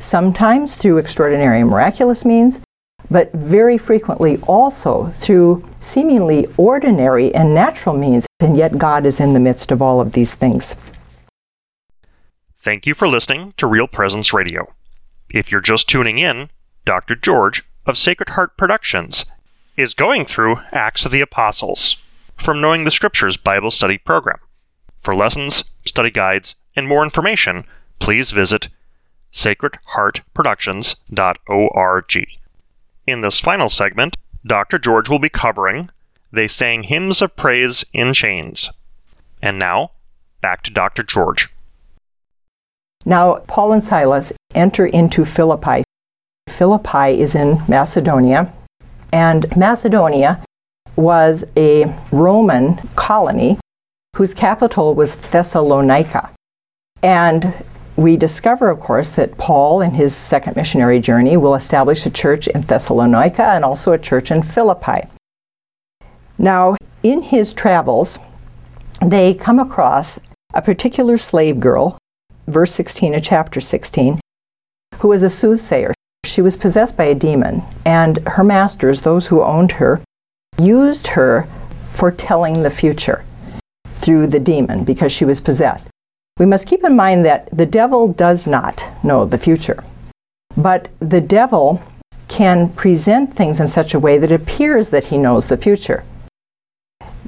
sometimes 0.00 0.74
through 0.74 0.98
extraordinary 0.98 1.60
and 1.60 1.70
miraculous 1.70 2.24
means, 2.24 2.60
but 3.08 3.32
very 3.32 3.78
frequently 3.78 4.38
also 4.48 5.06
through 5.10 5.64
seemingly 5.78 6.46
ordinary 6.56 7.32
and 7.34 7.54
natural 7.54 7.96
means, 7.96 8.26
and 8.40 8.56
yet 8.56 8.76
God 8.76 9.06
is 9.06 9.20
in 9.20 9.32
the 9.32 9.40
midst 9.40 9.70
of 9.70 9.80
all 9.80 10.00
of 10.00 10.14
these 10.14 10.34
things. 10.34 10.74
Thank 12.60 12.84
you 12.84 12.94
for 12.94 13.06
listening 13.06 13.54
to 13.58 13.68
Real 13.68 13.86
Presence 13.86 14.32
Radio. 14.32 14.72
If 15.30 15.52
you're 15.52 15.60
just 15.60 15.88
tuning 15.88 16.18
in, 16.18 16.50
Dr. 16.84 17.14
George 17.14 17.62
of 17.86 17.96
Sacred 17.96 18.30
Heart 18.30 18.56
Productions 18.56 19.24
is 19.82 19.94
going 19.94 20.24
through 20.24 20.60
Acts 20.70 21.04
of 21.04 21.10
the 21.10 21.20
Apostles 21.20 21.96
from 22.36 22.60
Knowing 22.60 22.84
the 22.84 22.90
Scriptures 22.90 23.36
Bible 23.36 23.70
Study 23.70 23.98
Program. 23.98 24.38
For 25.00 25.14
lessons, 25.14 25.64
study 25.84 26.10
guides, 26.10 26.54
and 26.76 26.86
more 26.86 27.02
information, 27.02 27.64
please 27.98 28.30
visit 28.30 28.68
sacredheartproductions.org. 29.32 32.26
In 33.06 33.20
this 33.20 33.40
final 33.40 33.68
segment, 33.68 34.16
Dr. 34.46 34.78
George 34.78 35.08
will 35.08 35.18
be 35.18 35.28
covering 35.28 35.90
They 36.32 36.46
Sang 36.46 36.84
Hymns 36.84 37.20
of 37.20 37.34
Praise 37.34 37.84
in 37.92 38.14
Chains. 38.14 38.70
And 39.42 39.58
now, 39.58 39.90
back 40.40 40.62
to 40.62 40.70
Dr. 40.70 41.02
George. 41.02 41.48
Now, 43.04 43.38
Paul 43.48 43.72
and 43.72 43.82
Silas 43.82 44.32
enter 44.54 44.86
into 44.86 45.24
Philippi. 45.24 45.82
Philippi 46.48 47.20
is 47.20 47.34
in 47.34 47.60
Macedonia, 47.66 48.52
and 49.12 49.54
Macedonia 49.56 50.42
was 50.96 51.44
a 51.56 51.94
Roman 52.10 52.76
colony 52.96 53.58
whose 54.16 54.34
capital 54.34 54.94
was 54.94 55.14
Thessalonica. 55.14 56.30
And 57.02 57.54
we 57.96 58.16
discover, 58.16 58.70
of 58.70 58.80
course, 58.80 59.12
that 59.12 59.38
Paul, 59.38 59.80
in 59.80 59.92
his 59.92 60.14
second 60.14 60.56
missionary 60.56 61.00
journey, 61.00 61.36
will 61.36 61.54
establish 61.54 62.06
a 62.06 62.10
church 62.10 62.46
in 62.48 62.62
Thessalonica 62.62 63.44
and 63.44 63.64
also 63.64 63.92
a 63.92 63.98
church 63.98 64.30
in 64.30 64.42
Philippi. 64.42 65.08
Now, 66.38 66.76
in 67.02 67.22
his 67.22 67.52
travels, 67.52 68.18
they 69.00 69.34
come 69.34 69.58
across 69.58 70.20
a 70.54 70.62
particular 70.62 71.16
slave 71.16 71.60
girl 71.60 71.98
verse 72.46 72.72
16 72.72 73.14
of 73.14 73.22
chapter 73.22 73.60
16, 73.60 74.20
who 74.98 75.12
is 75.12 75.22
a 75.22 75.30
soothsayer. 75.30 75.94
She 76.24 76.40
was 76.40 76.56
possessed 76.56 76.96
by 76.96 77.04
a 77.04 77.14
demon, 77.14 77.62
and 77.84 78.18
her 78.26 78.44
masters, 78.44 79.00
those 79.00 79.26
who 79.26 79.42
owned 79.42 79.72
her, 79.72 80.00
used 80.58 81.08
her 81.08 81.48
for 81.90 82.10
telling 82.10 82.62
the 82.62 82.70
future 82.70 83.24
through 83.88 84.28
the 84.28 84.40
demon 84.40 84.84
because 84.84 85.12
she 85.12 85.24
was 85.24 85.40
possessed. 85.40 85.90
We 86.38 86.46
must 86.46 86.68
keep 86.68 86.84
in 86.84 86.96
mind 86.96 87.24
that 87.24 87.54
the 87.56 87.66
devil 87.66 88.08
does 88.08 88.46
not 88.46 88.88
know 89.02 89.24
the 89.24 89.36
future, 89.36 89.84
but 90.56 90.88
the 91.00 91.20
devil 91.20 91.82
can 92.28 92.70
present 92.70 93.34
things 93.34 93.60
in 93.60 93.66
such 93.66 93.92
a 93.92 94.00
way 94.00 94.16
that 94.16 94.30
it 94.30 94.40
appears 94.40 94.90
that 94.90 95.06
he 95.06 95.18
knows 95.18 95.48
the 95.48 95.56
future. 95.56 96.04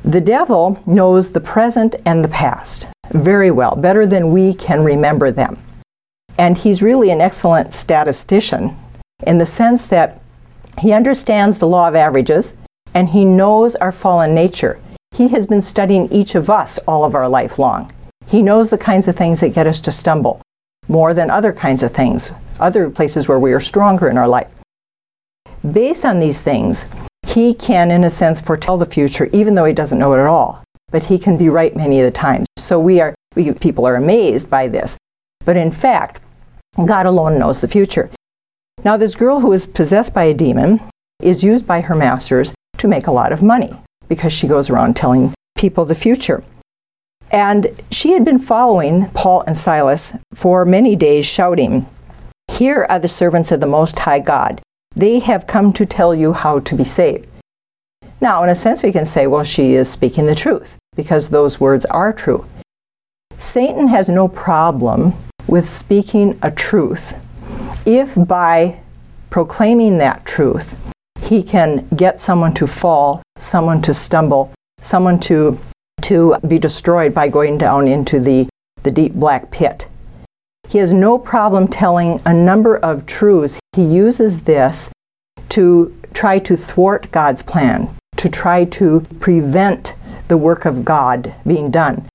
The 0.02 0.20
devil 0.20 0.82
knows 0.86 1.32
the 1.32 1.40
present 1.40 1.96
and 2.06 2.24
the 2.24 2.28
past 2.28 2.86
very 3.10 3.50
well, 3.50 3.76
better 3.76 4.06
than 4.06 4.32
we 4.32 4.54
can 4.54 4.82
remember 4.82 5.30
them. 5.30 5.58
And 6.38 6.56
he's 6.56 6.82
really 6.82 7.10
an 7.10 7.20
excellent 7.20 7.74
statistician 7.74 8.76
in 9.26 9.38
the 9.38 9.46
sense 9.46 9.86
that 9.86 10.20
he 10.80 10.92
understands 10.92 11.58
the 11.58 11.68
law 11.68 11.88
of 11.88 11.94
averages 11.94 12.56
and 12.94 13.10
he 13.10 13.24
knows 13.24 13.76
our 13.76 13.92
fallen 13.92 14.34
nature. 14.34 14.80
He 15.12 15.28
has 15.28 15.46
been 15.46 15.62
studying 15.62 16.10
each 16.12 16.34
of 16.34 16.50
us 16.50 16.78
all 16.88 17.04
of 17.04 17.14
our 17.14 17.28
life 17.28 17.58
long. 17.58 17.90
He 18.26 18.42
knows 18.42 18.70
the 18.70 18.78
kinds 18.78 19.06
of 19.06 19.16
things 19.16 19.40
that 19.40 19.54
get 19.54 19.66
us 19.66 19.80
to 19.82 19.92
stumble 19.92 20.40
more 20.88 21.14
than 21.14 21.30
other 21.30 21.52
kinds 21.52 21.82
of 21.82 21.92
things, 21.92 22.30
other 22.60 22.90
places 22.90 23.28
where 23.28 23.38
we 23.38 23.52
are 23.52 23.60
stronger 23.60 24.08
in 24.08 24.18
our 24.18 24.28
life. 24.28 24.50
Based 25.72 26.04
on 26.04 26.18
these 26.18 26.42
things, 26.42 26.86
he 27.26 27.54
can, 27.54 27.90
in 27.90 28.04
a 28.04 28.10
sense, 28.10 28.40
foretell 28.40 28.76
the 28.76 28.84
future, 28.84 29.30
even 29.32 29.54
though 29.54 29.64
he 29.64 29.72
doesn't 29.72 29.98
know 29.98 30.12
it 30.12 30.20
at 30.20 30.26
all 30.26 30.64
but 30.94 31.06
he 31.06 31.18
can 31.18 31.36
be 31.36 31.48
right 31.48 31.74
many 31.74 31.98
of 31.98 32.04
the 32.04 32.16
times. 32.16 32.46
So 32.56 32.78
we 32.78 33.00
are, 33.00 33.16
we, 33.34 33.50
people 33.50 33.84
are 33.84 33.96
amazed 33.96 34.48
by 34.48 34.68
this. 34.68 34.96
But 35.44 35.56
in 35.56 35.72
fact, 35.72 36.20
God 36.76 37.04
alone 37.04 37.36
knows 37.36 37.60
the 37.60 37.66
future. 37.66 38.10
Now, 38.84 38.98
this 38.98 39.14
girl 39.14 39.40
who 39.40 39.54
is 39.54 39.66
possessed 39.66 40.12
by 40.12 40.24
a 40.24 40.34
demon 40.34 40.78
is 41.22 41.42
used 41.42 41.66
by 41.66 41.80
her 41.80 41.94
masters 41.94 42.54
to 42.76 42.86
make 42.86 43.06
a 43.06 43.12
lot 43.12 43.32
of 43.32 43.42
money 43.42 43.70
because 44.08 44.30
she 44.30 44.46
goes 44.46 44.68
around 44.68 44.94
telling 44.94 45.32
people 45.56 45.86
the 45.86 45.94
future. 45.94 46.44
And 47.30 47.80
she 47.90 48.12
had 48.12 48.26
been 48.26 48.38
following 48.38 49.06
Paul 49.14 49.42
and 49.46 49.56
Silas 49.56 50.14
for 50.34 50.66
many 50.66 50.96
days, 50.96 51.24
shouting, 51.24 51.86
Here 52.52 52.86
are 52.90 52.98
the 52.98 53.08
servants 53.08 53.50
of 53.50 53.60
the 53.60 53.66
Most 53.66 54.00
High 54.00 54.20
God. 54.20 54.60
They 54.94 55.18
have 55.20 55.46
come 55.46 55.72
to 55.72 55.86
tell 55.86 56.14
you 56.14 56.34
how 56.34 56.60
to 56.60 56.74
be 56.74 56.84
saved. 56.84 57.26
Now, 58.20 58.42
in 58.44 58.50
a 58.50 58.54
sense, 58.54 58.82
we 58.82 58.92
can 58.92 59.06
say, 59.06 59.26
well, 59.26 59.44
she 59.44 59.72
is 59.72 59.90
speaking 59.90 60.24
the 60.24 60.34
truth 60.34 60.76
because 60.94 61.30
those 61.30 61.58
words 61.58 61.86
are 61.86 62.12
true. 62.12 62.44
Satan 63.38 63.88
has 63.88 64.10
no 64.10 64.28
problem 64.28 65.14
with 65.48 65.68
speaking 65.68 66.38
a 66.42 66.50
truth 66.50 67.14
if 67.86 68.14
by 68.26 68.80
proclaiming 69.30 69.98
that 69.98 70.24
truth, 70.24 70.92
he 71.22 71.42
can 71.42 71.86
get 71.96 72.20
someone 72.20 72.54
to 72.54 72.66
fall, 72.66 73.22
someone 73.36 73.82
to 73.82 73.94
stumble, 73.94 74.52
someone 74.80 75.18
to, 75.18 75.58
to 76.02 76.36
be 76.46 76.58
destroyed 76.58 77.14
by 77.14 77.28
going 77.28 77.58
down 77.58 77.88
into 77.88 78.20
the, 78.20 78.48
the 78.82 78.90
deep 78.90 79.12
black 79.14 79.50
pit. 79.50 79.88
He 80.68 80.78
has 80.78 80.92
no 80.92 81.18
problem 81.18 81.68
telling 81.68 82.20
a 82.24 82.32
number 82.32 82.76
of 82.76 83.06
truths. 83.06 83.60
He 83.74 83.84
uses 83.84 84.42
this 84.42 84.90
to 85.50 85.94
try 86.12 86.38
to 86.40 86.56
thwart 86.56 87.10
God's 87.10 87.42
plan, 87.42 87.88
to 88.16 88.28
try 88.28 88.64
to 88.64 89.00
prevent 89.20 89.94
the 90.28 90.38
work 90.38 90.64
of 90.64 90.84
God 90.84 91.34
being 91.46 91.70
done. 91.70 92.06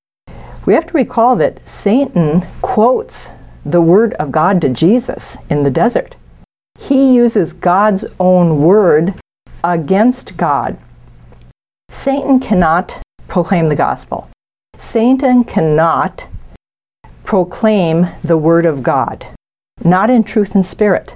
We 0.65 0.73
have 0.73 0.85
to 0.87 0.93
recall 0.93 1.35
that 1.37 1.65
Satan 1.67 2.41
quotes 2.61 3.29
the 3.71 3.81
word 3.81 4.13
of 4.13 4.31
God 4.31 4.61
to 4.61 4.69
Jesus 4.69 5.37
in 5.49 5.63
the 5.63 5.69
desert. 5.69 6.15
He 6.79 7.15
uses 7.15 7.53
God's 7.53 8.05
own 8.19 8.61
word 8.61 9.13
against 9.63 10.37
God. 10.37 10.77
Satan 11.89 12.39
cannot 12.39 13.01
proclaim 13.27 13.67
the 13.67 13.75
gospel. 13.75 14.29
Satan 14.77 15.43
cannot 15.43 16.27
proclaim 17.23 18.07
the 18.23 18.37
word 18.37 18.65
of 18.65 18.81
God, 18.81 19.27
not 19.83 20.09
in 20.09 20.23
truth 20.23 20.55
and 20.55 20.65
spirit. 20.65 21.15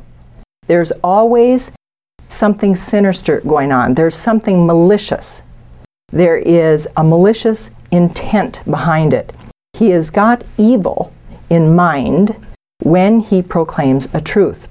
There's 0.68 0.91
always 1.04 1.72
something 2.28 2.76
sinister 2.76 3.41
going 3.41 3.72
on, 3.72 3.95
there's 3.95 4.16
something 4.16 4.66
malicious. 4.68 5.41
There 6.10 6.38
is 6.38 6.88
a 6.95 7.04
malicious 7.04 7.72
intent 7.89 8.62
behind 8.70 9.14
it. 9.14 9.34
He 9.74 9.89
has 9.89 10.12
got 10.12 10.43
evil 10.58 11.12
in 11.54 11.76
mind 11.76 12.36
when 12.82 13.20
he 13.20 13.39
proclaims 13.43 14.12
a 14.12 14.20
truth. 14.20 14.68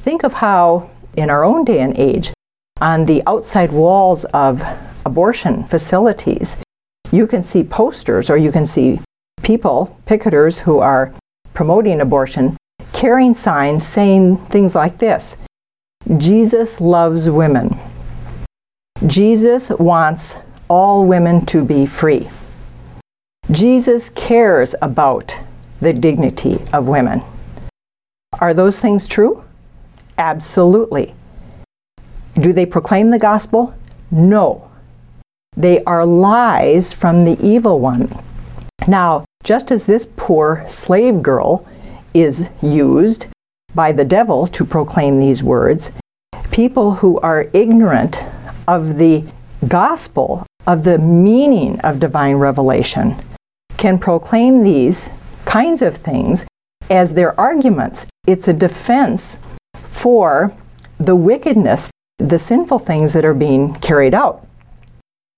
Think 0.00 0.24
of 0.24 0.32
how, 0.34 0.88
in 1.14 1.28
our 1.28 1.44
own 1.44 1.64
day 1.64 1.80
and 1.80 1.94
age, 1.98 2.32
on 2.80 3.04
the 3.04 3.22
outside 3.26 3.70
walls 3.70 4.24
of 4.32 4.62
abortion 5.04 5.64
facilities, 5.64 6.56
you 7.12 7.26
can 7.26 7.42
see 7.42 7.62
posters 7.62 8.30
or 8.30 8.38
you 8.38 8.50
can 8.50 8.64
see 8.64 9.00
people, 9.42 9.98
picketers 10.06 10.60
who 10.60 10.78
are 10.78 11.12
promoting 11.52 12.00
abortion, 12.00 12.56
carrying 12.94 13.34
signs 13.34 13.86
saying 13.86 14.38
things 14.48 14.74
like 14.74 14.96
this 14.96 15.36
Jesus 16.16 16.80
loves 16.80 17.28
women. 17.28 17.76
Jesus 19.06 19.68
wants 19.68 20.36
all 20.68 21.06
women 21.06 21.44
to 21.46 21.62
be 21.62 21.84
free. 21.84 22.30
Jesus 23.50 24.08
cares 24.08 24.74
about 24.80 25.38
the 25.80 25.92
dignity 25.92 26.58
of 26.72 26.88
women. 26.88 27.22
Are 28.40 28.54
those 28.54 28.80
things 28.80 29.08
true? 29.08 29.44
Absolutely. 30.18 31.14
Do 32.34 32.52
they 32.52 32.66
proclaim 32.66 33.10
the 33.10 33.18
gospel? 33.18 33.74
No. 34.10 34.70
They 35.56 35.82
are 35.84 36.06
lies 36.06 36.92
from 36.92 37.24
the 37.24 37.38
evil 37.44 37.80
one. 37.80 38.08
Now, 38.86 39.24
just 39.42 39.70
as 39.70 39.86
this 39.86 40.08
poor 40.16 40.64
slave 40.68 41.22
girl 41.22 41.66
is 42.14 42.50
used 42.62 43.26
by 43.74 43.92
the 43.92 44.04
devil 44.04 44.46
to 44.48 44.64
proclaim 44.64 45.18
these 45.18 45.42
words, 45.42 45.92
people 46.50 46.94
who 46.94 47.18
are 47.20 47.48
ignorant 47.52 48.22
of 48.66 48.98
the 48.98 49.24
gospel, 49.66 50.46
of 50.66 50.84
the 50.84 50.98
meaning 50.98 51.80
of 51.80 52.00
divine 52.00 52.36
revelation, 52.36 53.16
can 53.76 53.98
proclaim 53.98 54.62
these 54.62 55.10
kinds 55.50 55.82
of 55.82 55.96
things 55.96 56.46
as 56.88 57.14
their 57.14 57.38
arguments. 57.38 58.06
It's 58.24 58.46
a 58.46 58.52
defense 58.52 59.40
for 59.74 60.54
the 60.98 61.16
wickedness, 61.16 61.90
the 62.18 62.38
sinful 62.38 62.78
things 62.78 63.14
that 63.14 63.24
are 63.24 63.34
being 63.34 63.74
carried 63.74 64.14
out. 64.14 64.46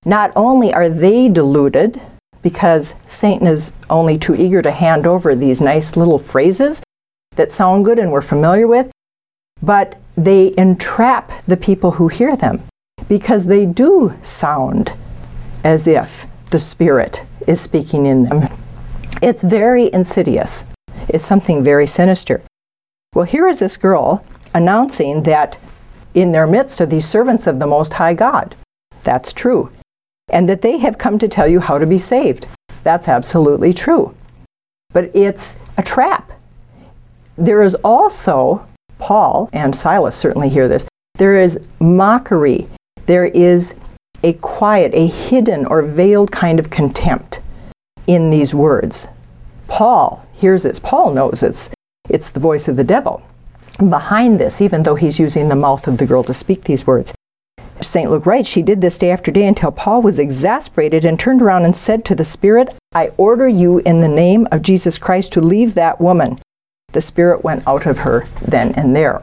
Not 0.04 0.30
only 0.36 0.70
are 0.74 0.90
they 0.90 1.30
deluded, 1.30 2.02
because 2.42 2.94
Satan 3.06 3.46
is 3.46 3.72
only 3.88 4.18
too 4.18 4.34
eager 4.34 4.60
to 4.60 4.70
hand 4.70 5.06
over 5.06 5.34
these 5.34 5.62
nice 5.62 5.96
little 5.96 6.18
phrases 6.18 6.82
that 7.36 7.50
sound 7.50 7.86
good 7.86 7.98
and 7.98 8.12
we're 8.12 8.20
familiar 8.20 8.68
with, 8.68 8.92
but 9.62 9.98
they 10.14 10.52
entrap 10.58 11.32
the 11.46 11.56
people 11.56 11.92
who 11.92 12.08
hear 12.08 12.36
them 12.36 12.60
because 13.08 13.46
they 13.46 13.64
do 13.64 14.12
sound 14.20 14.92
as 15.64 15.86
if 15.86 16.26
the 16.50 16.60
Spirit 16.60 17.24
is 17.46 17.62
speaking 17.62 18.04
in 18.04 18.24
them. 18.24 18.48
It's 19.20 19.42
very 19.42 19.92
insidious. 19.92 20.64
It's 21.08 21.24
something 21.24 21.62
very 21.62 21.86
sinister. 21.86 22.42
Well, 23.14 23.24
here 23.24 23.48
is 23.48 23.58
this 23.58 23.76
girl 23.76 24.24
announcing 24.54 25.24
that 25.24 25.58
in 26.14 26.32
their 26.32 26.46
midst 26.46 26.80
are 26.80 26.86
these 26.86 27.06
servants 27.06 27.46
of 27.46 27.58
the 27.58 27.66
Most 27.66 27.94
High 27.94 28.14
God. 28.14 28.54
That's 29.04 29.32
true. 29.32 29.70
And 30.30 30.48
that 30.48 30.62
they 30.62 30.78
have 30.78 30.98
come 30.98 31.18
to 31.18 31.28
tell 31.28 31.48
you 31.48 31.60
how 31.60 31.78
to 31.78 31.86
be 31.86 31.98
saved. 31.98 32.46
That's 32.82 33.08
absolutely 33.08 33.72
true. 33.72 34.14
But 34.92 35.10
it's 35.14 35.56
a 35.76 35.82
trap. 35.82 36.32
There 37.36 37.62
is 37.62 37.74
also, 37.76 38.66
Paul 38.98 39.48
and 39.52 39.74
Silas 39.74 40.16
certainly 40.16 40.48
hear 40.48 40.68
this, 40.68 40.86
there 41.16 41.38
is 41.38 41.60
mockery. 41.80 42.68
There 43.06 43.26
is 43.26 43.74
a 44.22 44.34
quiet, 44.34 44.92
a 44.94 45.06
hidden 45.06 45.66
or 45.66 45.82
veiled 45.82 46.30
kind 46.30 46.58
of 46.58 46.70
contempt 46.70 47.40
in 48.06 48.30
these 48.30 48.54
words. 48.54 49.08
Paul 49.68 50.26
hears 50.32 50.64
this. 50.64 50.78
Paul 50.78 51.14
knows 51.14 51.42
it's, 51.42 51.70
it's 52.08 52.30
the 52.30 52.40
voice 52.40 52.68
of 52.68 52.76
the 52.76 52.84
devil. 52.84 53.22
Behind 53.78 54.38
this, 54.38 54.60
even 54.60 54.82
though 54.82 54.96
he's 54.96 55.18
using 55.18 55.48
the 55.48 55.56
mouth 55.56 55.86
of 55.86 55.98
the 55.98 56.06
girl 56.06 56.22
to 56.24 56.34
speak 56.34 56.64
these 56.64 56.86
words, 56.86 57.14
St. 57.80 58.10
Luke 58.10 58.26
writes, 58.26 58.48
She 58.48 58.62
did 58.62 58.80
this 58.80 58.98
day 58.98 59.10
after 59.10 59.30
day 59.30 59.46
until 59.46 59.72
Paul 59.72 60.02
was 60.02 60.18
exasperated 60.18 61.04
and 61.04 61.18
turned 61.18 61.42
around 61.42 61.64
and 61.64 61.74
said 61.74 62.04
to 62.04 62.14
the 62.14 62.24
Spirit, 62.24 62.74
I 62.94 63.08
order 63.16 63.48
you 63.48 63.78
in 63.80 64.00
the 64.00 64.08
name 64.08 64.46
of 64.52 64.62
Jesus 64.62 64.98
Christ 64.98 65.32
to 65.32 65.40
leave 65.40 65.74
that 65.74 66.00
woman. 66.00 66.38
The 66.92 67.00
Spirit 67.00 67.42
went 67.42 67.66
out 67.66 67.86
of 67.86 67.98
her 68.00 68.26
then 68.40 68.72
and 68.74 68.94
there. 68.94 69.22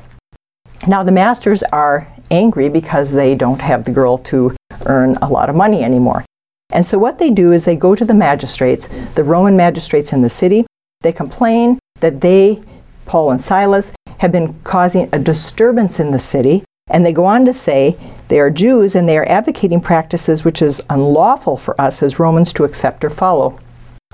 Now, 0.88 1.04
the 1.04 1.12
masters 1.12 1.64
are 1.64 2.08
angry 2.32 2.70
because 2.70 3.12
they 3.12 3.36
don't 3.36 3.62
have 3.62 3.84
the 3.84 3.92
girl 3.92 4.18
to 4.18 4.56
earn 4.86 5.16
a 5.22 5.30
lot 5.30 5.50
of 5.50 5.56
money 5.56 5.84
anymore. 5.84 6.26
And 6.72 6.86
so 6.86 7.00
what 7.00 7.18
they 7.18 7.32
do 7.32 7.52
is 7.52 7.66
they 7.66 7.76
go 7.76 7.96
to 7.96 8.06
the 8.06 8.14
magistrates, 8.14 8.88
the 9.16 9.24
Roman 9.24 9.58
magistrates 9.58 10.14
in 10.14 10.22
the 10.22 10.30
city. 10.30 10.66
They 11.02 11.12
complain 11.12 11.80
that 12.00 12.22
they, 12.22 12.62
Paul 13.06 13.32
and 13.32 13.42
Silas, 13.42 13.92
have 14.20 14.32
been 14.32 14.54
causing 14.64 15.10
a 15.12 15.20
disturbance 15.20 16.00
in 16.00 16.12
the 16.12 16.20
city. 16.20 16.64
And 16.92 17.06
they 17.06 17.14
go 17.14 17.26
on 17.26 17.46
to 17.46 17.54
say 17.54 17.98
they 18.28 18.40
are 18.40 18.50
Jews 18.50 18.96
and 18.96 19.08
they 19.08 19.18
are 19.18 19.28
advocating 19.30 19.82
practices 19.82 20.44
which 20.44 20.62
is 20.62 20.82
unlawful 20.90 21.58
for 21.58 21.80
us 21.80 22.04
as 22.04 22.20
Romans 22.20 22.52
to 22.54 22.64
accept 22.64 23.04
or 23.04 23.10
follow. 23.10 23.60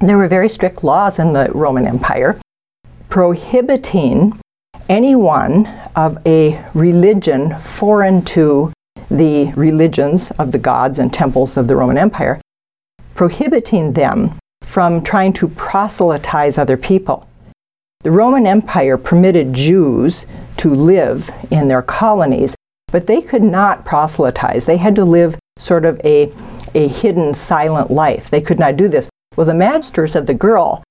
There 0.02 0.18
were 0.18 0.28
very 0.28 0.50
strict 0.50 0.84
laws 0.84 1.20
in 1.20 1.34
the 1.34 1.50
Roman 1.54 1.88
Empire 1.88 2.40
prohibiting 3.10 4.38
anyone 4.90 5.68
of 5.96 6.18
a 6.26 6.64
religion 6.74 7.58
foreign 7.60 8.22
to 8.24 8.74
the 9.10 9.54
religions 9.54 10.32
of 10.32 10.52
the 10.52 10.58
gods 10.58 11.00
and 11.00 11.14
temples 11.14 11.56
of 11.56 11.68
the 11.68 11.76
Roman 11.76 11.98
Empire 11.98 12.42
prohibiting 13.16 13.94
them 13.94 14.32
from 14.62 15.02
trying 15.02 15.34
to 15.34 15.48
proselytize 15.48 16.58
other 16.58 16.78
people. 16.78 17.28
The 18.02 18.12
Roman 18.12 18.46
Empire 18.46 18.98
permitted 18.98 19.54
Jews 19.54 20.28
to 20.58 20.70
live 20.70 21.32
in 21.50 21.70
their 21.70 21.82
colonies, 21.82 22.56
but 22.92 23.08
they 23.08 23.22
could 23.22 23.42
not 23.42 23.86
proselytize. 23.86 24.66
They 24.66 24.78
had 24.78 24.96
to 24.96 25.06
live 25.06 25.40
sort 25.58 25.86
of 25.86 26.00
a, 26.04 26.32
a 26.76 26.88
hidden, 26.88 27.34
silent 27.34 27.90
life. 27.90 28.30
They 28.30 28.42
could 28.42 28.60
not 28.60 28.78
do 28.78 28.88
this. 28.88 29.10
Well, 29.36 29.48
the 29.48 29.54
magisters 29.54 30.16
of 30.16 30.28
the 30.28 30.34
girl 30.34 30.84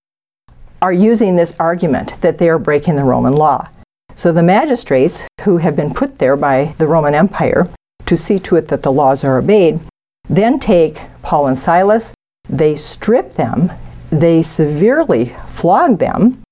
are 0.83 0.93
using 0.93 1.37
this 1.37 1.59
argument 1.61 2.21
that 2.21 2.39
they 2.39 2.49
are 2.49 2.59
breaking 2.59 2.97
the 2.97 3.05
Roman 3.05 3.33
law. 3.33 3.69
So 4.15 4.33
the 4.33 4.43
magistrates, 4.43 5.27
who 5.43 5.59
have 5.59 5.77
been 5.77 5.93
put 5.93 6.19
there 6.19 6.37
by 6.37 6.75
the 6.79 6.87
Roman 6.87 7.15
Empire 7.15 7.69
to 8.07 8.17
see 8.17 8.39
to 8.41 8.57
it 8.57 8.69
that 8.69 8.83
the 8.83 8.93
laws 8.93 9.25
are 9.25 9.39
obeyed, 9.39 9.81
then 10.29 10.59
take 10.59 11.01
Paul 11.25 11.47
and 11.47 11.59
Silas, 11.59 12.15
they 12.49 12.77
strip 12.77 13.33
them, 13.33 13.73
they 14.11 14.43
severely 14.43 15.35
flog 15.49 15.99
them, 15.99 16.43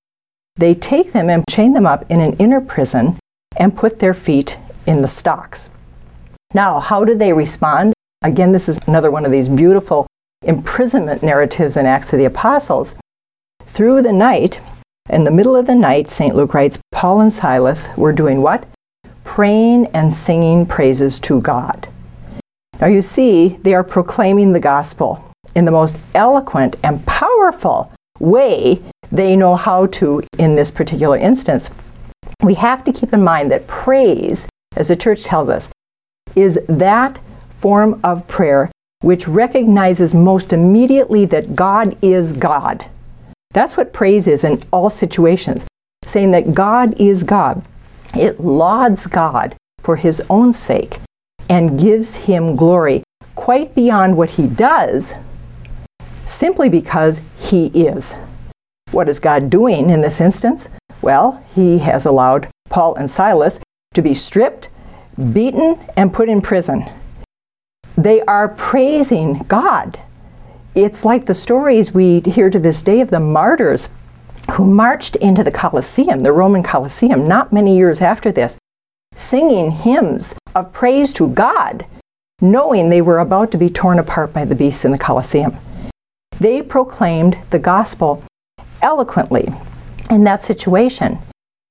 they 0.57 0.75
take 0.75 1.13
them 1.13 1.29
and 1.29 1.45
chain 1.49 1.75
them 1.75 1.87
up 1.87 2.11
in 2.11 2.21
an 2.21 2.33
inner 2.39 2.61
prison 2.61 3.19
and 3.57 3.77
put 3.77 3.99
their 3.99 4.15
feet 4.15 4.59
in 4.87 5.03
the 5.03 5.09
stocks. 5.09 5.71
Now, 6.55 6.81
how 6.81 7.05
do 7.05 7.15
they 7.15 7.33
respond? 7.33 7.93
Again, 8.23 8.53
this 8.53 8.69
is 8.69 8.81
another 8.87 9.11
one 9.11 9.25
of 9.27 9.31
these 9.31 9.49
beautiful 9.49 10.07
imprisonment 10.43 11.23
narratives 11.23 11.77
in 11.77 11.87
Acts 11.87 12.13
of 12.13 12.19
the 12.19 12.25
Apostles. 12.25 12.95
Through 13.65 14.03
the 14.03 14.13
night, 14.13 14.61
in 15.11 15.25
the 15.25 15.31
middle 15.31 15.55
of 15.55 15.67
the 15.67 15.75
night, 15.75 16.09
St. 16.09 16.35
Luke 16.35 16.55
writes, 16.55 16.79
Paul 16.93 17.21
and 17.21 17.33
Silas 17.33 17.89
were 17.97 18.13
doing 18.13 18.41
what? 18.41 18.67
Praying 19.23 19.87
and 19.89 20.13
singing 20.13 20.65
praises 20.67 21.21
to 21.21 21.41
God. 21.41 21.89
Now 22.83 22.89
you 22.89 23.01
see, 23.01 23.59
they 23.63 23.75
are 23.75 23.85
proclaiming 23.85 24.53
the 24.53 24.59
gospel 24.59 25.25
in 25.55 25.67
the 25.67 25.71
most 25.71 26.01
eloquent 26.17 26.81
and 26.83 27.07
powerful 27.07 27.93
way 28.19 28.83
they 29.13 29.37
know 29.37 29.55
how 29.55 29.87
to 29.87 30.25
in 30.37 30.57
this 30.57 30.73
particular 30.73 31.17
instance. 31.17 31.71
We 32.43 32.55
have 32.55 32.83
to 32.83 32.93
keep 32.93 33.13
in 33.13 33.23
mind 33.23 33.53
that 33.53 33.69
praise, 33.69 34.49
as 34.75 34.89
the 34.89 34.97
church 34.97 35.23
tells 35.23 35.49
us, 35.49 35.71
is 36.35 36.59
that 36.69 37.21
form 37.49 38.01
of 38.03 38.27
prayer 38.27 38.69
which 39.01 39.29
recognizes 39.29 40.13
most 40.13 40.53
immediately 40.53 41.25
that 41.27 41.55
God 41.55 41.97
is 42.03 42.33
God. 42.33 42.87
That's 43.53 43.77
what 43.77 43.93
praise 43.93 44.27
is 44.27 44.43
in 44.43 44.61
all 44.73 44.91
situations, 44.91 45.69
saying 46.05 46.33
that 46.33 46.53
God 46.53 47.01
is 47.01 47.23
God. 47.23 47.65
It 48.17 48.41
lauds 48.41 49.07
God 49.07 49.55
for 49.79 49.95
his 49.95 50.21
own 50.29 50.53
sake 50.53 50.99
and 51.53 51.79
gives 51.79 52.17
him 52.17 52.57
glory 52.57 53.03
quite 53.35 53.75
beyond 53.75 54.17
what 54.17 54.31
he 54.31 54.47
does, 54.47 55.13
simply 56.25 56.71
because 56.71 57.21
he 57.39 57.67
is. 57.67 58.15
What 58.91 59.07
is 59.07 59.21
God 59.21 59.51
doing 59.51 59.91
in 59.91 60.01
this 60.01 60.19
instance? 60.19 60.71
Well, 61.03 61.45
he 61.55 61.81
has 61.81 62.07
allowed 62.07 62.49
Paul 62.71 62.95
and 62.95 63.11
Silas 63.11 63.61
to 63.93 64.01
be 64.01 64.15
stripped, 64.15 64.71
beaten, 65.35 65.79
and 65.95 66.15
put 66.15 66.31
in 66.31 66.41
prison. 66.41 66.87
They 67.99 68.23
are 68.23 68.49
praising 68.49 69.41
God. 69.41 69.99
It's 70.75 71.05
like 71.05 71.27
the 71.27 71.35
stories 71.35 71.93
we 71.93 72.21
hear 72.21 72.49
to 72.49 72.59
this 72.59 72.81
day 72.81 73.03
of 73.03 73.11
the 73.11 73.21
martyrs 73.21 73.91
who 74.53 74.67
marched 74.67 75.17
into 75.17 75.45
the 75.45 75.53
Colosseum, 75.53 76.21
the 76.21 76.33
Roman 76.33 76.63
Colosseum, 76.63 77.29
not 77.29 77.53
many 77.53 77.77
years 77.77 78.01
after 78.01 78.33
this, 78.33 78.57
singing 79.15 79.71
hymns 79.71 80.35
of 80.55 80.73
praise 80.73 81.13
to 81.15 81.29
God, 81.29 81.87
knowing 82.41 82.89
they 82.89 83.03
were 83.03 83.19
about 83.19 83.51
to 83.53 83.59
be 83.59 83.69
torn 83.69 83.99
apart 83.99 84.33
by 84.33 84.45
the 84.45 84.55
beasts 84.55 84.85
in 84.85 84.93
the 84.93 84.99
Colosseum. 84.99 85.57
They 86.39 86.63
proclaimed 86.63 87.39
the 87.51 87.59
gospel 87.59 88.23
eloquently 88.81 89.49
in 90.11 90.25
that 90.25 90.43
situation. 90.43 91.19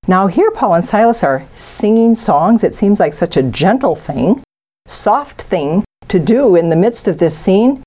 Now, 0.08 0.28
here 0.28 0.52
Paul 0.52 0.76
and 0.76 0.86
Silas 0.86 1.24
are 1.24 1.46
singing 1.54 2.16
songs. 2.16 2.64
It 2.64 2.74
seems 2.74 3.00
like 3.00 3.14
such 3.14 3.38
a 3.38 3.44
gentle 3.44 3.96
thing, 3.96 4.42
soft 4.88 5.42
thing 5.42 5.84
to 6.08 6.20
do 6.20 6.56
in 6.56 6.70
the 6.70 6.76
midst 6.76 7.08
of 7.08 7.20
this 7.20 7.38
scene, 7.38 7.84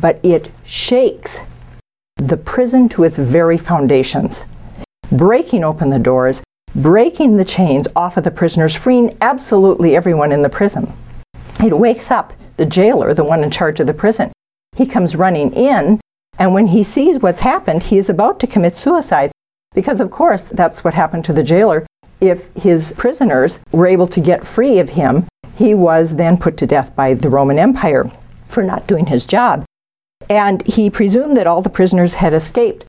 but 0.00 0.18
it 0.22 0.50
shakes 0.64 1.40
the 2.16 2.36
prison 2.36 2.88
to 2.90 3.04
its 3.04 3.16
very 3.16 3.56
foundations, 3.56 4.46
breaking 5.10 5.64
open 5.64 5.90
the 5.90 5.98
doors, 5.98 6.42
breaking 6.74 7.36
the 7.36 7.44
chains 7.44 7.88
off 7.96 8.16
of 8.16 8.24
the 8.24 8.30
prisoners, 8.30 8.76
freeing 8.76 9.16
absolutely 9.20 9.96
everyone 9.96 10.32
in 10.32 10.42
the 10.42 10.48
prison. 10.48 10.92
It 11.62 11.78
wakes 11.78 12.10
up 12.10 12.32
the 12.56 12.66
jailer, 12.66 13.14
the 13.14 13.24
one 13.24 13.42
in 13.42 13.50
charge 13.50 13.80
of 13.80 13.86
the 13.86 13.94
prison. 13.94 14.32
He 14.76 14.86
comes 14.86 15.16
running 15.16 15.52
in, 15.52 16.00
and 16.38 16.54
when 16.54 16.68
he 16.68 16.82
sees 16.82 17.20
what's 17.20 17.40
happened, 17.40 17.84
he 17.84 17.98
is 17.98 18.08
about 18.08 18.40
to 18.40 18.46
commit 18.46 18.74
suicide 18.74 19.30
because, 19.74 20.00
of 20.00 20.10
course, 20.10 20.44
that's 20.44 20.84
what 20.84 20.94
happened 20.94 21.24
to 21.26 21.32
the 21.32 21.42
jailer. 21.42 21.86
If 22.20 22.52
his 22.54 22.94
prisoners 22.96 23.60
were 23.72 23.86
able 23.86 24.06
to 24.08 24.20
get 24.20 24.46
free 24.46 24.78
of 24.78 24.90
him, 24.90 25.26
he 25.54 25.74
was 25.74 26.16
then 26.16 26.36
put 26.38 26.56
to 26.58 26.66
death 26.66 26.94
by 26.94 27.14
the 27.14 27.28
Roman 27.28 27.58
Empire 27.58 28.10
for 28.48 28.62
not 28.62 28.86
doing 28.86 29.06
his 29.06 29.26
job. 29.26 29.64
And 30.28 30.66
he 30.66 30.90
presumed 30.90 31.36
that 31.36 31.46
all 31.46 31.62
the 31.62 31.68
prisoners 31.68 32.14
had 32.14 32.32
escaped. 32.32 32.84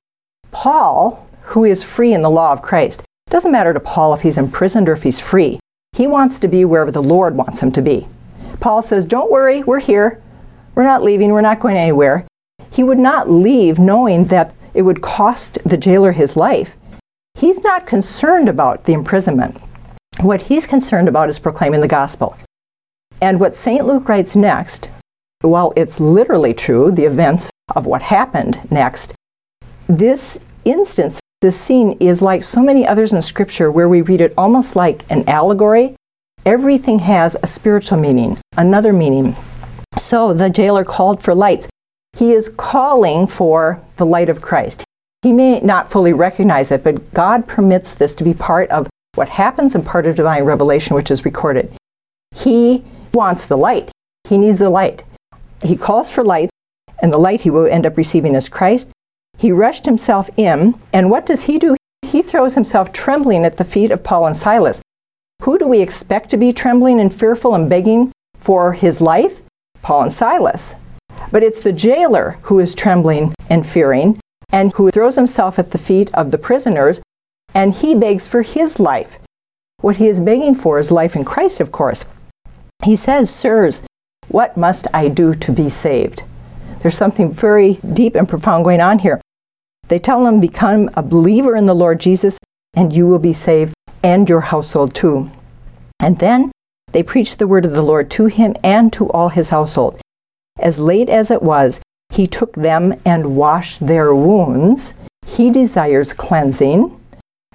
Paul, 0.50 1.26
who 1.42 1.64
is 1.64 1.82
free 1.82 2.12
in 2.12 2.22
the 2.22 2.30
law 2.30 2.52
of 2.52 2.62
Christ, 2.62 3.02
doesn't 3.32 3.50
matter 3.50 3.72
to 3.72 3.80
Paul 3.80 4.12
if 4.12 4.20
he's 4.20 4.36
imprisoned 4.36 4.90
or 4.90 4.92
if 4.92 5.04
he's 5.04 5.18
free. 5.18 5.58
He 5.96 6.06
wants 6.06 6.38
to 6.38 6.48
be 6.48 6.66
wherever 6.66 6.90
the 6.90 7.02
Lord 7.02 7.34
wants 7.34 7.62
him 7.62 7.72
to 7.72 7.80
be. 7.80 8.06
Paul 8.60 8.82
says, 8.82 9.06
Don't 9.06 9.30
worry, 9.30 9.62
we're 9.62 9.80
here. 9.80 10.22
We're 10.74 10.84
not 10.84 11.02
leaving, 11.02 11.30
we're 11.30 11.40
not 11.40 11.58
going 11.58 11.78
anywhere. 11.78 12.26
He 12.70 12.82
would 12.82 12.98
not 12.98 13.30
leave 13.30 13.78
knowing 13.78 14.26
that 14.26 14.54
it 14.74 14.82
would 14.82 15.00
cost 15.00 15.56
the 15.64 15.78
jailer 15.78 16.12
his 16.12 16.36
life. 16.36 16.76
He's 17.34 17.64
not 17.64 17.86
concerned 17.86 18.50
about 18.50 18.84
the 18.84 18.92
imprisonment. 18.92 19.56
What 20.20 20.42
he's 20.42 20.66
concerned 20.66 21.08
about 21.08 21.30
is 21.30 21.38
proclaiming 21.38 21.80
the 21.80 21.88
gospel. 21.88 22.36
And 23.22 23.40
what 23.40 23.54
St. 23.54 23.86
Luke 23.86 24.10
writes 24.10 24.36
next, 24.36 24.90
while 25.40 25.72
it's 25.74 25.98
literally 25.98 26.52
true, 26.52 26.90
the 26.90 27.06
events 27.06 27.50
of 27.74 27.86
what 27.86 28.02
happened 28.02 28.70
next, 28.70 29.14
this 29.88 30.38
instance, 30.66 31.21
this 31.42 31.60
scene 31.60 31.96
is 31.98 32.22
like 32.22 32.44
so 32.44 32.62
many 32.62 32.86
others 32.86 33.12
in 33.12 33.20
Scripture 33.20 33.70
where 33.70 33.88
we 33.88 34.00
read 34.00 34.20
it 34.20 34.32
almost 34.38 34.76
like 34.76 35.02
an 35.10 35.28
allegory. 35.28 35.96
Everything 36.46 37.00
has 37.00 37.36
a 37.42 37.48
spiritual 37.48 37.98
meaning, 37.98 38.38
another 38.56 38.92
meaning. 38.92 39.34
So 39.98 40.32
the 40.32 40.48
jailer 40.48 40.84
called 40.84 41.20
for 41.20 41.34
lights. 41.34 41.68
He 42.16 42.32
is 42.32 42.48
calling 42.48 43.26
for 43.26 43.82
the 43.96 44.06
light 44.06 44.28
of 44.28 44.40
Christ. 44.40 44.84
He 45.22 45.32
may 45.32 45.58
not 45.58 45.90
fully 45.90 46.12
recognize 46.12 46.70
it, 46.70 46.84
but 46.84 47.12
God 47.12 47.48
permits 47.48 47.92
this 47.92 48.14
to 48.14 48.24
be 48.24 48.34
part 48.34 48.70
of 48.70 48.88
what 49.16 49.30
happens 49.30 49.74
and 49.74 49.84
part 49.84 50.06
of 50.06 50.14
divine 50.14 50.44
revelation, 50.44 50.94
which 50.94 51.10
is 51.10 51.24
recorded. 51.24 51.72
He 52.36 52.84
wants 53.12 53.46
the 53.46 53.58
light. 53.58 53.90
He 54.28 54.38
needs 54.38 54.60
the 54.60 54.70
light. 54.70 55.02
He 55.62 55.76
calls 55.76 56.08
for 56.08 56.22
light, 56.22 56.50
and 57.02 57.12
the 57.12 57.18
light 57.18 57.40
he 57.40 57.50
will 57.50 57.66
end 57.66 57.84
up 57.84 57.96
receiving 57.96 58.36
is 58.36 58.48
Christ. 58.48 58.92
He 59.42 59.50
rushed 59.50 59.86
himself 59.86 60.30
in, 60.36 60.76
and 60.92 61.10
what 61.10 61.26
does 61.26 61.42
he 61.46 61.58
do? 61.58 61.74
He 62.02 62.22
throws 62.22 62.54
himself 62.54 62.92
trembling 62.92 63.44
at 63.44 63.56
the 63.56 63.64
feet 63.64 63.90
of 63.90 64.04
Paul 64.04 64.24
and 64.26 64.36
Silas. 64.36 64.80
Who 65.42 65.58
do 65.58 65.66
we 65.66 65.80
expect 65.80 66.30
to 66.30 66.36
be 66.36 66.52
trembling 66.52 67.00
and 67.00 67.12
fearful 67.12 67.52
and 67.56 67.68
begging 67.68 68.12
for 68.36 68.74
his 68.74 69.00
life? 69.00 69.42
Paul 69.82 70.02
and 70.02 70.12
Silas. 70.12 70.76
But 71.32 71.42
it's 71.42 71.60
the 71.60 71.72
jailer 71.72 72.38
who 72.42 72.60
is 72.60 72.72
trembling 72.72 73.34
and 73.50 73.66
fearing, 73.66 74.20
and 74.52 74.72
who 74.74 74.92
throws 74.92 75.16
himself 75.16 75.58
at 75.58 75.72
the 75.72 75.76
feet 75.76 76.14
of 76.14 76.30
the 76.30 76.38
prisoners, 76.38 77.02
and 77.52 77.74
he 77.74 77.96
begs 77.96 78.28
for 78.28 78.42
his 78.42 78.78
life. 78.78 79.18
What 79.80 79.96
he 79.96 80.06
is 80.06 80.20
begging 80.20 80.54
for 80.54 80.78
is 80.78 80.92
life 80.92 81.16
in 81.16 81.24
Christ, 81.24 81.58
of 81.58 81.72
course. 81.72 82.04
He 82.84 82.94
says, 82.94 83.28
Sirs, 83.28 83.82
what 84.28 84.56
must 84.56 84.86
I 84.94 85.08
do 85.08 85.34
to 85.34 85.50
be 85.50 85.68
saved? 85.68 86.22
There's 86.82 86.96
something 86.96 87.32
very 87.32 87.80
deep 87.92 88.14
and 88.14 88.28
profound 88.28 88.64
going 88.64 88.80
on 88.80 89.00
here. 89.00 89.20
They 89.88 89.98
tell 89.98 90.26
him, 90.26 90.40
Become 90.40 90.90
a 90.94 91.02
believer 91.02 91.56
in 91.56 91.66
the 91.66 91.74
Lord 91.74 92.00
Jesus, 92.00 92.38
and 92.74 92.92
you 92.92 93.06
will 93.06 93.18
be 93.18 93.32
saved, 93.32 93.74
and 94.02 94.28
your 94.28 94.40
household 94.40 94.94
too. 94.94 95.30
And 96.00 96.18
then 96.18 96.50
they 96.92 97.02
preach 97.02 97.36
the 97.36 97.46
word 97.46 97.64
of 97.64 97.72
the 97.72 97.82
Lord 97.82 98.10
to 98.12 98.26
him 98.26 98.54
and 98.62 98.92
to 98.94 99.08
all 99.10 99.28
his 99.28 99.50
household. 99.50 100.00
As 100.58 100.78
late 100.78 101.08
as 101.08 101.30
it 101.30 101.42
was, 101.42 101.80
he 102.10 102.26
took 102.26 102.54
them 102.54 102.94
and 103.04 103.36
washed 103.36 103.86
their 103.86 104.14
wounds. 104.14 104.94
He 105.26 105.50
desires 105.50 106.12
cleansing, 106.12 106.98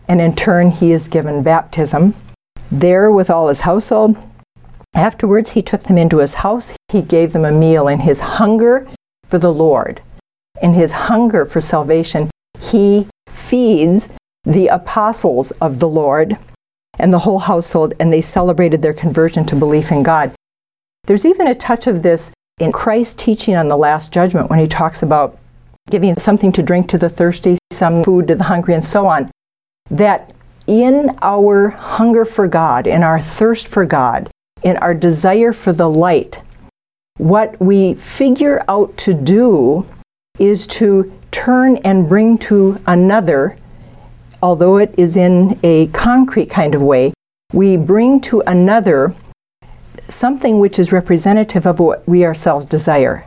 and 0.07 0.21
in 0.21 0.35
turn, 0.35 0.71
he 0.71 0.91
is 0.91 1.07
given 1.07 1.43
baptism. 1.43 2.15
There, 2.71 3.11
with 3.11 3.29
all 3.29 3.47
his 3.49 3.61
household, 3.61 4.17
Afterwards, 4.95 5.51
he 5.51 5.61
took 5.61 5.83
them 5.83 5.97
into 5.97 6.17
his 6.17 6.35
house. 6.35 6.75
He 6.91 7.03
gave 7.03 7.33
them 7.33 7.45
a 7.45 7.51
meal 7.51 7.87
in 7.87 7.99
his 7.99 8.19
hunger 8.19 8.87
for 9.27 9.37
the 9.37 9.53
Lord. 9.53 10.01
In 10.61 10.73
his 10.73 10.91
hunger 10.91 11.45
for 11.45 11.61
salvation, 11.61 12.29
he 12.59 13.07
feeds 13.29 14.09
the 14.43 14.67
apostles 14.67 15.51
of 15.51 15.79
the 15.79 15.87
Lord 15.87 16.37
and 16.99 17.13
the 17.13 17.19
whole 17.19 17.39
household, 17.39 17.93
and 17.99 18.11
they 18.11 18.21
celebrated 18.21 18.81
their 18.81 18.93
conversion 18.93 19.45
to 19.45 19.55
belief 19.55 19.91
in 19.91 20.03
God. 20.03 20.33
There's 21.05 21.25
even 21.25 21.47
a 21.47 21.55
touch 21.55 21.85
of 21.87 22.01
this 22.01 22.31
in 22.59 22.71
Christ's 22.71 23.15
teaching 23.15 23.55
on 23.55 23.67
the 23.67 23.77
Last 23.77 24.11
Judgment 24.11 24.49
when 24.49 24.59
he 24.59 24.67
talks 24.67 25.03
about 25.03 25.37
giving 25.89 26.17
something 26.17 26.51
to 26.53 26.63
drink 26.63 26.89
to 26.89 26.97
the 26.97 27.09
thirsty, 27.09 27.57
some 27.71 28.03
food 28.03 28.27
to 28.27 28.35
the 28.35 28.45
hungry, 28.45 28.73
and 28.73 28.83
so 28.83 29.05
on. 29.07 29.29
That 29.89 30.33
in 30.65 31.11
our 31.21 31.69
hunger 31.69 32.25
for 32.25 32.47
God, 32.47 32.87
in 32.87 33.03
our 33.03 33.19
thirst 33.19 33.67
for 33.67 33.85
God, 33.85 34.29
in 34.63 34.75
our 34.77 34.93
desire 34.93 35.53
for 35.53 35.71
the 35.71 35.89
light, 35.89 36.41
what 37.17 37.59
we 37.61 37.93
figure 37.93 38.63
out 38.67 38.97
to 38.97 39.13
do 39.13 39.85
is 40.39 40.67
to 40.67 41.11
turn 41.31 41.77
and 41.77 42.07
bring 42.09 42.37
to 42.37 42.77
another, 42.87 43.57
although 44.41 44.77
it 44.77 44.93
is 44.97 45.17
in 45.17 45.59
a 45.63 45.87
concrete 45.87 46.49
kind 46.49 46.75
of 46.75 46.81
way, 46.81 47.13
we 47.53 47.77
bring 47.77 48.19
to 48.21 48.41
another 48.41 49.13
something 50.01 50.59
which 50.59 50.79
is 50.79 50.91
representative 50.91 51.65
of 51.65 51.79
what 51.79 52.07
we 52.07 52.25
ourselves 52.25 52.65
desire. 52.65 53.25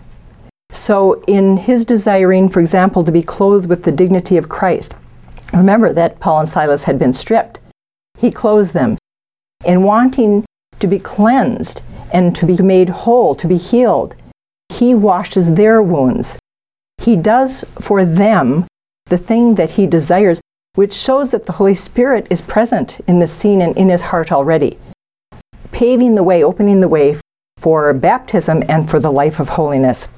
So, 0.71 1.23
in 1.27 1.57
his 1.57 1.85
desiring, 1.85 2.49
for 2.49 2.61
example, 2.61 3.05
to 3.05 3.13
be 3.13 3.23
clothed 3.23 3.69
with 3.69 3.85
the 3.85 3.93
dignity 3.93 4.37
of 4.37 4.49
Christ, 4.49 4.97
remember 5.53 5.93
that 5.93 6.21
Paul 6.21 6.41
and 6.41 6.49
Silas 6.49 6.85
had 6.85 6.99
been 6.99 7.13
stripped. 7.13 7.59
He 8.19 8.31
clothes 8.31 8.73
them. 8.73 8.97
In 9.65 9.83
wanting 9.83 10.45
to 10.79 10.87
be 10.87 10.99
cleansed 10.99 11.83
and 12.13 12.35
to 12.37 12.47
be 12.47 12.57
made 12.63 12.89
whole, 12.89 13.35
to 13.37 13.47
be 13.47 13.57
healed. 13.57 14.15
He 14.69 14.95
washes 14.95 15.55
their 15.55 15.83
wounds. 15.83 16.39
He 17.01 17.17
does 17.17 17.65
for 17.81 18.05
them 18.05 18.67
the 19.07 19.19
thing 19.19 19.55
that 19.55 19.73
he 19.73 19.87
desires 19.87 20.41
which 20.75 20.93
shows 20.93 21.33
that 21.33 21.47
the 21.47 21.53
Holy 21.53 21.75
Spirit 21.75 22.27
is 22.31 22.41
present 22.41 23.01
in 23.09 23.19
the 23.19 23.27
scene 23.27 23.61
and 23.61 23.77
in 23.77 23.89
his 23.89 24.03
heart 24.03 24.31
already, 24.31 24.79
paving 25.73 26.15
the 26.15 26.23
way, 26.23 26.45
opening 26.45 26.81
the 26.81 26.89
way 26.89 27.17
for 27.57 27.93
baptism 27.93 28.63
and 28.69 28.89
for 28.89 29.01
the 29.01 29.11
life 29.11 29.41
of 29.41 29.51
holiness. 29.51 30.09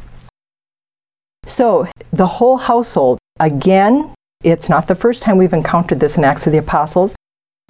So, 1.47 1.87
the 2.13 2.27
whole 2.27 2.59
household, 2.59 3.19
again, 3.41 4.15
it's 4.45 4.69
not 4.69 4.89
the 4.89 4.95
first 4.95 5.23
time 5.23 5.39
we've 5.39 5.53
encountered 5.53 6.01
this 6.01 6.19
in 6.19 6.25
Acts 6.25 6.47
of 6.47 6.53
the 6.53 6.59
Apostles. 6.59 7.17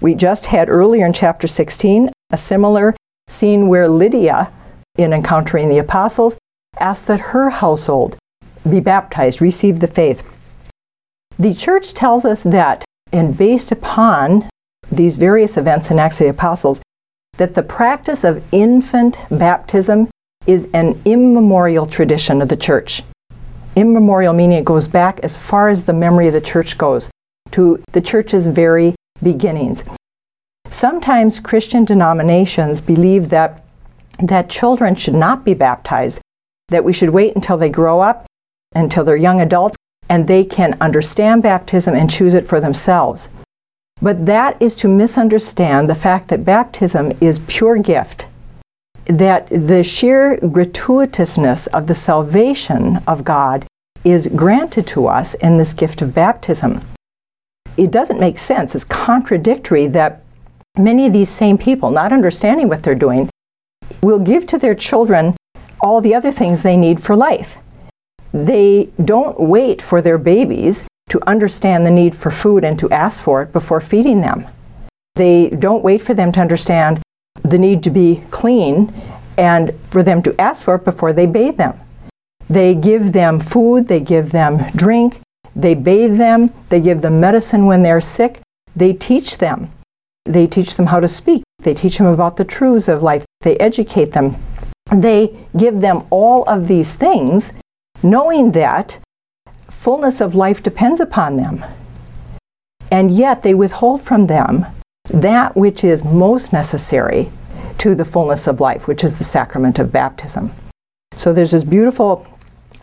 We 0.01 0.15
just 0.15 0.47
had 0.47 0.69
earlier 0.69 1.05
in 1.05 1.13
chapter 1.13 1.47
16 1.47 2.09
a 2.31 2.37
similar 2.37 2.95
scene 3.29 3.67
where 3.67 3.87
Lydia, 3.87 4.51
in 4.97 5.13
encountering 5.13 5.69
the 5.69 5.77
apostles, 5.77 6.37
asked 6.79 7.07
that 7.07 7.31
her 7.31 7.49
household 7.51 8.17
be 8.69 8.79
baptized, 8.79 9.41
receive 9.41 9.79
the 9.79 9.87
faith. 9.87 10.23
The 11.37 11.53
church 11.53 11.93
tells 11.93 12.25
us 12.25 12.43
that, 12.43 12.85
and 13.11 13.37
based 13.37 13.71
upon 13.71 14.49
these 14.91 15.15
various 15.15 15.57
events 15.57 15.89
in 15.91 15.99
Acts 15.99 16.21
of 16.21 16.25
the 16.25 16.31
Apostles, 16.31 16.81
that 17.37 17.55
the 17.55 17.63
practice 17.63 18.23
of 18.23 18.47
infant 18.53 19.17
baptism 19.31 20.09
is 20.45 20.69
an 20.73 20.99
immemorial 21.05 21.85
tradition 21.85 22.41
of 22.41 22.49
the 22.49 22.57
church. 22.57 23.01
Immemorial 23.75 24.33
meaning 24.33 24.59
it 24.59 24.65
goes 24.65 24.87
back 24.87 25.19
as 25.21 25.35
far 25.35 25.69
as 25.69 25.85
the 25.85 25.93
memory 25.93 26.27
of 26.27 26.33
the 26.33 26.41
church 26.41 26.77
goes, 26.77 27.09
to 27.51 27.83
the 27.91 28.01
church's 28.01 28.47
very 28.47 28.93
beginnings. 29.23 29.83
Sometimes 30.67 31.39
Christian 31.39 31.85
denominations 31.85 32.81
believe 32.81 33.29
that, 33.29 33.63
that 34.19 34.49
children 34.49 34.95
should 34.95 35.15
not 35.15 35.43
be 35.43 35.53
baptized, 35.53 36.21
that 36.69 36.83
we 36.83 36.93
should 36.93 37.09
wait 37.09 37.35
until 37.35 37.57
they 37.57 37.69
grow 37.69 38.01
up, 38.01 38.25
until 38.75 39.03
they're 39.03 39.15
young 39.15 39.41
adults, 39.41 39.75
and 40.09 40.27
they 40.27 40.43
can 40.43 40.77
understand 40.81 41.43
baptism 41.43 41.95
and 41.95 42.09
choose 42.09 42.33
it 42.33 42.45
for 42.45 42.59
themselves. 42.59 43.29
But 44.01 44.25
that 44.25 44.61
is 44.61 44.75
to 44.77 44.87
misunderstand 44.87 45.89
the 45.89 45.95
fact 45.95 46.27
that 46.27 46.43
baptism 46.43 47.13
is 47.21 47.39
pure 47.47 47.77
gift, 47.77 48.27
that 49.05 49.47
the 49.47 49.83
sheer 49.83 50.37
gratuitousness 50.37 51.67
of 51.69 51.87
the 51.87 51.95
salvation 51.95 52.97
of 53.07 53.23
God 53.23 53.65
is 54.03 54.27
granted 54.27 54.85
to 54.87 55.07
us 55.07 55.33
in 55.35 55.57
this 55.57 55.73
gift 55.73 56.01
of 56.01 56.13
baptism. 56.13 56.81
It 57.77 57.91
doesn't 57.91 58.19
make 58.19 58.37
sense, 58.37 58.75
it's 58.75 58.83
contradictory 58.83 59.87
that 59.87 60.21
many 60.77 61.07
of 61.07 61.13
these 61.13 61.29
same 61.29 61.57
people, 61.57 61.89
not 61.89 62.11
understanding 62.11 62.67
what 62.67 62.83
they're 62.83 62.95
doing, 62.95 63.29
will 64.01 64.19
give 64.19 64.45
to 64.47 64.57
their 64.57 64.75
children 64.75 65.35
all 65.81 66.01
the 66.01 66.15
other 66.15 66.31
things 66.31 66.61
they 66.61 66.77
need 66.77 67.01
for 67.01 67.15
life. 67.15 67.57
They 68.33 68.91
don't 69.03 69.39
wait 69.39 69.81
for 69.81 70.01
their 70.01 70.17
babies 70.17 70.87
to 71.09 71.21
understand 71.29 71.85
the 71.85 71.91
need 71.91 72.15
for 72.15 72.31
food 72.31 72.65
and 72.65 72.77
to 72.79 72.89
ask 72.89 73.23
for 73.23 73.43
it 73.43 73.53
before 73.53 73.79
feeding 73.79 74.21
them. 74.21 74.45
They 75.15 75.51
don't 75.51 75.83
wait 75.83 76.01
for 76.01 76.15
them 76.15 76.31
to 76.31 76.41
understand 76.41 77.01
the 77.43 77.59
need 77.59 77.83
to 77.83 77.91
be 77.91 78.23
clean 78.31 78.91
and 79.37 79.73
for 79.81 80.01
them 80.01 80.23
to 80.23 80.41
ask 80.41 80.65
for 80.65 80.75
it 80.75 80.83
before 80.83 81.13
they 81.13 81.27
bathe 81.27 81.57
them. 81.57 81.77
They 82.49 82.73
give 82.73 83.13
them 83.13 83.39
food, 83.39 83.87
they 83.87 83.99
give 83.99 84.31
them 84.31 84.57
drink, 84.75 85.21
they 85.55 85.75
bathe 85.75 86.17
them, 86.17 86.51
they 86.69 86.81
give 86.81 87.01
them 87.01 87.19
medicine 87.19 87.67
when 87.67 87.83
they're 87.83 88.01
sick, 88.01 88.41
they 88.75 88.93
teach 88.93 89.37
them. 89.37 89.71
They 90.25 90.47
teach 90.47 90.75
them 90.75 90.87
how 90.87 90.99
to 90.99 91.07
speak, 91.07 91.43
they 91.59 91.73
teach 91.73 91.99
them 91.99 92.07
about 92.07 92.37
the 92.37 92.45
truths 92.45 92.87
of 92.87 93.03
life, 93.03 93.25
they 93.41 93.57
educate 93.57 94.13
them. 94.13 94.37
They 94.91 95.37
give 95.55 95.81
them 95.81 96.03
all 96.09 96.43
of 96.45 96.67
these 96.67 96.95
things 96.95 97.53
knowing 98.03 98.51
that 98.51 98.99
fullness 99.69 100.21
of 100.21 100.35
life 100.35 100.61
depends 100.61 100.99
upon 100.99 101.37
them. 101.37 101.63
And 102.91 103.09
yet 103.09 103.43
they 103.43 103.53
withhold 103.53 104.01
from 104.01 104.27
them 104.27 104.65
that 105.09 105.55
which 105.55 105.83
is 105.83 106.03
most 106.03 106.53
necessary 106.53 107.31
to 107.79 107.95
the 107.95 108.05
fullness 108.05 108.47
of 108.47 108.59
life, 108.59 108.87
which 108.87 109.03
is 109.03 109.17
the 109.17 109.23
sacrament 109.23 109.79
of 109.79 109.91
baptism. 109.91 110.51
So 111.13 111.33
there's 111.33 111.51
this 111.51 111.63
beautiful 111.63 112.27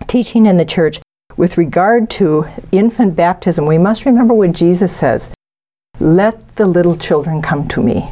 teaching 0.07 0.47
in 0.47 0.57
the 0.57 0.64
church 0.64 1.01
with 1.37 1.57
regard 1.57 2.11
to 2.11 2.47
infant 2.73 3.16
baptism. 3.16 3.66
We 3.66 3.79
must 3.79 4.05
remember 4.05 4.35
what 4.35 4.53
Jesus 4.53 4.95
says 4.95 5.31
Let 5.99 6.57
the 6.57 6.66
little 6.66 6.97
children 6.97 7.41
come 7.41 7.68
to 7.68 7.83
me. 7.83 8.11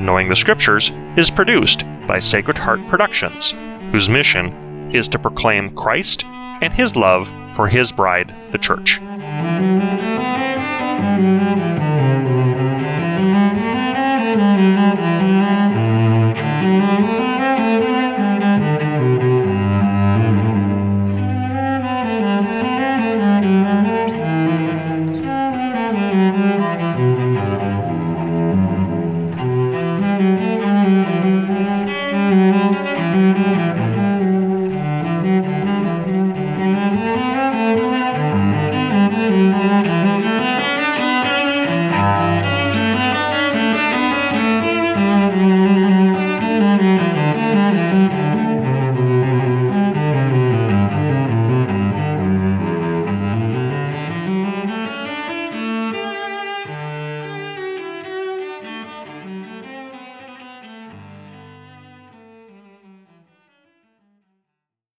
Knowing 0.02 0.28
the 0.28 0.36
Scriptures 0.36 0.92
is 1.16 1.30
produced 1.30 1.84
by 2.08 2.20
Sacred 2.20 2.58
Heart 2.58 2.86
Productions, 2.88 3.52
whose 3.92 4.10
mission 4.10 4.92
is 4.94 5.08
to 5.10 5.20
proclaim 5.20 5.76
Christ 5.76 6.26
and 6.26 6.74
his 6.74 6.96
love 6.96 7.28
for 7.56 7.68
his 7.68 7.92
bride, 7.92 8.36
the 8.52 8.58
Church. 8.58 9.00